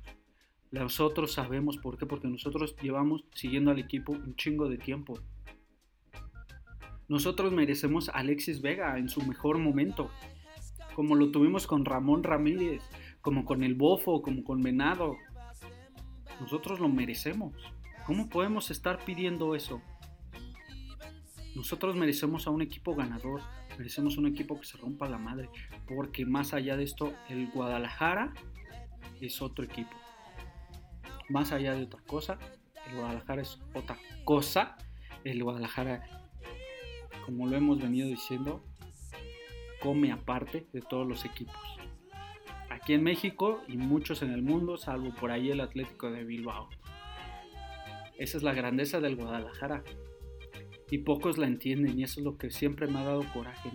Nosotros 0.71 1.31
sabemos 1.31 1.77
por 1.77 1.97
qué, 1.97 2.05
porque 2.05 2.27
nosotros 2.27 2.75
llevamos 2.81 3.23
siguiendo 3.33 3.71
al 3.71 3.79
equipo 3.79 4.11
un 4.11 4.35
chingo 4.35 4.67
de 4.67 4.77
tiempo. 4.77 5.17
Nosotros 7.07 7.51
merecemos 7.51 8.09
a 8.09 8.13
Alexis 8.13 8.61
Vega 8.61 8.97
en 8.97 9.09
su 9.09 9.21
mejor 9.21 9.57
momento 9.57 10.09
como 10.95 11.15
lo 11.15 11.29
tuvimos 11.29 11.67
con 11.67 11.83
Ramón 11.83 12.23
Ramírez, 12.23 12.81
como 13.21 13.43
con 13.43 13.63
el 13.63 13.75
Bofo, 13.75 14.21
como 14.21 14.43
con 14.43 14.61
Venado. 14.61 15.17
Nosotros 16.39 16.79
lo 16.79 16.87
merecemos. 16.87 17.53
¿Cómo 18.05 18.29
podemos 18.29 18.71
estar 18.71 19.03
pidiendo 19.03 19.55
eso? 19.55 19.81
Nosotros 21.53 21.95
merecemos 21.95 22.47
a 22.47 22.51
un 22.51 22.61
equipo 22.61 22.95
ganador, 22.95 23.41
merecemos 23.77 24.17
un 24.17 24.27
equipo 24.27 24.59
que 24.59 24.65
se 24.65 24.77
rompa 24.77 25.09
la 25.09 25.17
madre, 25.17 25.49
porque 25.85 26.25
más 26.25 26.53
allá 26.53 26.77
de 26.77 26.83
esto, 26.83 27.13
el 27.29 27.49
Guadalajara 27.51 28.33
es 29.19 29.41
otro 29.41 29.65
equipo. 29.65 29.95
Más 31.29 31.51
allá 31.51 31.75
de 31.75 31.83
otra 31.83 32.01
cosa, 32.03 32.37
el 32.87 32.97
Guadalajara 32.97 33.41
es 33.41 33.59
otra 33.73 33.97
cosa. 34.23 34.77
El 35.23 35.43
Guadalajara, 35.43 36.14
como 37.25 37.47
lo 37.47 37.57
hemos 37.57 37.79
venido 37.79 38.07
diciendo, 38.07 38.63
come 39.81 40.11
aparte 40.11 40.67
de 40.71 40.81
todos 40.81 41.07
los 41.07 41.25
equipos. 41.25 41.55
Aquí 42.69 42.93
en 42.93 43.03
México 43.03 43.61
y 43.67 43.77
muchos 43.77 44.21
en 44.21 44.31
el 44.31 44.43
mundo, 44.43 44.77
salvo 44.77 45.13
por 45.15 45.31
ahí 45.31 45.49
el 45.49 45.61
Atlético 45.61 46.11
de 46.11 46.23
Bilbao. 46.23 46.69
Esa 48.17 48.37
es 48.37 48.43
la 48.43 48.53
grandeza 48.53 48.99
del 48.99 49.15
Guadalajara. 49.15 49.83
Y 50.91 50.99
pocos 50.99 51.39
la 51.39 51.47
entienden 51.47 51.99
y 51.99 52.03
eso 52.03 52.19
es 52.19 52.23
lo 52.23 52.37
que 52.37 52.51
siempre 52.51 52.85
me 52.85 52.99
ha 52.99 53.03
dado 53.03 53.25
coraje. 53.33 53.71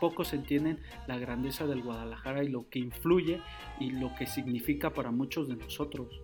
Pocos 0.00 0.32
entienden 0.32 0.78
la 1.08 1.18
grandeza 1.18 1.66
del 1.66 1.82
Guadalajara 1.82 2.44
y 2.44 2.48
lo 2.48 2.68
que 2.68 2.78
influye 2.78 3.40
y 3.80 3.90
lo 3.90 4.14
que 4.14 4.26
significa 4.26 4.90
para 4.90 5.10
muchos 5.10 5.48
de 5.48 5.56
nosotros. 5.56 6.22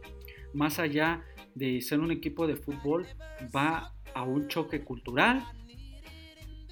Más 0.55 0.79
allá 0.79 1.25
de 1.57 1.81
ser 1.81 1.99
un 1.99 2.13
equipo 2.13 2.47
de 2.47 2.55
fútbol, 2.55 3.09
va 3.55 3.93
a 4.15 4.23
un 4.23 4.47
choque 4.47 4.85
cultural 4.85 5.45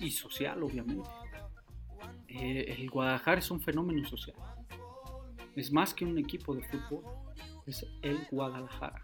y 0.00 0.10
social, 0.10 0.62
obviamente. 0.62 1.08
Eh, 2.28 2.76
el 2.78 2.90
Guadalajara 2.90 3.38
es 3.40 3.50
un 3.50 3.60
fenómeno 3.60 4.06
social. 4.06 4.36
Es 5.56 5.72
más 5.72 5.94
que 5.94 6.04
un 6.04 6.18
equipo 6.18 6.54
de 6.54 6.62
fútbol, 6.62 7.04
es 7.66 7.84
el 8.02 8.18
Guadalajara, 8.30 9.02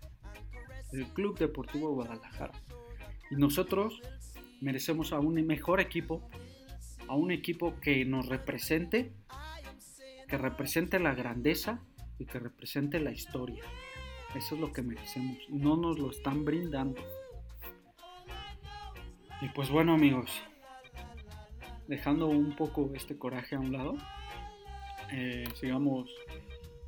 el 0.92 1.06
Club 1.08 1.38
Deportivo 1.38 1.90
Guadalajara. 1.90 2.52
Y 3.30 3.36
nosotros 3.36 4.00
merecemos 4.60 5.12
a 5.12 5.18
un 5.18 5.34
mejor 5.46 5.80
equipo, 5.80 6.28
a 7.08 7.14
un 7.14 7.30
equipo 7.30 7.80
que 7.80 8.04
nos 8.04 8.26
represente, 8.26 9.12
que 10.28 10.38
represente 10.38 10.98
la 11.00 11.14
grandeza 11.14 11.82
y 12.18 12.26
que 12.26 12.38
represente 12.38 13.00
la 13.00 13.12
historia. 13.12 13.64
Eso 14.34 14.54
es 14.54 14.60
lo 14.60 14.72
que 14.72 14.82
merecemos. 14.82 15.38
No 15.48 15.76
nos 15.76 15.98
lo 15.98 16.10
están 16.10 16.44
brindando. 16.44 17.00
Y 19.40 19.48
pues 19.50 19.70
bueno 19.70 19.94
amigos, 19.94 20.30
dejando 21.86 22.28
un 22.28 22.54
poco 22.56 22.90
este 22.94 23.18
coraje 23.18 23.56
a 23.56 23.60
un 23.60 23.72
lado, 23.72 23.96
eh, 25.12 25.44
sigamos, 25.54 26.10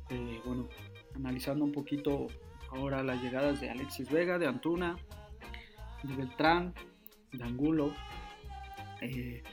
eh, 0.09 0.41
bueno, 0.45 0.69
analizando 1.15 1.65
un 1.65 1.71
poquito 1.71 2.27
ahora 2.71 3.03
las 3.03 3.21
llegadas 3.21 3.61
de 3.61 3.69
Alexis 3.69 4.09
Vega, 4.09 4.37
de 4.37 4.47
Antuna, 4.47 4.97
de 6.03 6.15
Beltrán, 6.15 6.73
de 7.31 7.43
Angulo. 7.43 7.93
Eh, 9.01 9.43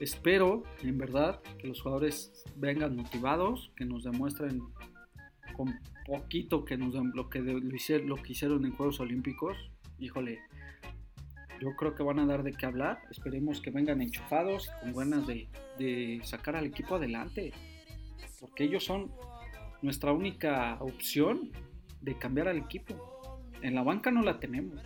espero, 0.00 0.64
en 0.82 0.98
verdad, 0.98 1.40
que 1.58 1.68
los 1.68 1.80
jugadores 1.80 2.44
vengan 2.56 2.96
motivados, 2.96 3.72
que 3.76 3.84
nos 3.84 4.04
demuestren 4.04 4.62
con 5.56 5.78
poquito 6.06 6.64
que 6.64 6.76
nos 6.76 6.94
lo 6.94 7.28
que, 7.28 7.40
lo, 7.40 7.58
lo 7.58 8.16
que 8.16 8.32
hicieron 8.32 8.64
en 8.64 8.72
Juegos 8.72 9.00
Olímpicos. 9.00 9.56
Híjole, 9.98 10.38
yo 11.60 11.74
creo 11.76 11.94
que 11.94 12.02
van 12.02 12.18
a 12.18 12.26
dar 12.26 12.42
de 12.42 12.52
qué 12.52 12.66
hablar. 12.66 13.00
Esperemos 13.10 13.60
que 13.60 13.70
vengan 13.70 14.00
enchufados, 14.00 14.70
con 14.80 14.92
ganas 14.92 15.26
de, 15.26 16.20
sacar 16.24 16.56
al 16.56 16.66
equipo 16.66 16.96
adelante. 16.96 17.52
Porque 18.40 18.64
ellos 18.64 18.84
son 18.84 19.10
nuestra 19.82 20.12
única 20.12 20.76
opción 20.80 21.50
de 22.00 22.16
cambiar 22.16 22.48
al 22.48 22.58
equipo. 22.58 23.40
En 23.62 23.74
la 23.74 23.82
banca 23.82 24.10
no 24.10 24.22
la 24.22 24.38
tenemos. 24.38 24.80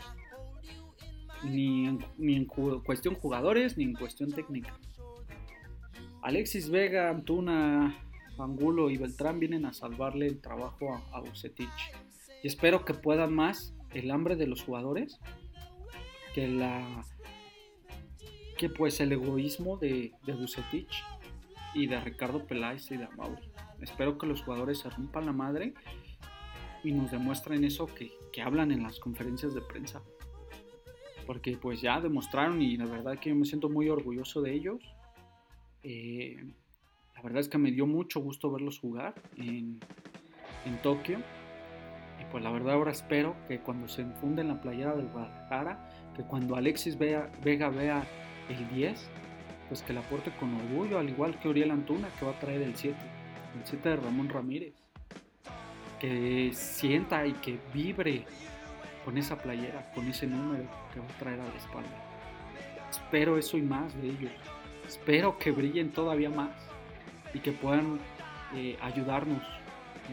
Ni 1.44 1.86
en, 1.86 1.98
ni 2.18 2.36
en 2.36 2.46
cuestión 2.46 3.14
jugadores, 3.14 3.76
ni 3.76 3.84
en 3.84 3.94
cuestión 3.94 4.32
técnica. 4.32 4.78
Alexis 6.22 6.70
Vega, 6.70 7.10
Antuna, 7.10 7.98
Angulo 8.38 8.90
y 8.90 8.96
Beltrán 8.96 9.40
vienen 9.40 9.66
a 9.66 9.72
salvarle 9.72 10.26
el 10.26 10.40
trabajo 10.40 10.94
a, 10.94 11.18
a 11.18 11.22
Y 12.42 12.46
espero 12.46 12.84
que 12.84 12.94
puedan 12.94 13.34
más 13.34 13.74
el 13.92 14.10
hambre 14.10 14.36
de 14.36 14.46
los 14.46 14.62
jugadores 14.62 15.18
que 16.34 16.48
la 16.48 17.04
que 18.56 18.68
pues 18.68 19.00
el 19.00 19.12
egoísmo 19.12 19.76
de, 19.76 20.12
de 20.24 20.32
Bucetich 20.34 21.02
y 21.74 21.86
de 21.86 22.00
Ricardo 22.00 22.46
Peláez 22.46 22.90
y 22.90 22.96
de 22.96 23.04
Amauri. 23.04 23.42
Espero 23.80 24.16
que 24.18 24.26
los 24.26 24.42
jugadores 24.42 24.78
se 24.78 24.90
rompan 24.90 25.26
la 25.26 25.32
madre 25.32 25.74
y 26.84 26.92
nos 26.92 27.10
demuestren 27.10 27.64
eso 27.64 27.86
que, 27.86 28.12
que 28.32 28.42
hablan 28.42 28.70
en 28.70 28.82
las 28.82 28.98
conferencias 29.00 29.54
de 29.54 29.62
prensa. 29.62 30.02
Porque 31.26 31.56
pues 31.56 31.80
ya 31.80 32.00
demostraron 32.00 32.60
y 32.62 32.76
la 32.76 32.86
verdad 32.86 33.18
que 33.18 33.30
yo 33.30 33.36
me 33.36 33.44
siento 33.44 33.68
muy 33.68 33.88
orgulloso 33.88 34.42
de 34.42 34.52
ellos. 34.52 34.80
Eh, 35.82 36.36
la 37.14 37.22
verdad 37.22 37.40
es 37.40 37.48
que 37.48 37.58
me 37.58 37.70
dio 37.70 37.86
mucho 37.86 38.20
gusto 38.20 38.50
verlos 38.50 38.78
jugar 38.78 39.14
en, 39.36 39.80
en 40.66 40.82
Tokio. 40.82 41.18
Y 42.20 42.24
pues 42.30 42.42
la 42.42 42.50
verdad 42.50 42.74
ahora 42.74 42.92
espero 42.92 43.36
que 43.48 43.60
cuando 43.60 43.88
se 43.88 44.02
enfunde 44.02 44.42
en 44.42 44.48
la 44.48 44.60
playera 44.60 44.94
del 44.94 45.08
Guadalajara, 45.08 45.88
que 46.16 46.22
cuando 46.22 46.56
Alexis 46.56 46.98
Vega 46.98 47.68
vea 47.70 48.04
el 48.48 48.68
10, 48.74 49.08
pues 49.68 49.82
que 49.82 49.92
la 49.92 50.00
aporte 50.00 50.30
con 50.38 50.54
orgullo, 50.54 50.98
al 50.98 51.08
igual 51.08 51.38
que 51.38 51.48
Uriel 51.48 51.70
Antuna, 51.70 52.08
que 52.18 52.24
va 52.24 52.32
a 52.32 52.38
traer 52.40 52.62
el 52.62 52.76
7, 52.76 52.96
el 53.58 53.64
7 53.64 53.88
de 53.88 53.96
Ramón 53.96 54.28
Ramírez. 54.28 54.74
Que 55.98 56.50
sienta 56.52 57.26
y 57.26 57.32
que 57.34 57.58
vibre 57.72 58.24
con 59.04 59.16
esa 59.18 59.36
playera, 59.36 59.90
con 59.94 60.06
ese 60.08 60.26
número 60.26 60.64
que 60.92 61.00
va 61.00 61.06
a 61.06 61.18
traer 61.18 61.40
a 61.40 61.44
la 61.44 61.54
espalda. 61.54 62.12
Espero 62.90 63.38
eso 63.38 63.56
y 63.56 63.62
más 63.62 63.94
de 64.00 64.08
ellos. 64.08 64.32
Espero 64.86 65.38
que 65.38 65.52
brillen 65.52 65.90
todavía 65.90 66.28
más 66.28 66.50
y 67.32 67.38
que 67.38 67.52
puedan 67.52 67.98
eh, 68.54 68.76
ayudarnos 68.82 69.42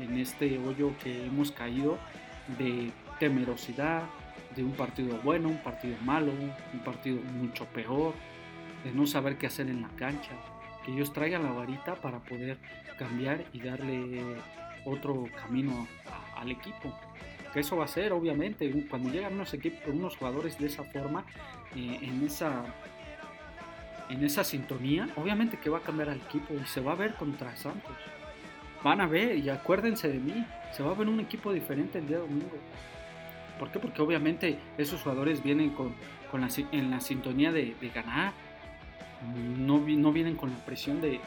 en 0.01 0.17
este 0.17 0.57
hoyo 0.59 0.93
que 1.03 1.25
hemos 1.25 1.51
caído 1.51 1.97
de 2.57 2.91
temerosidad, 3.19 4.03
de 4.59 4.65
un 4.65 4.73
partido 4.73 5.17
bueno, 5.23 5.47
un 5.47 5.63
partido 5.63 5.95
malo, 6.03 6.33
un 6.73 6.79
partido 6.83 7.21
mucho 7.21 7.65
peor, 7.65 8.13
de 8.83 8.91
no 8.91 9.07
saber 9.07 9.37
qué 9.37 9.47
hacer 9.47 9.69
en 9.69 9.81
la 9.81 9.89
cancha, 9.95 10.31
que 10.83 10.91
ellos 10.91 11.13
traigan 11.13 11.43
la 11.43 11.51
varita 11.51 11.95
para 11.95 12.19
poder 12.19 12.57
cambiar 12.97 13.45
y 13.53 13.61
darle 13.61 14.21
otro 14.83 15.27
camino 15.41 15.87
al 16.35 16.51
equipo. 16.51 16.93
Que 17.53 17.61
eso 17.61 17.77
va 17.77 17.85
a 17.85 17.87
ser, 17.87 18.11
obviamente, 18.11 18.69
cuando 18.89 19.09
llegan 19.09 19.33
unos 19.33 19.53
equipos, 19.53 19.81
unos 19.87 20.17
jugadores 20.17 20.59
de 20.59 20.67
esa 20.67 20.83
forma, 20.83 21.25
eh, 21.75 21.99
en 22.01 22.25
esa 22.25 22.65
en 24.09 24.23
esa 24.23 24.43
sintonía, 24.43 25.07
obviamente 25.17 25.57
que 25.57 25.69
va 25.69 25.77
a 25.77 25.81
cambiar 25.81 26.09
al 26.09 26.17
equipo 26.17 26.55
y 26.55 26.65
se 26.65 26.81
va 26.81 26.93
a 26.93 26.95
ver 26.95 27.13
contra 27.13 27.55
Santos. 27.55 27.95
Van 28.83 29.01
a 29.01 29.07
ver, 29.07 29.37
y 29.37 29.49
acuérdense 29.49 30.09
de 30.09 30.19
mí, 30.19 30.45
se 30.75 30.81
va 30.81 30.91
a 30.91 30.95
ver 30.95 31.07
un 31.07 31.19
equipo 31.19 31.53
diferente 31.53 31.99
el 31.99 32.07
día 32.07 32.17
domingo. 32.17 32.57
¿Por 33.59 33.69
qué? 33.71 33.79
Porque 33.79 34.01
obviamente 34.01 34.57
esos 34.77 35.01
jugadores 35.01 35.43
vienen 35.43 35.71
con, 35.71 35.93
la, 36.33 36.47
en 36.71 36.89
la 36.89 37.01
sintonía 37.01 37.51
de, 37.51 37.75
ganar. 37.93 38.31
No, 39.57 39.79
no, 39.79 40.11
vienen 40.13 40.35
con 40.35 40.49
la 40.49 40.57
presión 40.65 41.01
de, 41.01 41.19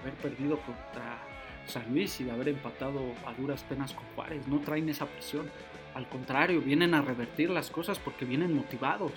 haber 0.00 0.14
perdido 0.22 0.58
contra 0.60 1.18
San 1.66 1.92
Luis 1.92 2.20
y 2.20 2.24
de 2.24 2.30
haber 2.30 2.48
empatado 2.48 3.00
a 3.26 3.32
duras 3.34 3.64
penas 3.64 3.92
con 3.92 4.04
Juárez. 4.14 4.46
No 4.46 4.60
traen 4.60 4.88
esa 4.88 5.06
presión. 5.06 5.50
Al 5.94 6.08
contrario, 6.08 6.62
vienen 6.62 6.94
a 6.94 7.02
revertir 7.02 7.50
las 7.50 7.70
cosas 7.70 7.98
porque 7.98 8.24
vienen 8.24 8.54
motivados 8.54 9.12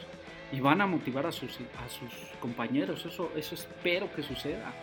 y 0.52 0.60
van 0.60 0.82
a 0.82 0.88
motivar 0.88 1.26
a 1.26 1.32
sus, 1.32 1.60
a 1.78 1.88
sus 1.88 2.12
compañeros. 2.40 3.06
Eso, 3.06 3.32
eso 3.36 3.56
espero 3.56 4.12
que 4.14 4.24
suceda. 4.24 4.74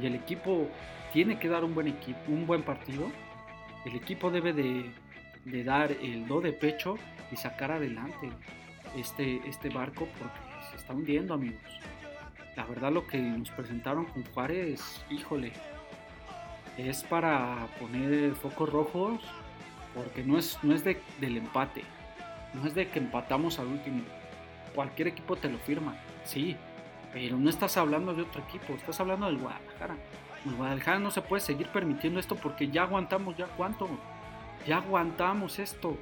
Y 0.00 0.06
el 0.06 0.14
equipo 0.14 0.68
tiene 1.12 1.38
que 1.38 1.48
dar 1.48 1.64
un 1.64 1.74
buen, 1.74 1.86
equipo, 1.86 2.18
un 2.28 2.46
buen 2.46 2.62
partido. 2.62 3.10
El 3.84 3.94
equipo 3.94 4.30
debe 4.30 4.52
de, 4.52 4.90
de 5.44 5.64
dar 5.64 5.92
el 5.92 6.26
do 6.26 6.40
de 6.40 6.52
pecho 6.52 6.96
y 7.30 7.36
sacar 7.36 7.72
adelante 7.72 8.30
este, 8.96 9.40
este 9.48 9.68
barco 9.68 10.08
porque 10.18 10.70
se 10.70 10.76
está 10.76 10.92
hundiendo, 10.92 11.34
amigos. 11.34 11.62
La 12.56 12.64
verdad 12.64 12.92
lo 12.92 13.06
que 13.06 13.18
nos 13.18 13.50
presentaron 13.50 14.04
con 14.06 14.24
Juárez, 14.26 15.04
híjole, 15.10 15.52
es 16.78 17.02
para 17.02 17.66
poner 17.80 18.34
focos 18.34 18.70
rojos 18.70 19.20
porque 19.94 20.24
no 20.24 20.38
es, 20.38 20.58
no 20.62 20.74
es 20.74 20.84
de, 20.84 21.00
del 21.20 21.36
empate, 21.36 21.82
no 22.52 22.66
es 22.66 22.74
de 22.74 22.88
que 22.88 22.98
empatamos 22.98 23.58
al 23.58 23.68
último. 23.68 24.02
Cualquier 24.74 25.08
equipo 25.08 25.36
te 25.36 25.48
lo 25.48 25.58
firma, 25.58 25.96
sí, 26.24 26.56
pero 27.12 27.36
no 27.36 27.48
estás 27.48 27.76
hablando 27.76 28.12
de 28.12 28.22
otro 28.22 28.42
equipo, 28.42 28.74
estás 28.74 28.98
hablando 29.00 29.26
del 29.26 29.38
Guadalajara. 29.38 29.96
El 30.44 30.54
Guadalajara 30.56 30.98
no 30.98 31.10
se 31.10 31.22
puede 31.22 31.40
seguir 31.40 31.68
permitiendo 31.68 32.18
esto 32.18 32.34
porque 32.34 32.68
ya 32.68 32.82
aguantamos 32.82 33.36
ya 33.36 33.46
cuánto, 33.46 33.88
ya 34.66 34.78
aguantamos 34.78 35.58
esto, 35.58 35.96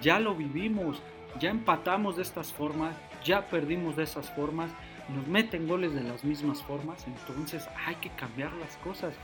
ya 0.00 0.18
lo 0.18 0.34
vivimos, 0.34 1.02
ya 1.38 1.50
empatamos 1.50 2.16
de 2.16 2.22
estas 2.22 2.52
formas, 2.52 2.96
ya 3.24 3.46
perdimos 3.46 3.96
de 3.96 4.04
esas 4.04 4.30
formas, 4.30 4.70
nos 5.08 5.26
meten 5.26 5.68
goles 5.68 5.94
de 5.94 6.02
las 6.02 6.24
mismas 6.24 6.62
formas, 6.62 7.06
entonces 7.06 7.66
hay 7.86 7.94
que 7.96 8.10
cambiar 8.10 8.52
las 8.54 8.76
cosas. 8.78 9.14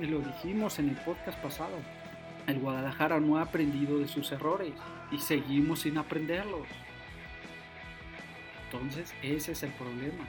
Y 0.00 0.06
lo 0.06 0.18
dijimos 0.20 0.78
en 0.78 0.90
el 0.90 0.96
podcast 0.96 1.38
pasado, 1.38 1.76
el 2.46 2.60
Guadalajara 2.60 3.18
no 3.20 3.38
ha 3.38 3.42
aprendido 3.42 3.98
de 3.98 4.08
sus 4.08 4.30
errores 4.32 4.72
y 5.10 5.18
seguimos 5.18 5.80
sin 5.80 5.98
aprenderlos. 5.98 6.66
Entonces 8.64 9.14
ese 9.22 9.52
es 9.52 9.62
el 9.62 9.70
problema. 9.70 10.24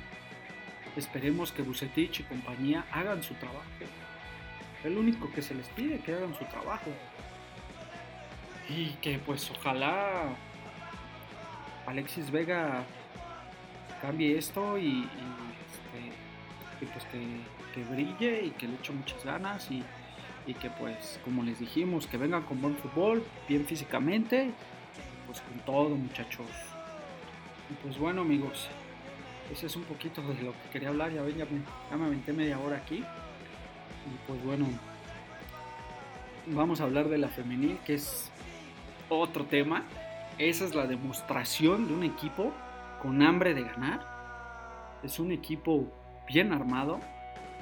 Esperemos 0.96 1.52
que 1.52 1.62
Bucetich 1.62 2.22
y 2.22 2.24
compañía 2.24 2.86
hagan 2.92 3.22
su 3.22 3.36
trabajo. 3.36 3.62
Es 4.84 4.92
lo 4.92 5.00
único 5.00 5.32
que 5.32 5.42
se 5.42 5.54
les 5.54 5.68
pide, 5.70 6.00
que 6.00 6.14
hagan 6.14 6.34
su 6.34 6.46
trabajo. 6.46 6.92
Y 8.70 8.90
que 9.02 9.20
pues 9.20 9.50
ojalá 9.52 10.36
Alexis 11.86 12.30
Vega 12.32 12.84
cambie 14.02 14.38
esto 14.38 14.78
y, 14.78 15.08
este, 16.82 16.86
pues 16.86 17.06
que, 17.06 17.84
brille 17.84 18.46
y 18.46 18.50
que 18.52 18.68
le 18.68 18.76
eche 18.76 18.92
muchas 18.92 19.24
ganas 19.24 19.70
y, 19.72 19.84
que 20.62 20.70
pues 20.70 21.20
como 21.26 21.44
les 21.44 21.60
dijimos 21.60 22.08
que 22.08 22.18
vengan 22.18 22.44
con 22.44 22.62
buen 22.62 22.76
fútbol, 22.78 23.24
bien 23.50 23.66
físicamente, 23.66 24.52
pues 25.26 25.42
con 25.42 25.60
todo 25.60 25.90
muchachos. 25.90 26.48
Y 27.70 27.74
pues 27.84 27.98
bueno 27.98 28.22
amigos, 28.22 28.70
ese 29.52 29.68
es 29.68 29.76
un 29.76 29.84
poquito 29.84 30.22
de 30.22 30.42
lo 30.42 30.54
que 30.54 30.70
quería 30.72 30.90
hablar, 30.90 31.12
ya, 31.12 31.22
ven, 31.22 31.38
ya, 31.38 31.46
ya 31.92 31.98
me 31.98 32.06
aventé 32.06 32.32
media 32.32 32.58
hora 32.60 32.78
aquí. 32.78 32.98
Y 32.98 34.28
pues 34.28 34.42
bueno, 34.44 34.68
vamos 36.48 36.80
a 36.80 36.86
hablar 36.86 37.10
de 37.10 37.18
la 37.18 37.28
femenil, 37.28 37.78
que 37.86 37.96
es 37.96 38.32
otro 39.10 39.46
tema. 39.46 39.86
Esa 40.38 40.66
es 40.66 40.76
la 40.76 40.86
demostración 40.86 41.88
de 41.88 41.94
un 41.94 42.04
equipo 42.04 42.54
con 43.02 43.22
hambre 43.22 43.54
de 43.54 43.64
ganar. 43.64 45.00
Es 45.04 45.20
un 45.20 45.32
equipo 45.32 45.92
bien 46.28 46.52
armado, 46.52 47.00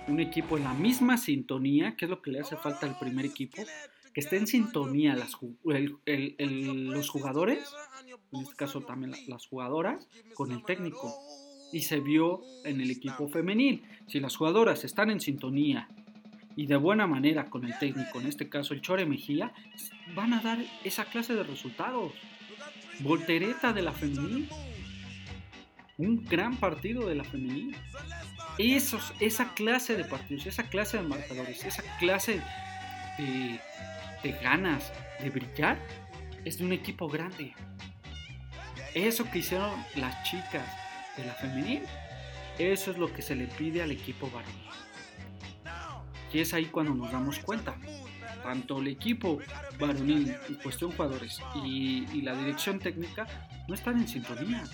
un 0.08 0.20
equipo 0.20 0.58
en 0.58 0.64
la 0.64 0.74
misma 0.74 1.18
sintonía, 1.18 1.96
que 1.96 2.06
es 2.06 2.12
lo 2.12 2.22
que 2.22 2.32
le 2.32 2.40
hace 2.40 2.56
falta 2.56 2.86
al 2.86 2.98
primer 2.98 3.26
equipo, 3.26 3.64
que 4.14 4.22
esté 4.22 4.38
en 4.38 4.48
sintonía 4.48 5.16
las, 5.16 5.38
los 5.64 7.10
jugadores, 7.10 7.74
en 8.32 8.42
este 8.42 8.56
caso 8.56 8.82
también 8.82 9.14
las 9.28 9.48
jugadoras, 9.48 10.08
con 10.34 10.52
el 10.52 10.64
técnico. 10.64 11.14
Y 11.74 11.82
se 11.82 12.00
vio 12.00 12.42
en 12.64 12.80
el 12.80 12.92
equipo 12.92 13.28
femenil. 13.28 13.84
Si 14.08 14.20
las 14.20 14.36
jugadoras 14.38 14.86
están 14.86 15.10
en 15.10 15.20
sintonía 15.20 15.90
y 16.56 16.68
de 16.68 16.76
buena 16.78 17.06
manera 17.06 17.50
con 17.50 17.66
el 17.66 17.78
técnico, 17.78 18.20
en 18.20 18.28
este 18.28 18.50
caso 18.50 18.74
el 18.74 18.82
Chore 18.82 19.06
Mejía, 19.06 19.52
van 20.16 20.34
a 20.34 20.42
dar 20.42 20.60
esa 20.84 21.06
clase 21.06 21.34
de 21.34 21.44
resultados. 21.44 22.14
Voltereta 23.00 23.74
de 23.74 23.82
la 23.82 23.92
femenil. 23.92 24.48
Un 25.98 26.24
gran 26.24 26.56
partido 26.58 27.08
de 27.08 27.16
la 27.16 27.24
femenil. 27.26 27.76
Esos, 28.58 29.14
esa 29.20 29.54
clase 29.54 29.98
de 29.98 30.06
partidos, 30.06 30.46
esa 30.46 30.64
clase 30.70 30.98
de 30.98 31.04
marcadores, 31.04 31.66
esa 31.66 31.84
clase 32.00 32.42
de, 33.18 34.32
ganas 34.42 34.94
de 35.22 35.30
brillar 35.30 35.78
es 36.46 36.58
de 36.58 36.66
un 36.66 36.72
equipo 36.72 37.10
grande. 37.10 37.54
Eso 38.94 39.30
que 39.30 39.40
hicieron 39.40 39.72
las 39.96 40.24
chicas 40.24 40.66
de 41.18 41.26
la 41.26 41.34
femenil, 41.34 41.82
eso 42.58 42.92
es 42.92 42.98
lo 42.98 43.12
que 43.14 43.22
se 43.22 43.36
le 43.36 43.48
pide 43.48 43.82
al 43.82 43.92
equipo 43.92 44.30
varonil. 44.32 44.66
Y 46.36 46.42
es 46.42 46.54
ahí 46.54 46.66
cuando 46.66 46.94
nos 46.94 47.14
damos 47.14 47.40
cuenta. 47.40 47.78
Tanto 48.44 48.80
el 48.80 48.90
equipo 48.90 49.40
varonil, 49.80 50.36
cuestión 50.62 50.92
jugadores, 50.92 51.40
y, 51.64 52.22
la 52.24 52.36
dirección 52.36 52.78
técnica 52.78 53.26
no 53.70 53.74
están 53.74 54.00
en 54.00 54.08
sintonía. 54.10 54.66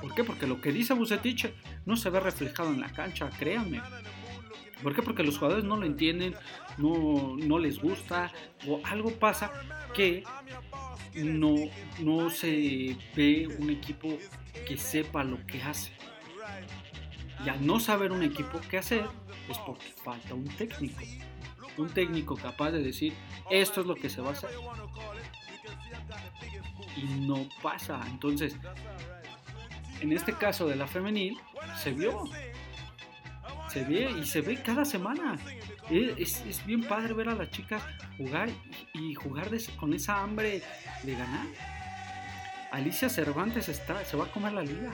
¿Por 0.00 0.12
qué? 0.16 0.24
Porque 0.24 0.48
lo 0.48 0.60
que 0.60 0.72
dice 0.72 0.92
Bucetich 0.94 1.48
no 1.86 1.96
se 1.96 2.10
ve 2.10 2.18
reflejado 2.18 2.70
en 2.70 2.80
la 2.80 2.88
cancha, 2.88 3.30
créanme. 3.38 3.80
¿Por 4.82 4.92
qué? 4.92 5.02
Porque 5.02 5.22
los 5.22 5.38
jugadores 5.38 5.64
no 5.64 5.76
lo 5.76 5.86
entienden, 5.86 6.34
no, 6.76 7.36
no 7.36 7.60
les 7.60 7.78
gusta, 7.78 8.32
o 8.66 8.80
algo 8.82 9.12
pasa 9.12 9.52
que 9.94 10.24
no, 11.14 11.54
no 12.00 12.30
se 12.30 12.96
ve 13.14 13.46
un 13.60 13.70
equipo 13.70 14.18
que 14.66 14.76
sepa 14.76 15.22
lo 15.22 15.46
que 15.46 15.62
hace. 15.62 15.92
Y 17.44 17.48
al 17.48 17.64
no 17.64 17.80
saber 17.80 18.12
un 18.12 18.22
equipo 18.22 18.60
qué 18.68 18.78
hacer, 18.78 19.06
es 19.48 19.58
porque 19.58 19.86
falta 20.04 20.34
un 20.34 20.44
técnico. 20.44 21.00
Un 21.78 21.88
técnico 21.88 22.36
capaz 22.36 22.72
de 22.72 22.82
decir, 22.82 23.14
esto 23.50 23.80
es 23.80 23.86
lo 23.86 23.94
que 23.94 24.10
se 24.10 24.20
va 24.20 24.30
a 24.30 24.32
hacer. 24.32 24.50
Y 26.96 27.04
no 27.20 27.48
pasa. 27.62 28.00
Entonces, 28.08 28.56
en 30.00 30.12
este 30.12 30.34
caso 30.34 30.66
de 30.66 30.76
la 30.76 30.86
femenil, 30.86 31.38
se 31.82 31.92
vio. 31.92 32.24
Se 33.68 33.84
ve 33.84 34.10
y 34.10 34.26
se 34.26 34.40
ve 34.40 34.60
cada 34.62 34.84
semana. 34.84 35.38
Es, 35.90 36.64
bien 36.66 36.82
padre 36.82 37.14
ver 37.14 37.28
a 37.28 37.34
las 37.34 37.50
chicas 37.50 37.82
jugar 38.16 38.48
y, 38.92 39.14
jugar 39.14 39.48
con 39.78 39.94
esa 39.94 40.22
hambre 40.22 40.62
de 41.02 41.12
ganar. 41.12 41.46
Alicia 42.70 43.08
Cervantes 43.08 43.68
está, 43.68 44.04
se 44.04 44.16
va 44.16 44.26
a 44.26 44.30
comer 44.30 44.52
la 44.52 44.62
liga. 44.62 44.92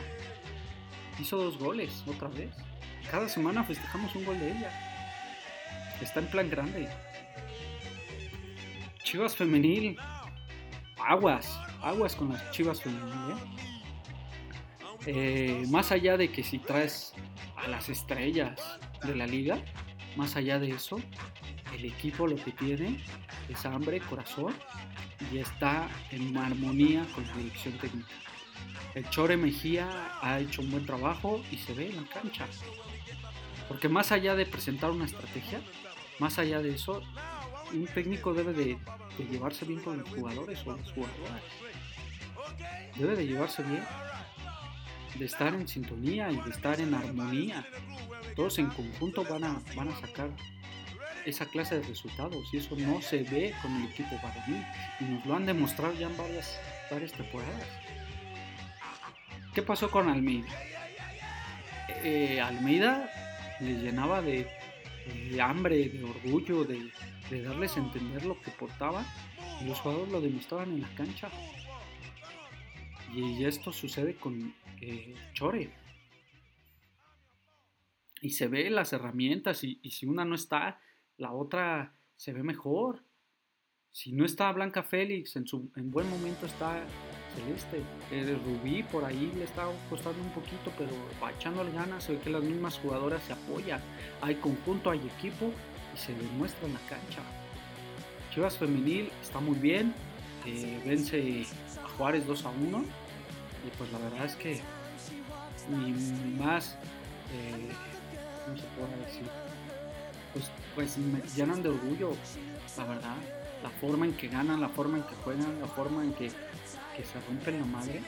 Hizo 1.19 1.37
dos 1.37 1.59
goles 1.59 2.05
otra 2.07 2.29
vez. 2.29 2.55
Cada 3.11 3.29
semana 3.29 3.65
festejamos 3.65 4.15
un 4.15 4.25
gol 4.25 4.39
de 4.39 4.53
ella. 4.53 4.71
Está 6.01 6.21
en 6.21 6.27
plan 6.27 6.51
grande. 6.51 6.89
Chivas 9.03 9.37
femenil. 9.37 9.97
Aguas. 10.99 11.59
Aguas 11.83 12.17
con 12.17 12.33
las 12.33 12.51
chivas 12.51 12.83
femenil. 12.83 13.33
¿eh? 13.33 13.57
Eh, 15.07 15.65
más 15.69 15.93
allá 15.93 16.17
de 16.17 16.33
que 16.33 16.43
si 16.43 16.59
traes 16.59 17.15
a 17.57 17.69
las 17.69 17.89
estrellas 17.89 18.61
de 19.05 19.15
la 19.15 19.27
liga, 19.27 19.59
más 20.17 20.35
allá 20.37 20.59
de 20.59 20.71
eso, 20.71 21.01
el 21.75 21.85
equipo 21.85 22.27
lo 22.27 22.37
que 22.37 22.51
tiene 22.51 23.01
es 23.49 23.65
hambre, 23.67 24.01
corazón 24.01 24.55
y 25.33 25.39
está 25.39 25.89
en 26.11 26.37
armonía 26.37 27.07
con 27.15 27.27
la 27.27 27.37
dirección 27.37 27.79
técnica. 27.79 28.09
El 28.95 29.09
Chore 29.11 29.37
Mejía 29.37 30.19
ha 30.23 30.39
hecho 30.41 30.63
un 30.63 30.71
buen 30.71 30.87
trabajo 30.87 31.43
y 31.51 31.59
se 31.59 31.75
ve 31.75 31.91
en 31.91 31.97
la 31.97 32.09
cancha. 32.09 32.47
Porque 33.69 33.89
más 33.89 34.13
allá 34.13 34.35
de 34.35 34.47
presentar 34.47 34.91
una 34.91 35.05
estrategia, 35.05 35.61
más 36.19 36.39
allá 36.39 36.63
de 36.63 36.75
eso, 36.75 37.03
un 37.73 37.87
técnico 37.87 38.33
debe 38.33 38.53
de, 38.53 38.79
llevarse 39.31 39.65
bien 39.65 39.81
con 39.81 39.99
los 39.99 40.09
jugadores 40.09 40.67
o 40.67 40.77
las 40.77 40.93
jugadoras. 40.93 41.43
Debe 42.97 43.17
de 43.17 43.27
llevarse 43.27 43.63
bien, 43.63 43.85
de 45.19 45.25
estar 45.25 45.55
en 45.55 45.69
sintonía 45.69 46.31
y 46.31 46.37
de 46.37 46.51
estar 46.51 46.81
en 46.81 46.95
armonía. 46.95 47.67
Todos 48.35 48.59
en 48.59 48.69
conjunto 48.71 49.25
van 49.25 49.45
a, 49.45 50.01
sacar 50.01 50.31
esa 51.25 51.47
clase 51.47 51.81
de 51.81 51.87
resultados 51.87 52.49
y 52.53 52.59
eso 52.59 52.77
no 52.77 53.03
se 53.03 53.25
ve 53.25 53.53
con 53.61 53.75
el 53.77 53.91
equipo 53.91 54.19
varonil 54.23 54.65
y 55.01 55.05
nos 55.05 55.27
lo 55.27 55.35
han 55.35 55.45
demostrado 55.45 55.93
ya 55.95 56.07
en 56.07 56.17
varias 56.17 57.13
temporadas. 57.13 57.86
¿Qué 59.57 59.63
pasó 59.63 59.91
con 59.91 60.11
Almeida? 60.11 60.49
Eh, 62.05 62.43
Almeida 62.43 63.11
le 63.59 63.73
llenaba 63.79 64.21
de, 64.21 64.47
hambre, 65.41 65.89
de 65.89 66.05
orgullo, 66.05 66.65
de, 66.65 66.93
darles 67.43 67.75
a 67.79 67.81
entender 67.81 68.27
lo 68.27 68.39
que 68.43 68.51
portaba 68.51 69.03
y 69.63 69.65
los 69.65 69.81
jugadores 69.81 70.13
lo 70.13 70.21
demostraban 70.21 70.73
en 70.73 70.83
la 70.83 70.95
cancha. 70.95 71.31
Y 73.15 73.47
esto 73.47 73.73
sucede 73.73 74.17
con 74.17 74.55
eh, 74.83 75.15
Chore. 75.33 75.73
Y 78.21 78.33
se 78.33 78.49
ve 78.49 78.69
las 78.69 78.93
herramientas 78.93 79.65
y, 79.65 79.81
y 79.83 79.93
si 79.93 80.05
una 80.05 80.27
no 80.27 80.35
está, 80.35 80.83
la 81.17 81.33
otra 81.33 81.97
se 82.15 82.35
ve 82.35 82.43
mejor. 82.43 83.03
Si 83.91 84.13
no 84.13 84.27
está 84.27 84.53
Blanca 84.53 84.83
Félix, 84.83 85.35
en, 85.37 85.47
su, 85.47 85.73
en 85.77 85.91
buen 85.91 86.11
momento 86.11 86.45
está 86.45 86.87
Celeste. 87.37 87.83
El 88.11 88.39
Rubí 88.45 88.83
por 88.83 89.05
ahí 89.05 89.33
le 89.37 89.45
está 89.45 89.67
costando 89.89 90.21
un 90.23 90.31
poquito, 90.31 90.73
pero 90.77 90.91
va 91.23 91.31
echándole 91.31 91.71
ganas. 91.73 92.05
Se 92.05 92.13
ve 92.13 92.19
que 92.19 92.31
las 92.31 92.43
mismas 92.43 92.79
jugadoras 92.79 93.23
se 93.23 93.33
apoyan. 93.33 93.81
Hay 94.21 94.37
conjunto, 94.37 94.91
hay 94.91 94.99
equipo 95.17 95.53
y 95.95 95.99
se 95.99 96.15
demuestra 96.15 96.67
en 96.67 96.75
la 96.75 96.81
cancha. 96.81 97.21
Chivas 98.33 98.57
Femenil 98.57 99.11
está 99.23 99.41
muy 99.41 99.57
bien. 99.57 99.95
Eh, 100.45 100.81
vence 100.85 101.47
a 101.85 101.89
Juárez 101.97 102.27
2 102.27 102.45
a 102.45 102.51
1. 102.51 102.79
Y 102.79 103.77
pues 103.79 103.93
la 103.93 103.99
verdad 103.99 104.25
es 104.25 104.37
que 104.37 104.61
ni 105.69 105.93
más, 106.39 106.77
eh, 107.33 107.69
¿cómo 108.45 108.57
se 108.57 108.65
puede 108.77 109.05
decir? 109.05 109.29
pues, 110.37 110.51
pues 110.75 110.99
me 110.99 111.21
llenan 111.35 111.63
de 111.63 111.71
orgullo, 111.71 112.13
la 112.77 112.85
verdad. 112.85 113.17
La 113.63 113.71
forma 113.71 114.05
en 114.05 114.13
que 114.13 114.29
ganan, 114.29 114.61
la 114.61 114.69
forma 114.69 114.99
en 114.99 115.05
que 115.05 115.15
juegan, 115.25 115.61
la 115.61 115.67
forma 115.67 116.05
en 116.05 116.13
que, 116.13 116.31
se 117.05 117.21
rompen 117.21 117.61
la 117.61 117.67
madre 117.67 118.01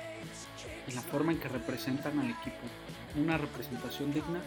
y 0.87 0.93
la 0.93 1.03
forma 1.03 1.33
en 1.33 1.39
que 1.39 1.49
representan 1.49 2.19
al 2.19 2.31
equipo. 2.31 2.59
Una 3.17 3.37
representación 3.37 4.13
digna 4.13 4.41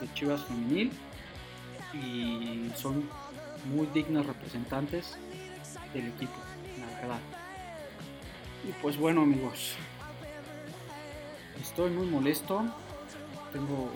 de 0.00 0.12
Chivas 0.14 0.44
Femenil 0.44 0.92
y 1.94 2.70
son 2.76 3.08
muy 3.72 3.86
dignos 3.88 4.26
representantes 4.26 5.16
del 5.94 6.08
equipo, 6.08 6.36
la 6.78 7.00
verdad. 7.00 7.20
Y 8.68 8.72
pues 8.82 8.96
bueno 8.96 9.22
amigos, 9.22 9.74
estoy 11.60 11.90
muy 11.90 12.06
molesto, 12.06 12.64
tengo 13.52 13.90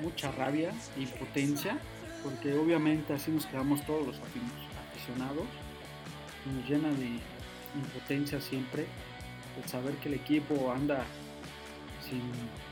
mucha 0.00 0.30
rabia 0.32 0.72
e 0.96 1.02
impotencia, 1.02 1.78
porque 2.22 2.54
obviamente 2.54 3.12
así 3.12 3.30
nos 3.30 3.46
quedamos 3.46 3.84
todos 3.86 4.06
los 4.06 4.16
aficionados. 4.18 5.44
Nos 6.46 6.68
llena 6.68 6.88
de 6.88 7.18
impotencia 7.78 8.40
siempre 8.40 8.86
el 9.56 9.68
saber 9.68 9.94
que 9.96 10.08
el 10.08 10.14
equipo 10.14 10.72
anda 10.72 11.04
sin 12.08 12.22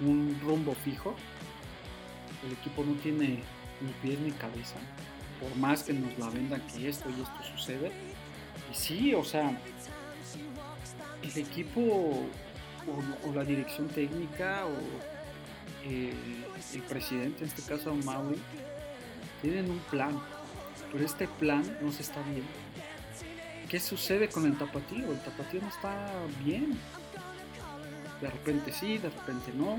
un 0.07 0.39
rumbo 0.41 0.75
fijo. 0.75 1.15
El 2.45 2.53
equipo 2.53 2.85
no 2.85 2.95
tiene 3.01 3.43
ni 3.81 3.93
pies 4.03 4.21
ni 4.21 4.31
cabeza, 4.33 4.77
por 5.41 5.55
más 5.57 5.83
que 5.83 5.93
nos 5.93 6.17
la 6.19 6.31
vendan 6.31 6.61
que 6.69 6.89
esto 6.89 7.09
y 7.11 7.21
esto 7.21 7.57
sucede. 7.57 7.91
Y 8.71 8.75
sí, 8.75 9.15
o 9.15 9.25
sea, 9.25 9.59
el 11.23 11.39
equipo 11.39 11.81
o, 12.87 13.35
la 13.35 13.45
dirección 13.45 13.89
técnica 13.89 14.65
o 14.67 14.77
el 15.85 16.83
presidente, 16.89 17.45
en 17.45 17.49
este 17.49 17.63
caso 17.63 17.95
Maui, 17.95 18.37
tienen 19.43 19.71
un 19.71 19.79
plan, 19.91 20.21
pero 20.93 21.05
este 21.05 21.27
plan 21.27 21.79
no 21.83 21.93
se 21.93 22.03
está 22.03 22.23
bien. 22.23 22.45
¿Qué 23.69 23.81
sucede 23.81 24.29
con 24.29 24.47
el 24.47 24.57
tapatío? 24.57 25.11
El 25.11 25.21
tapatío 25.21 25.61
no 25.61 25.69
está 25.69 26.09
bien. 26.45 26.79
De 28.21 28.31
repente 28.31 28.73
sí, 28.73 28.99
de 28.99 29.11
repente 29.11 29.53
no. 29.55 29.79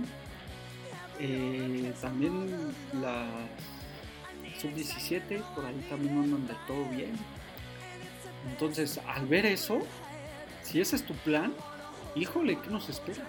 Eh, 1.20 1.94
también 2.02 2.74
la 3.02 3.28
sub-17, 4.60 5.42
por 5.56 5.66
ahí 5.66 5.86
también 5.90 6.16
no 6.16 6.24
andan 6.24 6.48
de 6.48 6.54
todo 6.68 6.86
bien. 6.90 7.14
Entonces, 8.50 9.00
al 9.08 9.26
ver 9.26 9.46
eso, 9.46 9.80
si 10.64 10.82
ese 10.82 10.96
es 10.98 11.06
tu 11.06 11.14
plan, 11.16 11.54
híjole, 12.16 12.60
¿qué 12.60 12.70
nos 12.70 12.90
espera? 12.90 13.24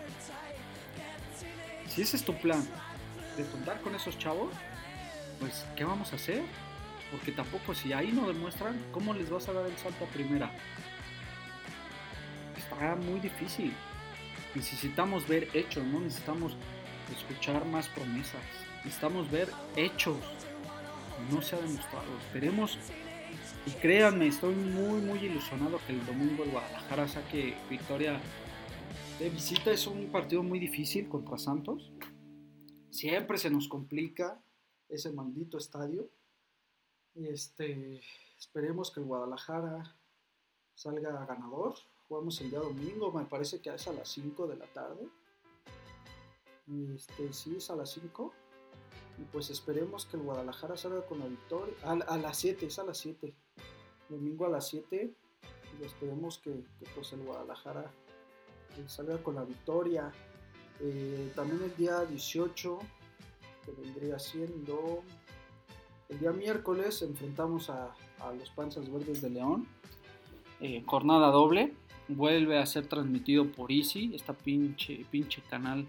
Si 1.88 2.02
ese 2.02 2.16
es 2.16 2.24
tu 2.24 2.34
plan, 2.34 2.66
de 3.36 3.44
contar 3.46 3.80
con 3.80 3.94
esos 3.94 4.18
chavos, 4.18 4.52
pues 5.40 5.64
¿qué 5.76 5.84
vamos 5.84 6.12
a 6.12 6.16
hacer? 6.16 6.42
Porque 7.10 7.32
tampoco 7.32 7.74
si 7.74 7.92
ahí 7.92 8.12
no 8.12 8.26
demuestran, 8.26 8.78
¿cómo 8.92 9.14
les 9.14 9.30
vas 9.30 9.48
a 9.48 9.52
dar 9.52 9.66
el 9.66 9.76
salto 9.76 10.04
a 10.04 10.08
primera? 10.08 10.50
Está 12.56 12.96
muy 12.96 13.20
difícil. 13.20 13.72
Necesitamos 14.54 15.26
ver 15.26 15.48
hechos, 15.54 15.84
no 15.84 16.00
necesitamos 16.00 16.56
escuchar 17.16 17.64
más 17.64 17.88
promesas. 17.88 18.42
Necesitamos 18.84 19.30
ver 19.30 19.48
hechos. 19.76 20.18
No 21.32 21.42
se 21.42 21.56
ha 21.56 21.60
demostrado. 21.60 22.06
Esperemos 22.26 22.78
y 23.66 23.70
créanme, 23.72 24.28
estoy 24.28 24.54
muy 24.54 25.00
muy 25.00 25.18
ilusionado 25.18 25.78
que 25.86 25.92
el 25.92 26.06
domingo 26.06 26.44
el 26.44 26.50
Guadalajara 26.50 27.06
saque 27.08 27.54
victoria 27.68 28.18
de 29.18 29.30
visita 29.30 29.72
es 29.72 29.86
un 29.86 30.10
partido 30.12 30.42
muy 30.42 30.58
difícil 30.58 31.08
contra 31.08 31.38
Santos. 31.38 31.92
Siempre 32.90 33.36
se 33.36 33.50
nos 33.50 33.68
complica 33.68 34.40
ese 34.88 35.12
maldito 35.12 35.58
estadio. 35.58 36.08
Este, 37.26 38.00
esperemos 38.38 38.92
que 38.92 39.00
el 39.00 39.06
Guadalajara 39.06 39.96
salga 40.74 41.26
ganador. 41.26 41.74
Jugamos 42.06 42.40
el 42.40 42.50
día 42.50 42.60
domingo, 42.60 43.12
me 43.12 43.24
parece 43.24 43.60
que 43.60 43.74
es 43.74 43.88
a 43.88 43.92
las 43.92 44.08
5 44.08 44.46
de 44.46 44.56
la 44.56 44.66
tarde. 44.66 45.08
Este, 46.94 47.32
sí, 47.32 47.56
es 47.56 47.70
a 47.70 47.76
las 47.76 47.90
5. 47.90 48.32
Y 49.18 49.22
pues 49.32 49.50
esperemos 49.50 50.06
que 50.06 50.16
el 50.16 50.22
Guadalajara 50.22 50.76
salga 50.76 51.04
con 51.06 51.18
la 51.18 51.26
victoria. 51.26 51.74
A, 51.82 52.16
las 52.16 52.38
7, 52.38 52.66
es 52.66 52.78
a 52.78 52.84
las 52.84 52.98
7. 52.98 53.34
Domingo 54.08 54.46
a 54.46 54.50
las 54.50 54.68
7. 54.68 55.12
Y 55.80 55.84
esperemos 55.84 56.38
que, 56.38 56.64
pues 56.94 57.12
el 57.12 57.24
Guadalajara 57.24 57.92
salga 58.86 59.20
con 59.24 59.34
la 59.34 59.44
victoria. 59.44 60.12
Eh, 60.80 61.32
también 61.34 61.64
el 61.64 61.76
día 61.76 62.04
18 62.04 62.78
que 63.64 63.72
vendría 63.72 64.20
siendo 64.20 65.02
el 66.08 66.18
día 66.20 66.32
miércoles 66.32 67.02
enfrentamos 67.02 67.70
a, 67.70 67.94
los 68.36 68.50
Panzas 68.50 68.90
Verdes 68.90 69.20
de 69.22 69.30
León. 69.30 69.66
Eh, 70.60 70.82
jornada 70.86 71.28
doble. 71.28 71.72
Vuelve 72.08 72.58
a 72.58 72.66
ser 72.66 72.86
transmitido 72.86 73.46
por 73.52 73.70
Easy, 73.70 74.12
esta 74.14 74.32
pinche, 74.32 75.04
pinche 75.10 75.42
canal 75.50 75.86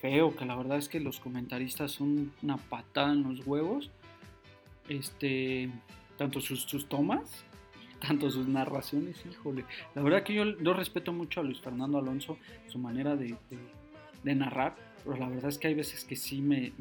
feo, 0.00 0.36
que 0.36 0.44
la 0.44 0.54
verdad 0.54 0.76
es 0.76 0.88
que 0.88 1.00
los 1.00 1.18
comentaristas 1.18 1.92
son 1.92 2.32
una 2.42 2.58
patada 2.58 3.12
en 3.12 3.22
los 3.22 3.46
huevos. 3.46 3.90
Este, 4.88 5.70
tanto 6.18 6.40
sus, 6.40 6.86
tomas, 6.88 7.44
tanto 8.06 8.30
sus 8.30 8.46
narraciones, 8.46 9.24
híjole. 9.24 9.64
La 9.94 10.02
verdad 10.02 10.22
que 10.22 10.34
yo, 10.34 10.44
yo 10.58 10.74
respeto 10.74 11.12
mucho 11.12 11.40
a 11.40 11.42
Luis 11.42 11.60
Fernando 11.60 11.98
Alonso, 11.98 12.36
su 12.68 12.78
manera 12.78 13.16
de, 13.16 13.34
narrar, 14.22 14.76
pero 15.02 15.16
la 15.16 15.28
verdad 15.28 15.48
es 15.48 15.58
que 15.58 15.68
hay 15.68 15.74
veces 15.74 16.04
que 16.04 16.16
sí 16.16 16.42
me 16.42 16.72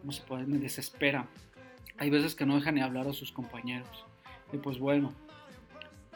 ¿cómo 0.00 0.12
se 0.12 0.22
puede? 0.22 0.46
Me 0.46 0.58
desespera. 0.58 1.28
Hay 1.98 2.10
veces 2.10 2.34
que 2.34 2.46
no 2.46 2.56
dejan 2.56 2.76
ni 2.76 2.80
hablar 2.80 3.06
a 3.08 3.12
sus 3.12 3.32
compañeros. 3.32 4.04
Y 4.52 4.56
pues 4.56 4.78
bueno, 4.78 5.12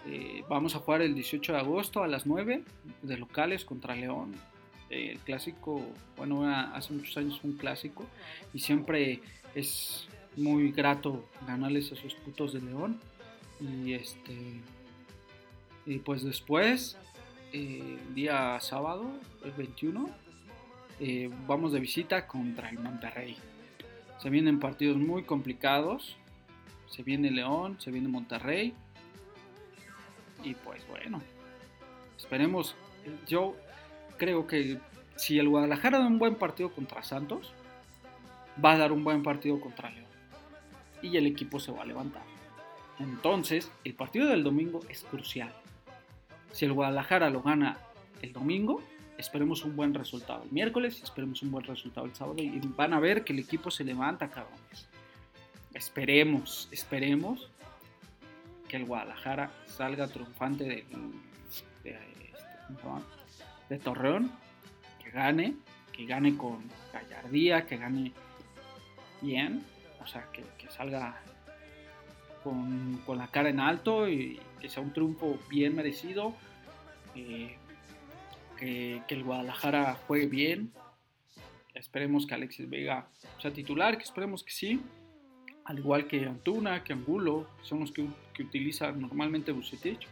eh, 0.07 0.43
vamos 0.49 0.74
a 0.74 0.78
jugar 0.78 1.03
el 1.03 1.14
18 1.14 1.53
de 1.53 1.59
agosto 1.59 2.03
a 2.03 2.09
las 2.09 2.26
9 2.26 2.64
de 3.03 3.16
locales 3.16 3.64
contra 3.64 3.95
León 3.95 4.35
el 4.91 5.18
clásico, 5.20 5.82
bueno, 6.16 6.49
hace 6.49 6.93
muchos 6.93 7.16
años 7.16 7.41
fue 7.41 7.51
un 7.51 7.57
clásico 7.57 8.05
y 8.53 8.59
siempre 8.61 9.20
es 9.55 10.07
muy 10.37 10.72
grato 10.72 11.28
ganarles 11.47 11.91
a 11.91 11.95
esos 11.95 12.14
putos 12.14 12.53
de 12.53 12.61
León. 12.61 13.01
Y 13.61 13.95
este 13.95 14.61
y 15.87 15.99
pues 15.99 16.22
después, 16.22 16.97
eh, 17.53 17.99
día 18.14 18.59
sábado, 18.61 19.12
el 19.45 19.53
21, 19.53 20.09
eh, 21.01 21.30
vamos 21.47 21.72
de 21.72 21.80
visita 21.80 22.26
contra 22.26 22.70
el 22.70 22.78
Monterrey. 22.78 23.37
Se 24.24 24.30
vienen 24.30 24.58
partidos 24.58 24.96
muy 24.96 25.24
complicados. 25.24 26.16
Se 26.86 27.02
viene 27.02 27.30
León, 27.30 27.76
se 27.78 27.90
viene 27.90 28.08
Monterrey. 28.08 28.72
Y 30.42 30.54
pues 30.54 30.88
bueno, 30.88 31.20
esperemos. 32.16 32.74
Yo 33.28 33.54
creo 34.16 34.46
que 34.46 34.80
si 35.16 35.38
el 35.38 35.50
Guadalajara 35.50 35.98
da 35.98 36.06
un 36.06 36.18
buen 36.18 36.36
partido 36.36 36.72
contra 36.72 37.02
Santos, 37.02 37.52
va 38.64 38.72
a 38.72 38.78
dar 38.78 38.92
un 38.92 39.04
buen 39.04 39.22
partido 39.22 39.60
contra 39.60 39.90
León. 39.90 40.08
Y 41.02 41.18
el 41.18 41.26
equipo 41.26 41.60
se 41.60 41.70
va 41.70 41.82
a 41.82 41.84
levantar. 41.84 42.22
Entonces, 43.00 43.70
el 43.84 43.92
partido 43.92 44.28
del 44.28 44.42
domingo 44.42 44.80
es 44.88 45.02
crucial. 45.02 45.52
Si 46.50 46.64
el 46.64 46.72
Guadalajara 46.72 47.28
lo 47.28 47.42
gana 47.42 47.76
el 48.22 48.32
domingo, 48.32 48.80
esperemos 49.18 49.64
un 49.64 49.76
buen 49.76 49.94
resultado 49.94 50.42
el 50.42 50.50
miércoles 50.50 51.02
esperemos 51.02 51.42
un 51.42 51.50
buen 51.50 51.64
resultado 51.64 52.06
el 52.06 52.14
sábado. 52.14 52.36
Y 52.38 52.60
van 52.76 52.92
a 52.92 53.00
ver 53.00 53.24
que 53.24 53.32
el 53.32 53.38
equipo 53.38 53.70
se 53.70 53.84
levanta, 53.84 54.28
cabrones. 54.28 54.88
Esperemos, 55.72 56.68
esperemos 56.70 57.50
que 58.68 58.76
el 58.76 58.84
Guadalajara 58.84 59.50
salga 59.66 60.08
triunfante 60.08 60.64
de, 60.64 60.84
de, 63.68 63.78
Torreón, 63.78 64.30
que 65.02 65.10
gane, 65.10 65.54
que 65.92 66.06
gane 66.06 66.36
con 66.36 66.62
gallardía, 66.92 67.66
que 67.66 67.76
gane 67.76 68.12
bien, 69.20 69.64
o 70.02 70.06
sea, 70.06 70.28
que, 70.32 70.44
salga 70.70 71.20
con, 72.42 73.02
la 73.08 73.28
cara 73.28 73.48
en 73.48 73.60
alto 73.60 74.08
y 74.08 74.40
que 74.60 74.68
sea 74.68 74.82
un 74.82 74.92
triunfo 74.92 75.38
bien 75.48 75.74
merecido, 75.74 76.34
eh, 77.14 77.56
que, 78.57 79.02
el 79.09 79.24
Guadalajara 79.24 79.94
juegue 80.07 80.26
bien, 80.26 80.72
esperemos 81.74 82.26
que 82.26 82.34
Alexis 82.34 82.68
Vega 82.68 83.09
sea 83.40 83.52
titular, 83.52 83.96
que 83.96 84.05
esperemos 84.05 84.42
que 84.42 84.52
sí, 84.52 84.80
al 85.64 85.78
igual 85.78 86.07
que 86.07 86.24
Antuna, 86.26 86.84
que 86.84 86.92
Angulo, 86.92 87.48
son 87.62 87.80
los 87.80 87.92
que, 87.92 88.07
que 88.34 88.42
utiliza 88.42 88.92
normalmente 88.92 89.52
Bucetich. 89.52 90.07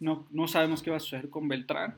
No, 0.00 0.26
no 0.30 0.48
sabemos 0.48 0.82
qué 0.82 0.90
va 0.90 0.96
a 0.96 1.00
suceder 1.00 1.30
con 1.30 1.46
Beltrán, 1.48 1.94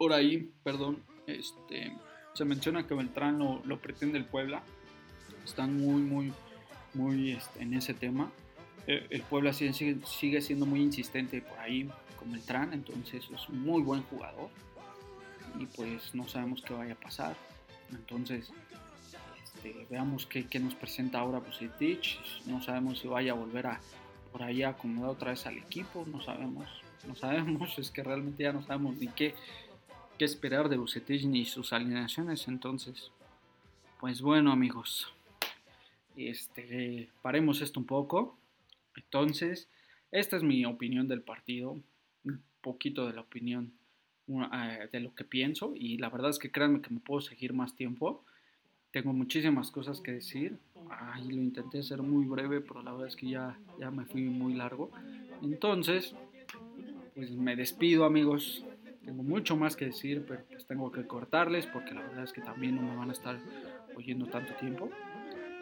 por 0.00 0.14
ahí, 0.14 0.50
perdón, 0.64 1.02
este, 1.26 1.92
se 2.32 2.46
menciona 2.46 2.86
que 2.86 2.94
Beltrán 2.94 3.38
lo, 3.38 3.78
pretende 3.82 4.16
el 4.16 4.24
Puebla. 4.24 4.62
Están 5.44 5.76
muy, 5.78 6.00
muy, 6.00 6.32
muy 6.94 7.32
este, 7.32 7.62
en 7.62 7.74
ese 7.74 7.92
tema. 7.92 8.32
Eh, 8.86 9.06
el 9.10 9.20
Puebla 9.20 9.52
sigue, 9.52 9.98
sigue, 10.06 10.40
siendo 10.40 10.64
muy 10.64 10.80
insistente 10.80 11.42
por 11.42 11.58
ahí 11.58 11.86
con 12.20 12.30
Beltrán, 12.30 12.72
entonces 12.72 13.28
es 13.34 13.48
un 13.48 13.62
muy 13.62 13.82
buen 13.82 14.02
jugador. 14.04 14.48
Y 15.58 15.66
pues 15.66 16.14
no 16.14 16.28
sabemos 16.28 16.62
qué 16.62 16.74
vaya 16.74 16.92
a 16.92 17.00
pasar. 17.00 17.36
Entonces, 17.90 18.52
este, 19.42 19.86
veamos 19.90 20.26
qué, 20.26 20.46
nos 20.60 20.76
presenta 20.76 21.18
ahora 21.18 21.40
Bucetich. 21.40 22.20
No 22.46 22.62
sabemos 22.62 23.00
si 23.00 23.08
vaya 23.08 23.32
a 23.32 23.34
volver 23.34 23.66
a 23.66 23.80
por 24.30 24.44
ahí 24.44 24.62
a 24.62 24.68
acomodar 24.68 25.10
otra 25.10 25.30
vez 25.30 25.44
al 25.46 25.58
equipo. 25.58 26.06
No 26.06 26.20
sabemos. 26.20 26.68
No 27.08 27.16
sabemos. 27.16 27.76
Es 27.78 27.90
que 27.90 28.04
realmente 28.04 28.44
ya 28.44 28.52
no 28.52 28.62
sabemos 28.62 28.96
ni 28.96 29.08
qué 29.08 29.34
qué 30.20 30.26
esperar 30.26 30.68
de 30.68 30.76
Bucetich 30.76 31.24
ni 31.24 31.46
sus 31.46 31.72
alineaciones. 31.72 32.46
Entonces, 32.46 33.10
pues 33.98 34.20
bueno, 34.20 34.52
amigos, 34.52 35.10
este, 36.14 37.08
paremos 37.22 37.62
esto 37.62 37.80
un 37.80 37.86
poco. 37.86 38.36
Entonces, 38.94 39.66
esta 40.10 40.36
es 40.36 40.42
mi 40.42 40.66
opinión 40.66 41.08
del 41.08 41.22
partido, 41.22 41.80
poquito 42.60 43.06
de 43.06 43.14
la 43.14 43.22
opinión 43.22 43.72
eh, 44.28 44.88
de 44.92 45.00
lo 45.00 45.14
que 45.14 45.24
pienso. 45.24 45.72
Y 45.74 45.98
la 45.98 46.08
verdad 46.08 46.30
es 46.30 46.38
que 46.38 46.50
créanme 46.50 46.80
que 46.80 46.94
me 46.94 47.00
puedo 47.00 47.20
seguir 47.20 47.52
más 47.52 47.74
tiempo. 47.74 48.24
Tengo 48.90 49.12
muchísimas 49.12 49.70
cosas 49.70 50.00
que 50.00 50.12
decir. 50.12 50.58
Ay, 50.90 51.28
lo 51.28 51.42
intenté 51.42 51.78
hacer 51.78 52.02
muy 52.02 52.24
breve, 52.24 52.60
pero 52.60 52.82
la 52.82 52.92
verdad 52.92 53.08
es 53.08 53.16
que 53.16 53.28
ya, 53.28 53.58
ya 53.78 53.90
me 53.90 54.04
fui 54.04 54.22
muy 54.22 54.54
largo. 54.54 54.90
Entonces, 55.42 56.14
pues 57.14 57.30
me 57.32 57.56
despido, 57.56 58.04
amigos. 58.04 58.64
Tengo 59.04 59.22
mucho 59.22 59.56
más 59.56 59.76
que 59.76 59.86
decir, 59.86 60.24
pero 60.26 60.44
pues 60.48 60.66
tengo 60.66 60.92
que 60.92 61.06
cortarles 61.06 61.66
porque 61.66 61.94
la 61.94 62.02
verdad 62.02 62.24
es 62.24 62.32
que 62.32 62.42
también 62.42 62.76
no 62.76 62.82
me 62.82 62.94
van 62.96 63.10
a 63.10 63.12
estar 63.12 63.38
oyendo 63.96 64.26
tanto 64.26 64.52
tiempo. 64.54 64.90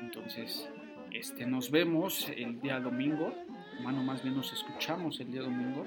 Entonces, 0.01 0.69
este, 1.13 1.47
nos 1.47 1.71
vemos 1.71 2.29
el 2.29 2.61
día 2.61 2.81
domingo, 2.81 3.35
bueno, 3.83 4.03
más 4.03 4.23
bien 4.23 4.37
nos 4.37 4.53
escuchamos 4.53 5.21
el 5.21 5.33
día 5.33 5.43
domingo, 5.43 5.87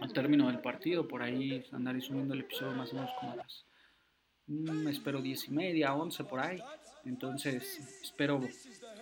al 0.00 0.12
término 0.12 0.48
del 0.48 0.60
partido, 0.60 1.06
por 1.06 1.22
ahí 1.22 1.64
andaré 1.72 2.00
subiendo 2.00 2.34
el 2.34 2.40
episodio 2.40 2.72
más 2.72 2.92
o 2.92 2.96
menos 2.96 3.10
como 3.18 3.32
a 3.32 3.36
las, 3.36 3.64
mm, 4.46 4.88
espero 4.88 5.22
10 5.22 5.48
y 5.48 5.50
media, 5.52 5.94
11 5.94 6.24
por 6.24 6.40
ahí. 6.40 6.58
Entonces, 7.04 8.00
espero 8.02 8.40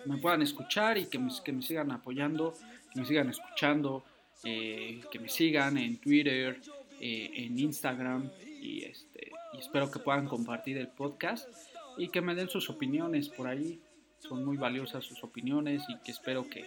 me 0.05 0.17
puedan 0.17 0.41
escuchar 0.41 0.97
y 0.97 1.05
que 1.05 1.19
me, 1.19 1.31
que 1.43 1.53
me 1.53 1.61
sigan 1.61 1.91
apoyando, 1.91 2.53
que 2.93 2.99
me 2.99 3.05
sigan 3.05 3.29
escuchando, 3.29 4.03
eh, 4.43 5.01
que 5.11 5.19
me 5.19 5.29
sigan 5.29 5.77
en 5.77 5.97
Twitter, 5.99 6.59
eh, 6.99 7.31
en 7.35 7.57
Instagram 7.57 8.29
y, 8.61 8.83
este, 8.83 9.31
y 9.53 9.59
espero 9.59 9.89
que 9.89 9.99
puedan 9.99 10.27
compartir 10.27 10.77
el 10.77 10.89
podcast 10.89 11.47
y 11.97 12.09
que 12.09 12.21
me 12.21 12.35
den 12.35 12.49
sus 12.49 12.69
opiniones 12.69 13.29
por 13.29 13.47
ahí. 13.47 13.81
Son 14.19 14.43
muy 14.43 14.57
valiosas 14.57 15.03
sus 15.03 15.23
opiniones 15.23 15.83
y 15.89 15.97
que 15.99 16.11
espero 16.11 16.49
que, 16.49 16.65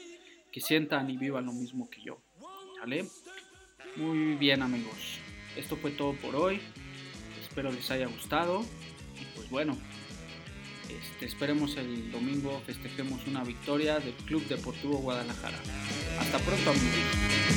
que 0.53 0.61
sientan 0.61 1.09
y 1.11 1.17
vivan 1.17 1.47
lo 1.47 1.53
mismo 1.53 1.89
que 1.91 2.03
yo. 2.03 2.19
¿Vale? 2.81 3.07
Muy 3.97 4.35
bien 4.35 4.63
amigos. 4.63 5.19
Esto 5.57 5.77
fue 5.77 5.91
todo 5.91 6.13
por 6.15 6.37
hoy. 6.37 6.61
Espero 7.43 7.73
les 7.73 7.91
haya 7.91 8.07
gustado. 8.07 8.63
Y 9.19 9.25
pues 9.35 9.49
bueno, 9.49 9.77
este, 10.89 11.27
esperemos 11.27 11.77
el 11.77 12.13
domingo 12.13 12.63
festejemos 12.67 13.27
una 13.27 13.43
victoria 13.43 13.99
del 13.99 14.15
Club 14.27 14.47
Deportivo 14.49 14.99
Guadalajara. 14.99 15.59
Hasta 16.21 16.39
pronto 16.39 16.71
amigos. 16.71 17.56